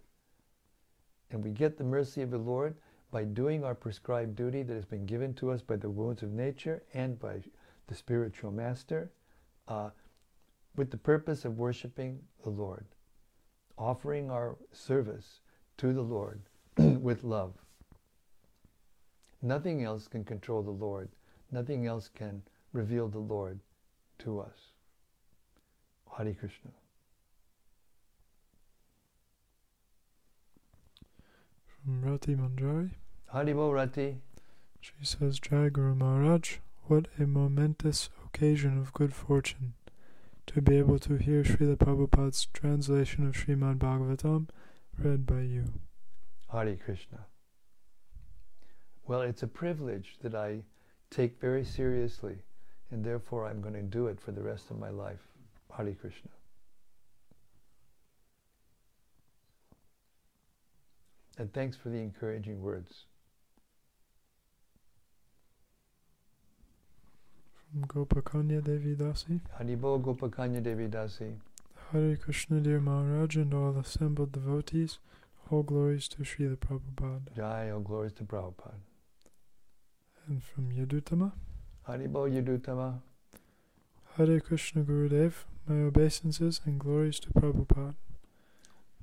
And 1.32 1.44
we 1.44 1.52
get 1.52 1.78
the 1.78 1.84
mercy 1.84 2.22
of 2.22 2.32
the 2.32 2.38
Lord 2.38 2.76
by 3.12 3.24
doing 3.24 3.64
our 3.64 3.76
prescribed 3.76 4.36
duty 4.36 4.62
that 4.64 4.74
has 4.74 4.86
been 4.86 5.06
given 5.06 5.34
to 5.36 5.52
us 5.52 5.62
by 5.62 5.78
the 5.78 5.90
wounds 5.90 6.22
of 6.22 6.32
nature 6.32 6.84
and 6.94 7.20
by 7.20 7.42
the 7.88 7.96
spiritual 7.96 8.52
master 8.52 9.12
uh, 9.68 9.90
with 10.76 10.92
the 10.92 10.98
purpose 10.98 11.46
of 11.46 11.58
worshiping 11.58 12.20
the 12.44 12.50
Lord, 12.50 12.86
offering 13.78 14.30
our 14.30 14.58
service 14.72 15.40
to 15.78 15.92
the 15.92 16.02
Lord 16.02 16.42
with 16.78 17.24
love. 17.24 17.54
Nothing 19.42 19.84
else 19.84 20.08
can 20.08 20.24
control 20.24 20.62
the 20.62 20.72
Lord 20.72 21.10
Nothing 21.52 21.88
else 21.88 22.10
can 22.14 22.44
reveal 22.74 23.08
the 23.08 23.20
Lord 23.20 23.60
to 24.20 24.40
us. 24.40 24.74
Hare 26.16 26.34
Krishna. 26.34 26.72
From 31.66 32.02
Rati 32.04 32.36
Manjari, 32.36 32.92
Haribo 33.34 33.74
Rati. 33.74 34.18
she 34.80 34.94
says, 35.02 35.40
Jai 35.40 35.70
Guru 35.70 35.96
Maharaj, 35.96 36.58
what 36.86 37.08
a 37.18 37.26
momentous 37.26 38.10
occasion 38.26 38.78
of 38.78 38.94
good 38.94 39.14
fortune 39.14 39.74
to 40.46 40.62
be 40.62 40.78
able 40.78 41.00
to 41.00 41.16
hear 41.16 41.44
Srila 41.44 41.78
Prabhupada's 41.78 42.48
translation 42.54 43.26
of 43.26 43.36
Srimad 43.36 43.78
Bhagavatam 43.78 44.50
read 45.00 45.26
by 45.26 45.42
you. 45.42 45.66
Hare 46.52 46.76
Krishna. 46.76 47.29
Well, 49.10 49.22
it's 49.22 49.42
a 49.42 49.48
privilege 49.48 50.18
that 50.22 50.36
I 50.36 50.60
take 51.10 51.42
very 51.42 51.66
seriously, 51.66 52.36
and 52.92 53.04
therefore 53.04 53.48
I'm 53.48 53.60
going 53.60 53.74
to 53.74 53.82
do 53.82 54.06
it 54.06 54.22
for 54.22 54.32
the 54.32 54.44
rest 54.44 54.70
of 54.70 54.78
my 54.78 54.92
life. 54.92 55.26
Hare 55.76 55.96
Krishna. 56.00 56.30
And 61.40 61.52
thanks 61.52 61.76
for 61.76 61.90
the 61.90 61.98
encouraging 61.98 62.62
words. 62.62 63.06
From 67.72 67.86
Gopakanya 67.86 68.64
Devi 68.64 68.96
Dasi, 68.96 69.42
Haribo 69.60 70.00
Gopakanya 70.00 70.62
Devi 70.62 70.88
Dasi. 70.88 71.34
Hare 71.92 72.16
Krishna, 72.16 72.60
dear 72.60 72.80
Maharaj, 72.80 73.38
and 73.38 73.56
all 73.56 73.76
assembled 73.76 74.34
devotees, 74.34 75.00
all 75.50 75.64
glories 75.64 76.08
to 76.10 76.18
Srila 76.18 76.58
Prabhupada. 76.58 77.36
Jai, 77.36 77.72
all 77.72 77.80
glories 77.80 78.14
to 78.14 78.24
Prabhupada. 78.24 78.76
And 80.30 80.44
from 80.44 80.72
Yadutama, 80.72 81.32
Haribo 81.88 82.30
Yadutama. 82.30 83.00
Hare 84.16 84.40
Krishna 84.40 84.84
Gurudev, 84.84 85.46
my 85.68 85.82
obeisances 85.82 86.62
and 86.66 86.80
glories 86.80 87.20
to 87.22 87.30
Prabhupada. 87.32 87.96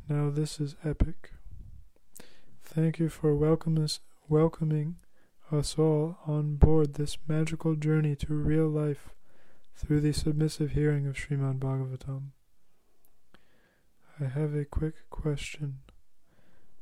Now 0.08 0.30
this 0.30 0.60
is 0.60 0.76
epic. 0.84 1.32
Thank 2.62 3.00
you 3.00 3.08
for 3.08 3.32
us, 3.82 3.98
welcoming 4.28 4.98
us 5.50 5.76
all 5.76 6.18
on 6.28 6.54
board 6.56 6.94
this 6.94 7.18
magical 7.26 7.74
journey 7.74 8.14
to 8.14 8.32
real 8.32 8.68
life 8.68 9.10
through 9.74 10.02
the 10.02 10.12
submissive 10.12 10.70
hearing 10.72 11.08
of 11.08 11.16
Srimad 11.16 11.58
Bhagavatam. 11.58 12.30
I 14.20 14.26
have 14.26 14.54
a 14.54 14.64
quick 14.64 15.10
question. 15.10 15.78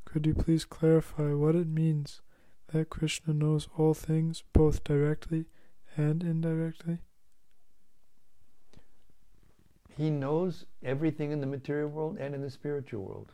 Could 0.05 0.27
you 0.27 0.35
please 0.35 0.65
clarify 0.65 1.33
what 1.33 1.55
it 1.55 1.67
means 1.67 2.21
that 2.67 2.89
Krishna 2.89 3.33
knows 3.33 3.67
all 3.77 3.93
things 3.93 4.43
both 4.53 4.83
directly 4.83 5.45
and 5.95 6.23
indirectly? 6.23 6.99
He 9.97 10.09
knows 10.09 10.65
everything 10.83 11.31
in 11.31 11.39
the 11.39 11.47
material 11.47 11.89
world 11.89 12.17
and 12.19 12.35
in 12.35 12.41
the 12.41 12.49
spiritual 12.49 13.03
world. 13.03 13.31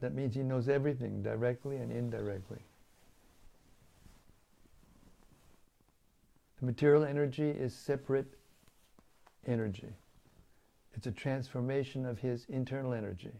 That 0.00 0.14
means 0.14 0.34
he 0.34 0.42
knows 0.42 0.68
everything 0.68 1.22
directly 1.22 1.76
and 1.76 1.90
indirectly. 1.90 2.60
The 6.60 6.66
material 6.66 7.04
energy 7.04 7.50
is 7.50 7.74
separate 7.74 8.34
energy. 9.46 9.92
It's 10.94 11.06
a 11.06 11.12
transformation 11.12 12.06
of 12.06 12.18
his 12.18 12.46
internal 12.48 12.92
energy. 12.92 13.32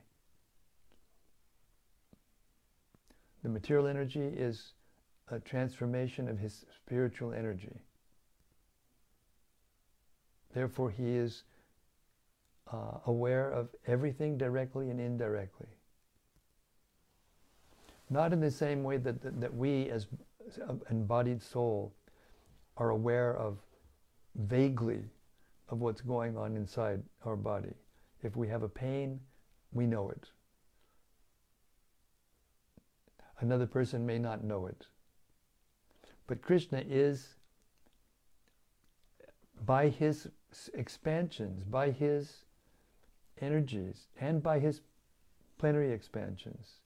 The 3.42 3.48
material 3.48 3.86
energy 3.86 4.26
is 4.26 4.72
a 5.30 5.38
transformation 5.38 6.28
of 6.28 6.38
his 6.38 6.64
spiritual 6.74 7.32
energy. 7.32 7.80
Therefore, 10.54 10.90
he 10.90 11.16
is 11.16 11.44
uh, 12.72 12.98
aware 13.06 13.50
of 13.50 13.68
everything 13.86 14.36
directly 14.38 14.90
and 14.90 15.00
indirectly. 15.00 15.68
Not 18.10 18.32
in 18.32 18.40
the 18.40 18.50
same 18.50 18.82
way 18.82 18.96
that, 18.96 19.20
that, 19.22 19.40
that 19.40 19.54
we, 19.54 19.90
as 19.90 20.06
embodied 20.90 21.42
soul, 21.42 21.94
are 22.76 22.90
aware 22.90 23.36
of 23.36 23.58
vaguely 24.34 25.02
of 25.68 25.80
what's 25.80 26.00
going 26.00 26.36
on 26.36 26.56
inside 26.56 27.02
our 27.24 27.36
body. 27.36 27.74
If 28.22 28.36
we 28.36 28.48
have 28.48 28.62
a 28.62 28.68
pain, 28.68 29.20
we 29.72 29.86
know 29.86 30.10
it. 30.10 30.30
Another 33.40 33.66
person 33.66 34.04
may 34.04 34.18
not 34.18 34.42
know 34.42 34.66
it. 34.66 34.86
But 36.26 36.42
Krishna 36.42 36.82
is, 36.88 37.34
by 39.64 39.88
his 39.88 40.28
expansions, 40.74 41.62
by 41.62 41.90
his 41.90 42.44
energies, 43.40 44.08
and 44.20 44.42
by 44.42 44.58
his 44.58 44.80
plenary 45.58 45.92
expansions, 45.92 46.80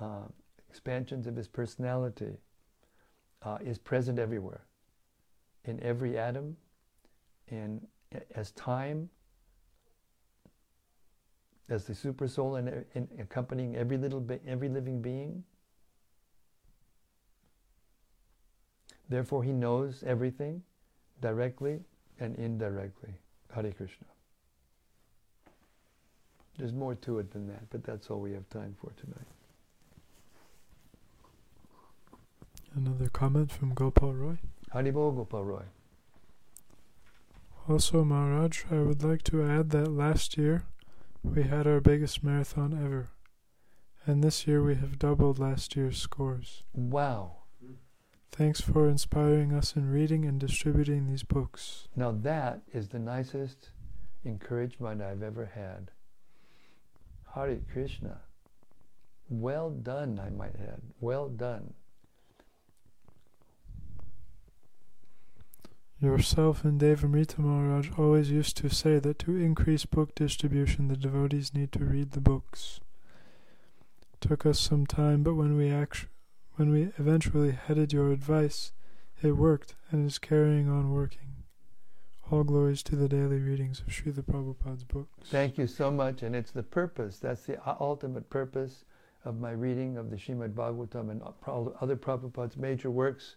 uh, 0.00 0.24
expansions 0.68 1.26
of 1.26 1.34
his 1.34 1.48
personality, 1.48 2.36
uh, 3.42 3.58
is 3.64 3.78
present 3.78 4.18
everywhere, 4.18 4.62
in 5.64 5.82
every 5.82 6.18
atom, 6.18 6.56
in 7.48 7.80
as 8.34 8.50
time, 8.52 9.08
as 11.70 11.84
the 11.84 11.94
super 11.94 12.28
soul, 12.28 12.56
and, 12.56 12.84
and 12.94 13.08
accompanying 13.18 13.76
every 13.76 13.96
little 13.96 14.24
every 14.46 14.68
living 14.68 15.00
being. 15.00 15.42
Therefore, 19.10 19.42
he 19.42 19.52
knows 19.52 20.02
everything 20.06 20.62
directly 21.20 21.80
and 22.20 22.36
indirectly. 22.36 23.10
Hare 23.52 23.72
Krishna. 23.72 24.06
There's 26.56 26.72
more 26.72 26.94
to 26.94 27.18
it 27.18 27.32
than 27.32 27.48
that, 27.48 27.68
but 27.70 27.82
that's 27.84 28.08
all 28.08 28.20
we 28.20 28.32
have 28.32 28.48
time 28.50 28.76
for 28.80 28.92
tonight. 28.92 29.26
Another 32.74 33.08
comment 33.08 33.50
from 33.50 33.74
Gopal 33.74 34.14
Roy. 34.14 34.38
Haribol 34.72 35.16
Gopal 35.16 35.44
Roy. 35.44 35.64
Also, 37.68 38.04
Maharaj, 38.04 38.64
I 38.70 38.76
would 38.76 39.02
like 39.02 39.22
to 39.24 39.42
add 39.42 39.70
that 39.70 39.90
last 39.90 40.38
year 40.38 40.64
we 41.24 41.42
had 41.42 41.66
our 41.66 41.80
biggest 41.80 42.22
marathon 42.22 42.72
ever. 42.72 43.10
And 44.06 44.22
this 44.22 44.46
year 44.46 44.62
we 44.62 44.76
have 44.76 44.98
doubled 44.98 45.38
last 45.38 45.74
year's 45.74 45.98
scores. 45.98 46.62
Wow. 46.72 47.39
Thanks 48.32 48.60
for 48.60 48.88
inspiring 48.88 49.52
us 49.52 49.76
in 49.76 49.90
reading 49.90 50.24
and 50.24 50.38
distributing 50.38 51.06
these 51.06 51.22
books. 51.22 51.88
Now 51.96 52.12
that 52.12 52.60
is 52.72 52.88
the 52.88 52.98
nicest 52.98 53.70
encouragement 54.24 55.02
I've 55.02 55.22
ever 55.22 55.46
had. 55.46 55.90
Hare 57.34 57.60
Krishna. 57.72 58.20
Well 59.28 59.70
done, 59.70 60.20
I 60.24 60.30
might 60.30 60.56
add. 60.56 60.80
Well 61.00 61.28
done. 61.28 61.74
Yourself 66.00 66.64
and 66.64 66.80
Devamrita 66.80 67.38
Maharaj 67.38 67.90
always 67.98 68.30
used 68.30 68.56
to 68.56 68.70
say 68.70 68.98
that 68.98 69.18
to 69.18 69.36
increase 69.36 69.84
book 69.84 70.14
distribution, 70.14 70.88
the 70.88 70.96
devotees 70.96 71.52
need 71.52 71.72
to 71.72 71.84
read 71.84 72.12
the 72.12 72.22
books. 72.22 72.80
Took 74.18 74.46
us 74.46 74.58
some 74.58 74.86
time, 74.86 75.22
but 75.22 75.34
when 75.34 75.56
we 75.56 75.70
actu- 75.70 76.06
when 76.60 76.70
we 76.70 76.92
eventually 76.98 77.52
headed 77.52 77.90
your 77.90 78.12
advice, 78.12 78.72
it 79.22 79.32
worked 79.32 79.76
and 79.90 80.06
is 80.06 80.18
carrying 80.18 80.68
on 80.68 80.92
working. 80.92 81.36
All 82.30 82.44
glories 82.44 82.82
to 82.82 82.96
the 82.96 83.08
daily 83.08 83.38
readings 83.38 83.80
of 83.80 83.86
Srila 83.86 84.22
Prabhupada's 84.24 84.84
books. 84.84 85.30
Thank 85.30 85.56
you 85.56 85.66
so 85.66 85.90
much, 85.90 86.22
and 86.22 86.36
it's 86.36 86.50
the 86.50 86.62
purpose. 86.62 87.18
That's 87.18 87.44
the 87.44 87.56
ultimate 87.80 88.28
purpose 88.28 88.84
of 89.24 89.40
my 89.40 89.52
reading 89.52 89.96
of 89.96 90.10
the 90.10 90.16
Srimad 90.16 90.52
Bhagavatam 90.52 91.10
and 91.10 91.22
other 91.80 91.96
Prabhupada's 91.96 92.58
major 92.58 92.90
works 92.90 93.36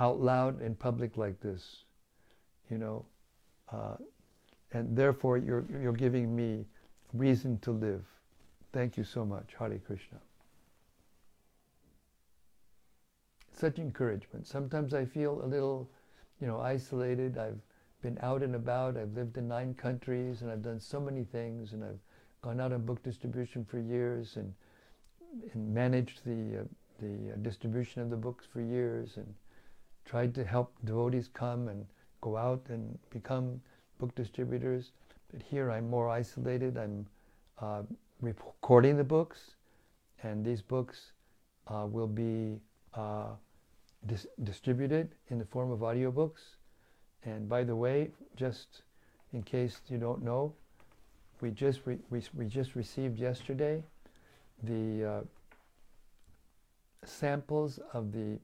out 0.00 0.20
loud 0.20 0.60
in 0.60 0.74
public 0.74 1.16
like 1.16 1.38
this. 1.38 1.84
You 2.68 2.78
know, 2.78 3.06
uh, 3.70 3.94
and 4.72 4.96
therefore 4.96 5.38
you're 5.38 5.64
you're 5.80 5.92
giving 5.92 6.34
me 6.34 6.66
reason 7.12 7.60
to 7.60 7.70
live. 7.70 8.04
Thank 8.72 8.96
you 8.96 9.04
so 9.04 9.24
much, 9.24 9.54
Hare 9.56 9.78
Krishna. 9.78 10.18
Such 13.58 13.78
encouragement. 13.78 14.46
Sometimes 14.46 14.92
I 14.92 15.06
feel 15.06 15.40
a 15.42 15.46
little, 15.46 15.88
you 16.40 16.46
know, 16.46 16.60
isolated. 16.60 17.38
I've 17.38 17.58
been 18.02 18.18
out 18.20 18.42
and 18.42 18.54
about. 18.54 18.98
I've 18.98 19.14
lived 19.14 19.38
in 19.38 19.48
nine 19.48 19.72
countries, 19.72 20.42
and 20.42 20.50
I've 20.50 20.62
done 20.62 20.78
so 20.78 21.00
many 21.00 21.24
things, 21.24 21.72
and 21.72 21.82
I've 21.82 21.98
gone 22.42 22.60
out 22.60 22.72
on 22.72 22.84
book 22.84 23.02
distribution 23.02 23.64
for 23.64 23.78
years, 23.78 24.36
and 24.36 24.52
and 25.54 25.74
managed 25.74 26.20
the 26.24 26.60
uh, 26.60 26.64
the 27.00 27.32
uh, 27.32 27.36
distribution 27.40 28.02
of 28.02 28.10
the 28.10 28.16
books 28.16 28.44
for 28.44 28.60
years, 28.60 29.16
and 29.16 29.34
tried 30.04 30.34
to 30.34 30.44
help 30.44 30.74
devotees 30.84 31.28
come 31.32 31.68
and 31.68 31.86
go 32.20 32.36
out 32.36 32.62
and 32.68 32.98
become 33.08 33.60
book 33.98 34.14
distributors. 34.14 34.92
But 35.32 35.40
here 35.42 35.70
I'm 35.70 35.88
more 35.88 36.10
isolated. 36.10 36.76
I'm 36.76 37.06
uh, 37.58 37.82
recording 38.20 38.98
the 38.98 39.04
books, 39.04 39.56
and 40.22 40.44
these 40.44 40.60
books 40.60 41.12
uh, 41.68 41.86
will 41.90 42.06
be 42.06 42.60
uh, 42.94 43.28
dis- 44.04 44.26
distributed 44.42 45.14
in 45.30 45.38
the 45.38 45.44
form 45.44 45.70
of 45.70 45.80
audiobooks. 45.80 46.56
And 47.24 47.48
by 47.48 47.64
the 47.64 47.74
way, 47.74 48.10
just 48.36 48.82
in 49.32 49.42
case 49.42 49.80
you 49.88 49.98
don't 49.98 50.22
know, 50.22 50.54
we 51.40 51.50
just 51.50 51.80
re- 51.84 51.98
we, 52.10 52.22
we 52.34 52.46
just 52.46 52.74
received 52.74 53.18
yesterday 53.18 53.82
the 54.62 55.04
uh, 55.04 55.20
samples 57.04 57.78
of 57.92 58.12
the 58.12 58.38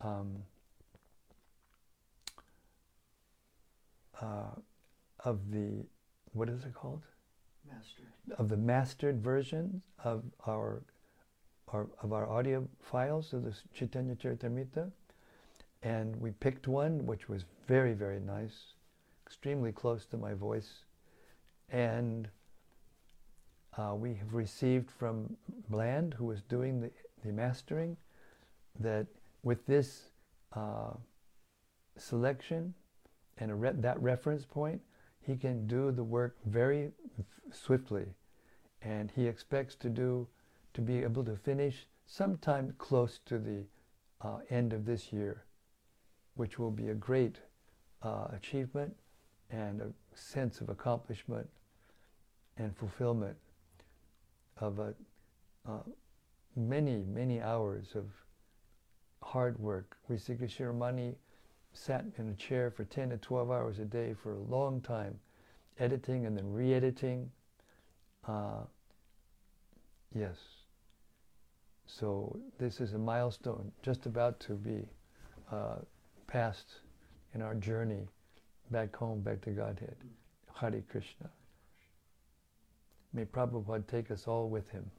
um, 0.00 0.36
uh, 4.20 4.54
of 5.24 5.50
the 5.50 5.84
what 6.36 6.48
is 6.50 6.64
it 6.64 6.74
called? 6.74 7.02
Mastered. 7.66 8.06
Of 8.38 8.48
the 8.48 8.56
mastered 8.56 9.22
version 9.22 9.80
of 10.04 10.22
our, 10.46 10.82
our 11.68 11.86
of 12.02 12.12
our 12.12 12.28
audio 12.28 12.66
files 12.80 13.32
of 13.32 13.44
the 13.44 13.54
Chaitanya 13.74 14.14
Charitamrita, 14.14 14.90
and 15.82 16.16
we 16.16 16.30
picked 16.30 16.68
one 16.68 17.06
which 17.06 17.28
was 17.28 17.44
very 17.66 17.92
very 17.92 18.20
nice, 18.20 18.74
extremely 19.26 19.72
close 19.72 20.06
to 20.06 20.16
my 20.16 20.34
voice, 20.34 20.84
and 21.70 22.28
uh, 23.76 23.94
we 23.94 24.14
have 24.14 24.34
received 24.34 24.90
from 24.90 25.36
Bland, 25.68 26.14
who 26.14 26.24
was 26.24 26.42
doing 26.42 26.80
the, 26.80 26.90
the 27.24 27.32
mastering, 27.32 27.96
that 28.78 29.06
with 29.42 29.66
this 29.66 30.10
uh, 30.54 30.92
selection 31.98 32.74
and 33.38 33.60
re- 33.60 33.72
that 33.74 34.00
reference 34.00 34.44
point, 34.44 34.80
he 35.20 35.36
can 35.36 35.66
do 35.66 35.90
the 35.90 36.04
work 36.04 36.36
very 36.46 36.92
f- 37.18 37.24
swiftly, 37.52 38.06
and 38.80 39.12
he 39.14 39.26
expects 39.26 39.74
to 39.74 39.90
do 39.90 40.26
to 40.76 40.82
be 40.82 41.02
able 41.02 41.24
to 41.24 41.34
finish 41.34 41.86
sometime 42.04 42.74
close 42.76 43.18
to 43.24 43.38
the 43.38 43.64
uh, 44.20 44.40
end 44.50 44.74
of 44.74 44.84
this 44.84 45.10
year, 45.10 45.42
which 46.34 46.58
will 46.58 46.70
be 46.70 46.90
a 46.90 46.94
great 46.94 47.36
uh, 48.02 48.26
achievement 48.30 48.94
and 49.50 49.80
a 49.80 49.88
sense 50.14 50.60
of 50.60 50.68
accomplishment 50.68 51.48
and 52.58 52.76
fulfillment 52.76 53.34
of 54.58 54.78
a, 54.78 54.92
uh, 55.66 55.78
many, 56.54 57.04
many 57.08 57.40
hours 57.40 57.94
of 57.94 58.04
hard 59.22 59.58
work. 59.58 59.96
Rasika 60.10 60.44
Shiromani 60.44 61.14
sat 61.72 62.04
in 62.18 62.28
a 62.28 62.34
chair 62.34 62.70
for 62.70 62.84
10 62.84 63.08
to 63.10 63.16
12 63.16 63.50
hours 63.50 63.78
a 63.78 63.86
day 63.86 64.14
for 64.22 64.32
a 64.32 64.42
long 64.42 64.82
time, 64.82 65.18
editing 65.78 66.26
and 66.26 66.36
then 66.36 66.52
re-editing. 66.52 67.30
Uh, 68.28 68.64
yes. 70.14 70.36
So 71.86 72.38
this 72.58 72.80
is 72.80 72.94
a 72.94 72.98
milestone 72.98 73.72
just 73.82 74.06
about 74.06 74.40
to 74.40 74.54
be 74.54 74.86
uh, 75.50 75.76
passed 76.26 76.80
in 77.34 77.42
our 77.42 77.54
journey 77.54 78.08
back 78.70 78.94
home, 78.96 79.20
back 79.20 79.40
to 79.42 79.50
Godhead. 79.50 79.96
Hare 80.54 80.82
Krishna. 80.90 81.30
May 83.12 83.24
Prabhupada 83.24 83.86
take 83.86 84.10
us 84.10 84.26
all 84.26 84.48
with 84.48 84.68
him. 84.70 84.90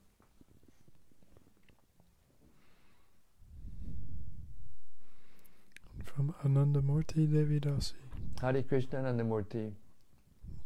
From 6.04 6.34
Anandamurti 6.44 7.28
Devidasi. 7.28 7.94
Hare 8.42 8.64
Krishna 8.64 9.00
Nandamurti. 9.00 9.72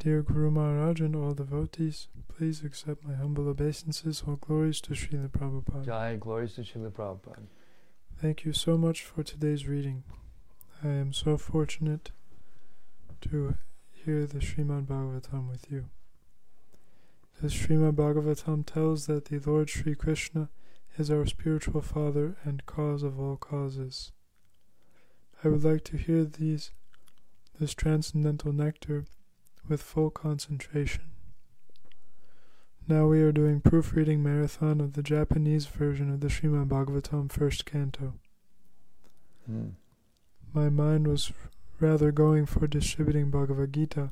Dear 0.03 0.23
Guru 0.23 0.49
Maharaj 0.49 0.99
and 0.99 1.15
all 1.15 1.35
devotees, 1.35 2.07
please 2.27 2.63
accept 2.63 3.05
my 3.05 3.13
humble 3.13 3.47
obeisances. 3.47 4.23
All 4.27 4.35
glories 4.35 4.81
to 4.81 4.93
Srila 4.93 5.29
Prabhupada. 5.29 5.85
Jai, 5.85 6.15
glories 6.15 6.55
to 6.55 6.61
Srila 6.61 6.89
Prabhupada. 6.91 7.43
Thank 8.17 8.43
you 8.43 8.51
so 8.51 8.79
much 8.79 9.03
for 9.03 9.21
today's 9.21 9.67
reading. 9.67 10.03
I 10.83 10.87
am 10.87 11.13
so 11.13 11.37
fortunate 11.37 12.09
to 13.29 13.53
hear 13.91 14.25
the 14.25 14.39
Srimad 14.39 14.87
Bhagavatam 14.87 15.47
with 15.47 15.69
you. 15.69 15.85
The 17.39 17.49
Srimad 17.49 17.93
Bhagavatam 17.93 18.65
tells 18.65 19.05
that 19.05 19.25
the 19.25 19.37
Lord 19.37 19.69
Sri 19.69 19.93
Krishna 19.93 20.49
is 20.97 21.11
our 21.11 21.27
spiritual 21.27 21.83
father 21.83 22.37
and 22.43 22.65
cause 22.65 23.03
of 23.03 23.19
all 23.19 23.37
causes. 23.37 24.11
I 25.43 25.49
would 25.49 25.63
like 25.63 25.83
to 25.83 25.97
hear 25.97 26.23
these 26.25 26.71
this 27.59 27.75
transcendental 27.75 28.51
nectar 28.51 29.05
with 29.71 29.81
full 29.81 30.09
concentration. 30.09 31.05
Now 32.87 33.07
we 33.07 33.21
are 33.21 33.31
doing 33.31 33.61
proofreading 33.61 34.21
marathon 34.21 34.81
of 34.81 34.93
the 34.93 35.01
Japanese 35.01 35.65
version 35.65 36.13
of 36.13 36.19
the 36.19 36.27
Srimad 36.27 36.67
Bhagavatam 36.67 37.31
first 37.31 37.65
canto. 37.65 38.15
Mm. 39.49 39.71
My 40.53 40.69
mind 40.69 41.07
was 41.07 41.31
rather 41.79 42.11
going 42.11 42.45
for 42.45 42.67
distributing 42.67 43.31
Bhagavad 43.31 43.71
Gita, 43.73 44.09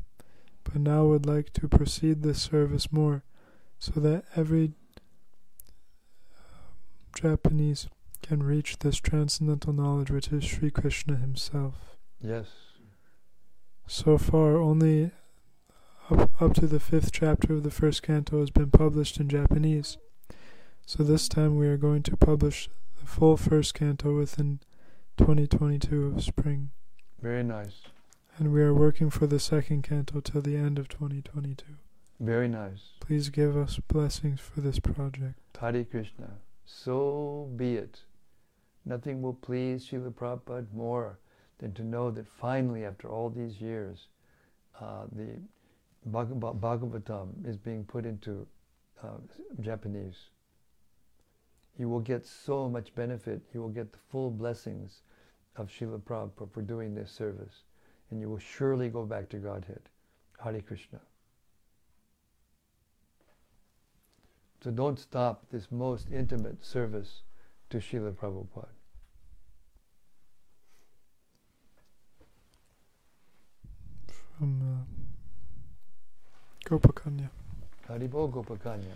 but 0.64 0.78
now 0.78 1.06
would 1.06 1.26
like 1.26 1.52
to 1.54 1.68
proceed 1.68 2.24
this 2.24 2.42
service 2.42 2.92
more, 2.92 3.24
so 3.78 4.00
that 4.00 4.24
every 4.38 4.72
uh, 6.34 6.42
Japanese 7.14 7.90
can 8.22 8.42
reach 8.44 8.80
this 8.80 8.98
transcendental 8.98 9.74
knowledge 9.74 10.10
which 10.10 10.30
is 10.30 10.46
Sri 10.46 10.72
Krishna 10.72 11.18
himself. 11.18 11.98
Yes. 12.22 12.48
So 13.88 14.18
far, 14.18 14.58
only 14.58 15.12
up, 16.10 16.42
up 16.42 16.54
to 16.56 16.68
the 16.68 16.80
fifth 16.80 17.12
chapter 17.12 17.54
of 17.54 17.64
the 17.64 17.72
first 17.72 18.04
canto 18.04 18.40
has 18.40 18.50
been 18.50 18.72
published 18.72 19.20
in 19.20 19.30
Japanese. 19.30 19.98
So 20.86 21.04
this 21.04 21.30
time 21.30 21.58
we 21.58 21.68
are 21.68 21.78
going 21.78 22.04
to 22.04 22.18
publish 22.18 22.70
the 23.00 23.06
full 23.06 23.38
first 23.38 23.74
canto 23.74 24.16
within 24.18 24.60
2022 25.18 26.08
of 26.08 26.24
spring. 26.24 26.72
Very 27.22 27.44
nice. 27.44 27.82
And 28.38 28.54
we 28.54 28.62
are 28.62 28.74
working 28.74 29.10
for 29.10 29.28
the 29.28 29.40
second 29.40 29.84
canto 29.84 30.22
till 30.22 30.42
the 30.42 30.56
end 30.56 30.80
of 30.80 30.88
2022. 30.88 31.66
Very 32.20 32.48
nice. 32.48 32.94
Please 33.00 33.30
give 33.30 33.56
us 33.56 33.80
blessings 33.88 34.40
for 34.40 34.62
this 34.62 34.80
project. 34.80 35.36
Hare 35.60 35.84
Krishna. 35.84 36.32
So 36.66 37.50
be 37.56 37.76
it. 37.76 38.02
Nothing 38.86 39.22
will 39.22 39.34
please 39.34 39.86
Srila 39.86 40.14
Prabhupada 40.14 40.74
more 40.74 41.20
than 41.60 41.74
to 41.74 41.84
know 41.84 42.10
that 42.12 42.28
finally, 42.28 42.86
after 42.86 43.10
all 43.10 43.30
these 43.30 43.60
years, 43.62 44.08
uh, 44.80 45.04
the 45.12 45.40
Bhagavatam 46.08 47.48
is 47.48 47.58
being 47.58 47.84
put 47.84 48.06
into 48.06 48.48
uh, 49.04 49.18
Japanese. 49.60 50.30
You 51.78 51.90
will 51.90 52.00
get 52.00 52.26
so 52.26 52.70
much 52.70 52.94
benefit. 52.96 53.42
You 53.54 53.62
will 53.62 53.70
get 53.70 53.92
the 53.92 54.00
full 54.12 54.32
blessings 54.32 55.02
of 55.56 55.70
Srila 55.70 56.02
Prabhupada 56.02 56.52
for 56.52 56.62
doing 56.62 56.94
this 56.94 57.12
service. 57.12 57.64
And 58.12 58.20
you 58.20 58.30
will 58.30 58.40
surely 58.40 58.90
go 58.90 59.06
back 59.06 59.30
to 59.30 59.38
Godhead. 59.38 59.82
Hare 60.44 60.62
Krishna. 60.62 61.00
So 64.64 64.72
don't 64.72 65.00
stop 65.00 65.46
this 65.52 65.72
most 65.72 66.08
intimate 66.12 66.66
service 66.66 67.22
to 67.70 67.78
Srila 67.78 68.14
Prabhupada. 68.14 68.68
From 74.38 74.62
uh, 74.62 74.69
Gopakanya. 76.70 77.32
Haribo 77.88 78.32
Gopakanya. 78.32 78.94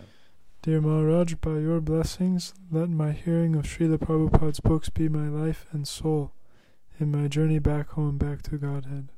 Dear 0.62 0.80
Maharaj, 0.80 1.34
by 1.34 1.58
your 1.58 1.80
blessings, 1.80 2.54
let 2.70 2.88
my 2.88 3.10
hearing 3.10 3.56
of 3.56 3.64
Srila 3.64 3.98
Prabhupada's 3.98 4.60
books 4.60 4.88
be 4.88 5.08
my 5.08 5.26
life 5.26 5.66
and 5.72 5.88
soul 5.88 6.30
in 7.00 7.10
my 7.10 7.26
journey 7.26 7.58
back 7.58 7.90
home, 7.90 8.16
back 8.16 8.42
to 8.42 8.58
Godhead. 8.58 9.08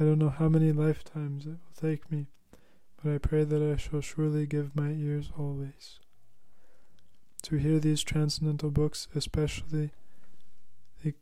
I 0.00 0.04
don't 0.04 0.18
know 0.18 0.30
how 0.30 0.48
many 0.48 0.72
lifetimes 0.72 1.44
it 1.44 1.50
will 1.50 1.90
take 1.90 2.10
me, 2.10 2.28
but 3.02 3.12
I 3.12 3.18
pray 3.18 3.44
that 3.44 3.62
I 3.62 3.76
shall 3.76 4.00
surely 4.00 4.46
give 4.46 4.74
my 4.74 4.88
ears 4.88 5.30
always. 5.38 6.00
To 7.42 7.56
hear 7.56 7.78
these 7.78 8.02
transcendental 8.02 8.70
books, 8.70 9.08
especially 9.14 9.90
the 11.04 11.12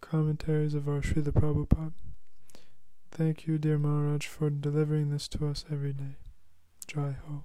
commentaries 0.00 0.72
of 0.72 0.88
our 0.88 1.02
Srila 1.02 1.32
Prabhupada. 1.32 1.92
Thank 3.16 3.46
you, 3.46 3.56
dear 3.56 3.78
Maharaj, 3.78 4.26
for 4.26 4.50
delivering 4.50 5.08
this 5.08 5.26
to 5.28 5.48
us 5.48 5.64
every 5.72 5.94
day. 5.94 6.16
Jai 6.86 7.16
Ho. 7.26 7.44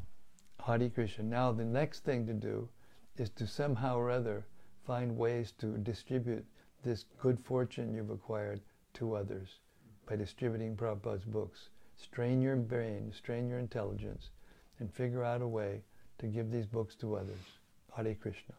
Hare 0.65 0.89
Krishna. 0.89 1.23
Now 1.23 1.53
the 1.53 1.63
next 1.63 2.03
thing 2.03 2.27
to 2.27 2.33
do 2.33 2.67
is 3.15 3.29
to 3.29 3.47
somehow 3.47 3.95
or 3.95 4.11
other 4.11 4.45
find 4.85 5.15
ways 5.15 5.53
to 5.59 5.77
distribute 5.77 6.45
this 6.83 7.05
good 7.21 7.39
fortune 7.39 7.93
you've 7.93 8.09
acquired 8.09 8.59
to 8.95 9.15
others 9.15 9.59
by 10.05 10.17
distributing 10.17 10.75
Prabhupada's 10.75 11.23
books. 11.23 11.69
Strain 11.95 12.41
your 12.41 12.57
brain, 12.57 13.09
strain 13.15 13.47
your 13.47 13.59
intelligence, 13.59 14.31
and 14.79 14.93
figure 14.93 15.23
out 15.23 15.41
a 15.41 15.47
way 15.47 15.83
to 16.17 16.27
give 16.27 16.51
these 16.51 16.65
books 16.65 16.95
to 16.95 17.15
others. 17.15 17.59
Hare 17.95 18.13
Krishna. 18.15 18.55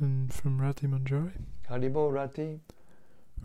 And 0.00 0.32
from 0.32 0.60
Rati 0.60 0.86
Manjari. 0.86 1.32
Haribo 1.70 2.12
Rati. 2.12 2.60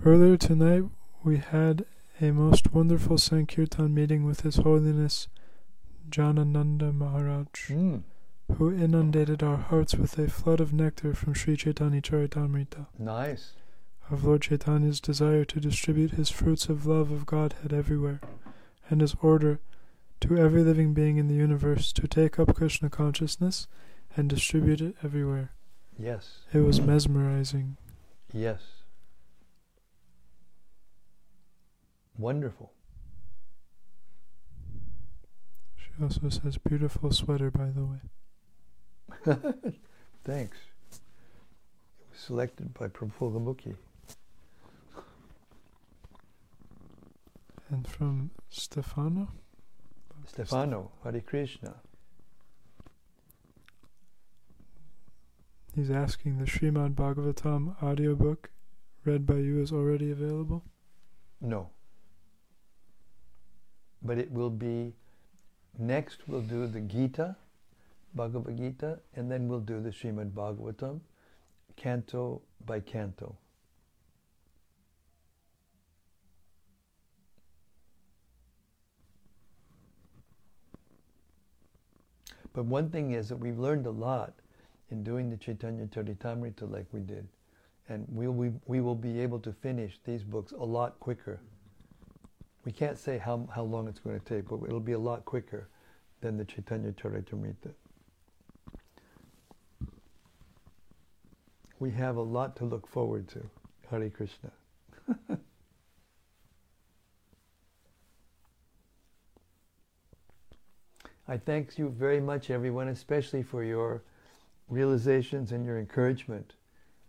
Earlier 0.04 0.38
tonight, 0.38 0.84
we 1.24 1.38
had 1.38 1.86
a 2.22 2.32
most 2.32 2.74
wonderful 2.74 3.18
Sankirtan 3.18 3.94
meeting 3.94 4.24
with 4.26 4.42
His 4.42 4.58
Holiness 4.58 5.28
Janananda 6.10 6.94
Maharaj, 6.94 7.70
Mm, 7.70 8.02
who 8.58 8.72
inundated 8.72 9.44
our 9.44 9.58
hearts 9.58 9.96
with 9.96 10.18
a 10.18 10.28
flood 10.28 10.60
of 10.60 10.74
nectar 10.74 11.14
from 11.14 11.34
Sri 11.34 11.56
Chaitanya 11.56 12.02
Charitamrita, 12.02 12.88
nice. 12.98 13.52
of 14.10 14.26
Lord 14.26 14.42
Chaitanya's 14.42 15.00
desire 15.00 15.46
to 15.46 15.60
distribute 15.60 16.12
his 16.12 16.30
fruits 16.32 16.68
of 16.68 16.88
love 16.88 17.12
of 17.12 17.28
Godhead 17.28 17.72
everywhere, 17.74 18.22
and 18.90 19.02
his 19.02 19.16
order 19.22 19.60
to 20.22 20.36
every 20.38 20.64
living 20.64 20.94
being 20.94 21.18
in 21.18 21.28
the 21.28 21.36
universe 21.36 21.94
to 21.94 22.08
take 22.08 22.40
up 22.40 22.56
Krishna 22.56 22.90
consciousness 22.90 23.68
and 24.18 24.28
distribute 24.30 24.82
it 24.82 24.96
everywhere. 25.04 25.52
Yes, 26.02 26.40
It 26.54 26.60
was 26.60 26.80
mesmerizing. 26.80 27.76
yes. 28.34 28.62
Wonderful. 32.18 32.72
She 35.78 35.90
also 36.04 36.30
says, 36.30 36.58
beautiful 36.58 37.12
sweater, 37.12 37.52
by 37.52 37.70
the 37.70 37.86
way. 37.86 38.00
Thanks. 40.24 40.58
It 40.92 41.00
was 42.12 42.20
selected 42.20 42.74
by 42.74 42.88
Prabhupada 42.88 43.40
Mukhi. 43.42 43.76
And 47.70 47.88
from 47.88 48.32
Stefano, 48.50 49.30
Stefano, 50.26 50.92
Hare 51.04 51.22
Krishna. 51.22 51.76
He's 55.80 55.90
asking 55.90 56.38
the 56.38 56.46
Srimad 56.46 56.94
Bhagavatam 56.94 57.82
audiobook 57.82 58.50
read 59.06 59.26
by 59.26 59.36
you 59.36 59.62
is 59.62 59.72
already 59.72 60.12
available. 60.12 60.64
No. 61.40 61.70
But 64.02 64.18
it 64.18 64.30
will 64.30 64.50
be 64.50 64.94
next 65.78 66.28
we'll 66.28 66.42
do 66.42 66.68
the 66.68 66.82
Gita, 66.82 67.38
Bhagavad 68.14 68.58
Gita, 68.58 69.00
and 69.16 69.32
then 69.32 69.48
we'll 69.48 69.62
do 69.62 69.82
the 69.82 69.90
Srimad 69.90 70.32
Bhagavatam, 70.32 71.00
canto 71.78 72.42
by 72.66 72.82
canto. 72.82 73.38
But 82.52 82.66
one 82.66 82.90
thing 82.90 83.12
is 83.12 83.30
that 83.30 83.38
we've 83.38 83.60
learned 83.60 83.86
a 83.86 83.92
lot 83.92 84.34
in 84.92 85.04
doing 85.04 85.30
the 85.30 85.38
Chaitanya 85.38 85.86
Charitamrita 85.86 86.70
like 86.72 86.86
we 86.92 87.02
did. 87.02 87.28
And 87.88 88.06
we'll, 88.10 88.32
we, 88.32 88.52
we 88.66 88.82
will 88.82 88.96
be 88.96 89.20
able 89.20 89.40
to 89.40 89.52
finish 89.52 90.00
these 90.06 90.24
books 90.24 90.52
a 90.52 90.64
lot 90.64 91.00
quicker. 91.00 91.40
We 92.66 92.72
can't 92.72 92.98
say 92.98 93.18
how, 93.18 93.48
how 93.54 93.64
long 93.64 93.88
it's 93.88 94.00
going 94.00 94.20
to 94.20 94.26
take, 94.26 94.50
but 94.50 94.60
it'll 94.66 94.80
be 94.80 94.92
a 94.94 95.00
lot 95.00 95.26
quicker 95.26 95.68
than 96.22 96.38
the 96.38 96.46
Chaitanya 96.46 96.92
Charitamrita. 96.92 97.72
We 101.80 101.92
have 101.92 102.18
a 102.18 102.22
lot 102.22 102.56
to 102.58 102.66
look 102.66 102.88
forward 102.88 103.28
to. 103.30 103.50
Hare 103.90 104.10
Krishna. 104.10 104.52
I 111.28 111.38
thank 111.38 111.78
you 111.78 111.90
very 111.90 112.20
much, 112.20 112.50
everyone, 112.50 112.88
especially 112.90 113.44
for 113.44 113.64
your 113.64 114.02
realizations 114.70 115.52
and 115.52 115.66
your 115.66 115.80
encouragement. 115.80 116.54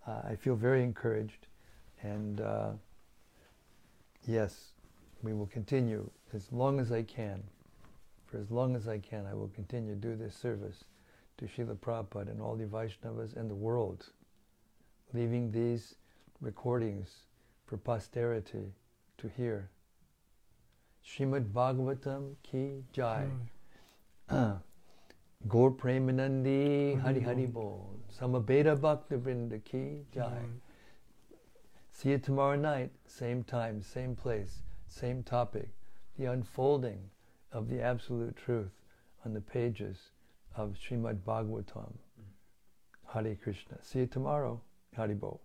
Uh, 0.06 0.22
I 0.24 0.34
feel 0.34 0.56
very 0.56 0.82
encouraged. 0.82 1.46
And 2.02 2.40
uh, 2.40 2.70
yes, 4.26 4.72
we 5.22 5.32
will 5.32 5.46
continue 5.46 6.10
as 6.32 6.50
long 6.52 6.80
as 6.80 6.90
I 6.90 7.02
can. 7.02 7.42
For 8.26 8.38
as 8.38 8.50
long 8.50 8.76
as 8.76 8.88
I 8.88 8.98
can, 8.98 9.26
I 9.26 9.34
will 9.34 9.50
continue 9.54 9.94
to 9.94 10.00
do 10.00 10.16
this 10.16 10.34
service 10.34 10.84
to 11.38 11.46
Srila 11.46 11.76
Prabhupada 11.76 12.30
and 12.30 12.40
all 12.40 12.54
the 12.54 12.64
Vaishnavas 12.64 13.36
and 13.36 13.50
the 13.50 13.54
world, 13.54 14.10
leaving 15.12 15.50
these 15.50 15.96
recordings 16.40 17.10
for 17.66 17.76
posterity 17.76 18.72
to 19.18 19.28
hear. 19.36 19.68
Srimad 21.04 21.52
Bhagavatam 21.52 22.34
ki 22.42 22.84
jai. 22.92 23.26
Gaur 25.48 25.70
Premanande 25.72 27.00
Hari 27.00 27.20
Hari 27.20 27.46
Bol. 27.46 27.96
Samaveta 28.18 28.78
Bhakta 28.80 29.16
Vrinda 29.16 29.62
ki 29.64 30.04
jai. 30.14 30.42
See 31.90 32.10
you 32.10 32.18
tomorrow 32.18 32.56
night, 32.56 32.90
same 33.06 33.42
time, 33.42 33.82
same 33.82 34.14
place, 34.14 34.62
same 34.88 35.22
topic. 35.22 35.68
The 36.18 36.26
unfolding 36.26 37.10
of 37.52 37.68
the 37.68 37.82
absolute 37.82 38.36
truth 38.36 38.72
on 39.24 39.34
the 39.34 39.40
pages 39.40 39.98
of 40.56 40.76
Srimad 40.78 41.18
Bhagavatam. 41.26 41.92
Mm. 41.92 43.12
Hare 43.12 43.36
Krishna. 43.36 43.78
See 43.82 44.00
you 44.00 44.06
tomorrow. 44.06 44.60
Hari 44.96 45.14
Bol. 45.14 45.38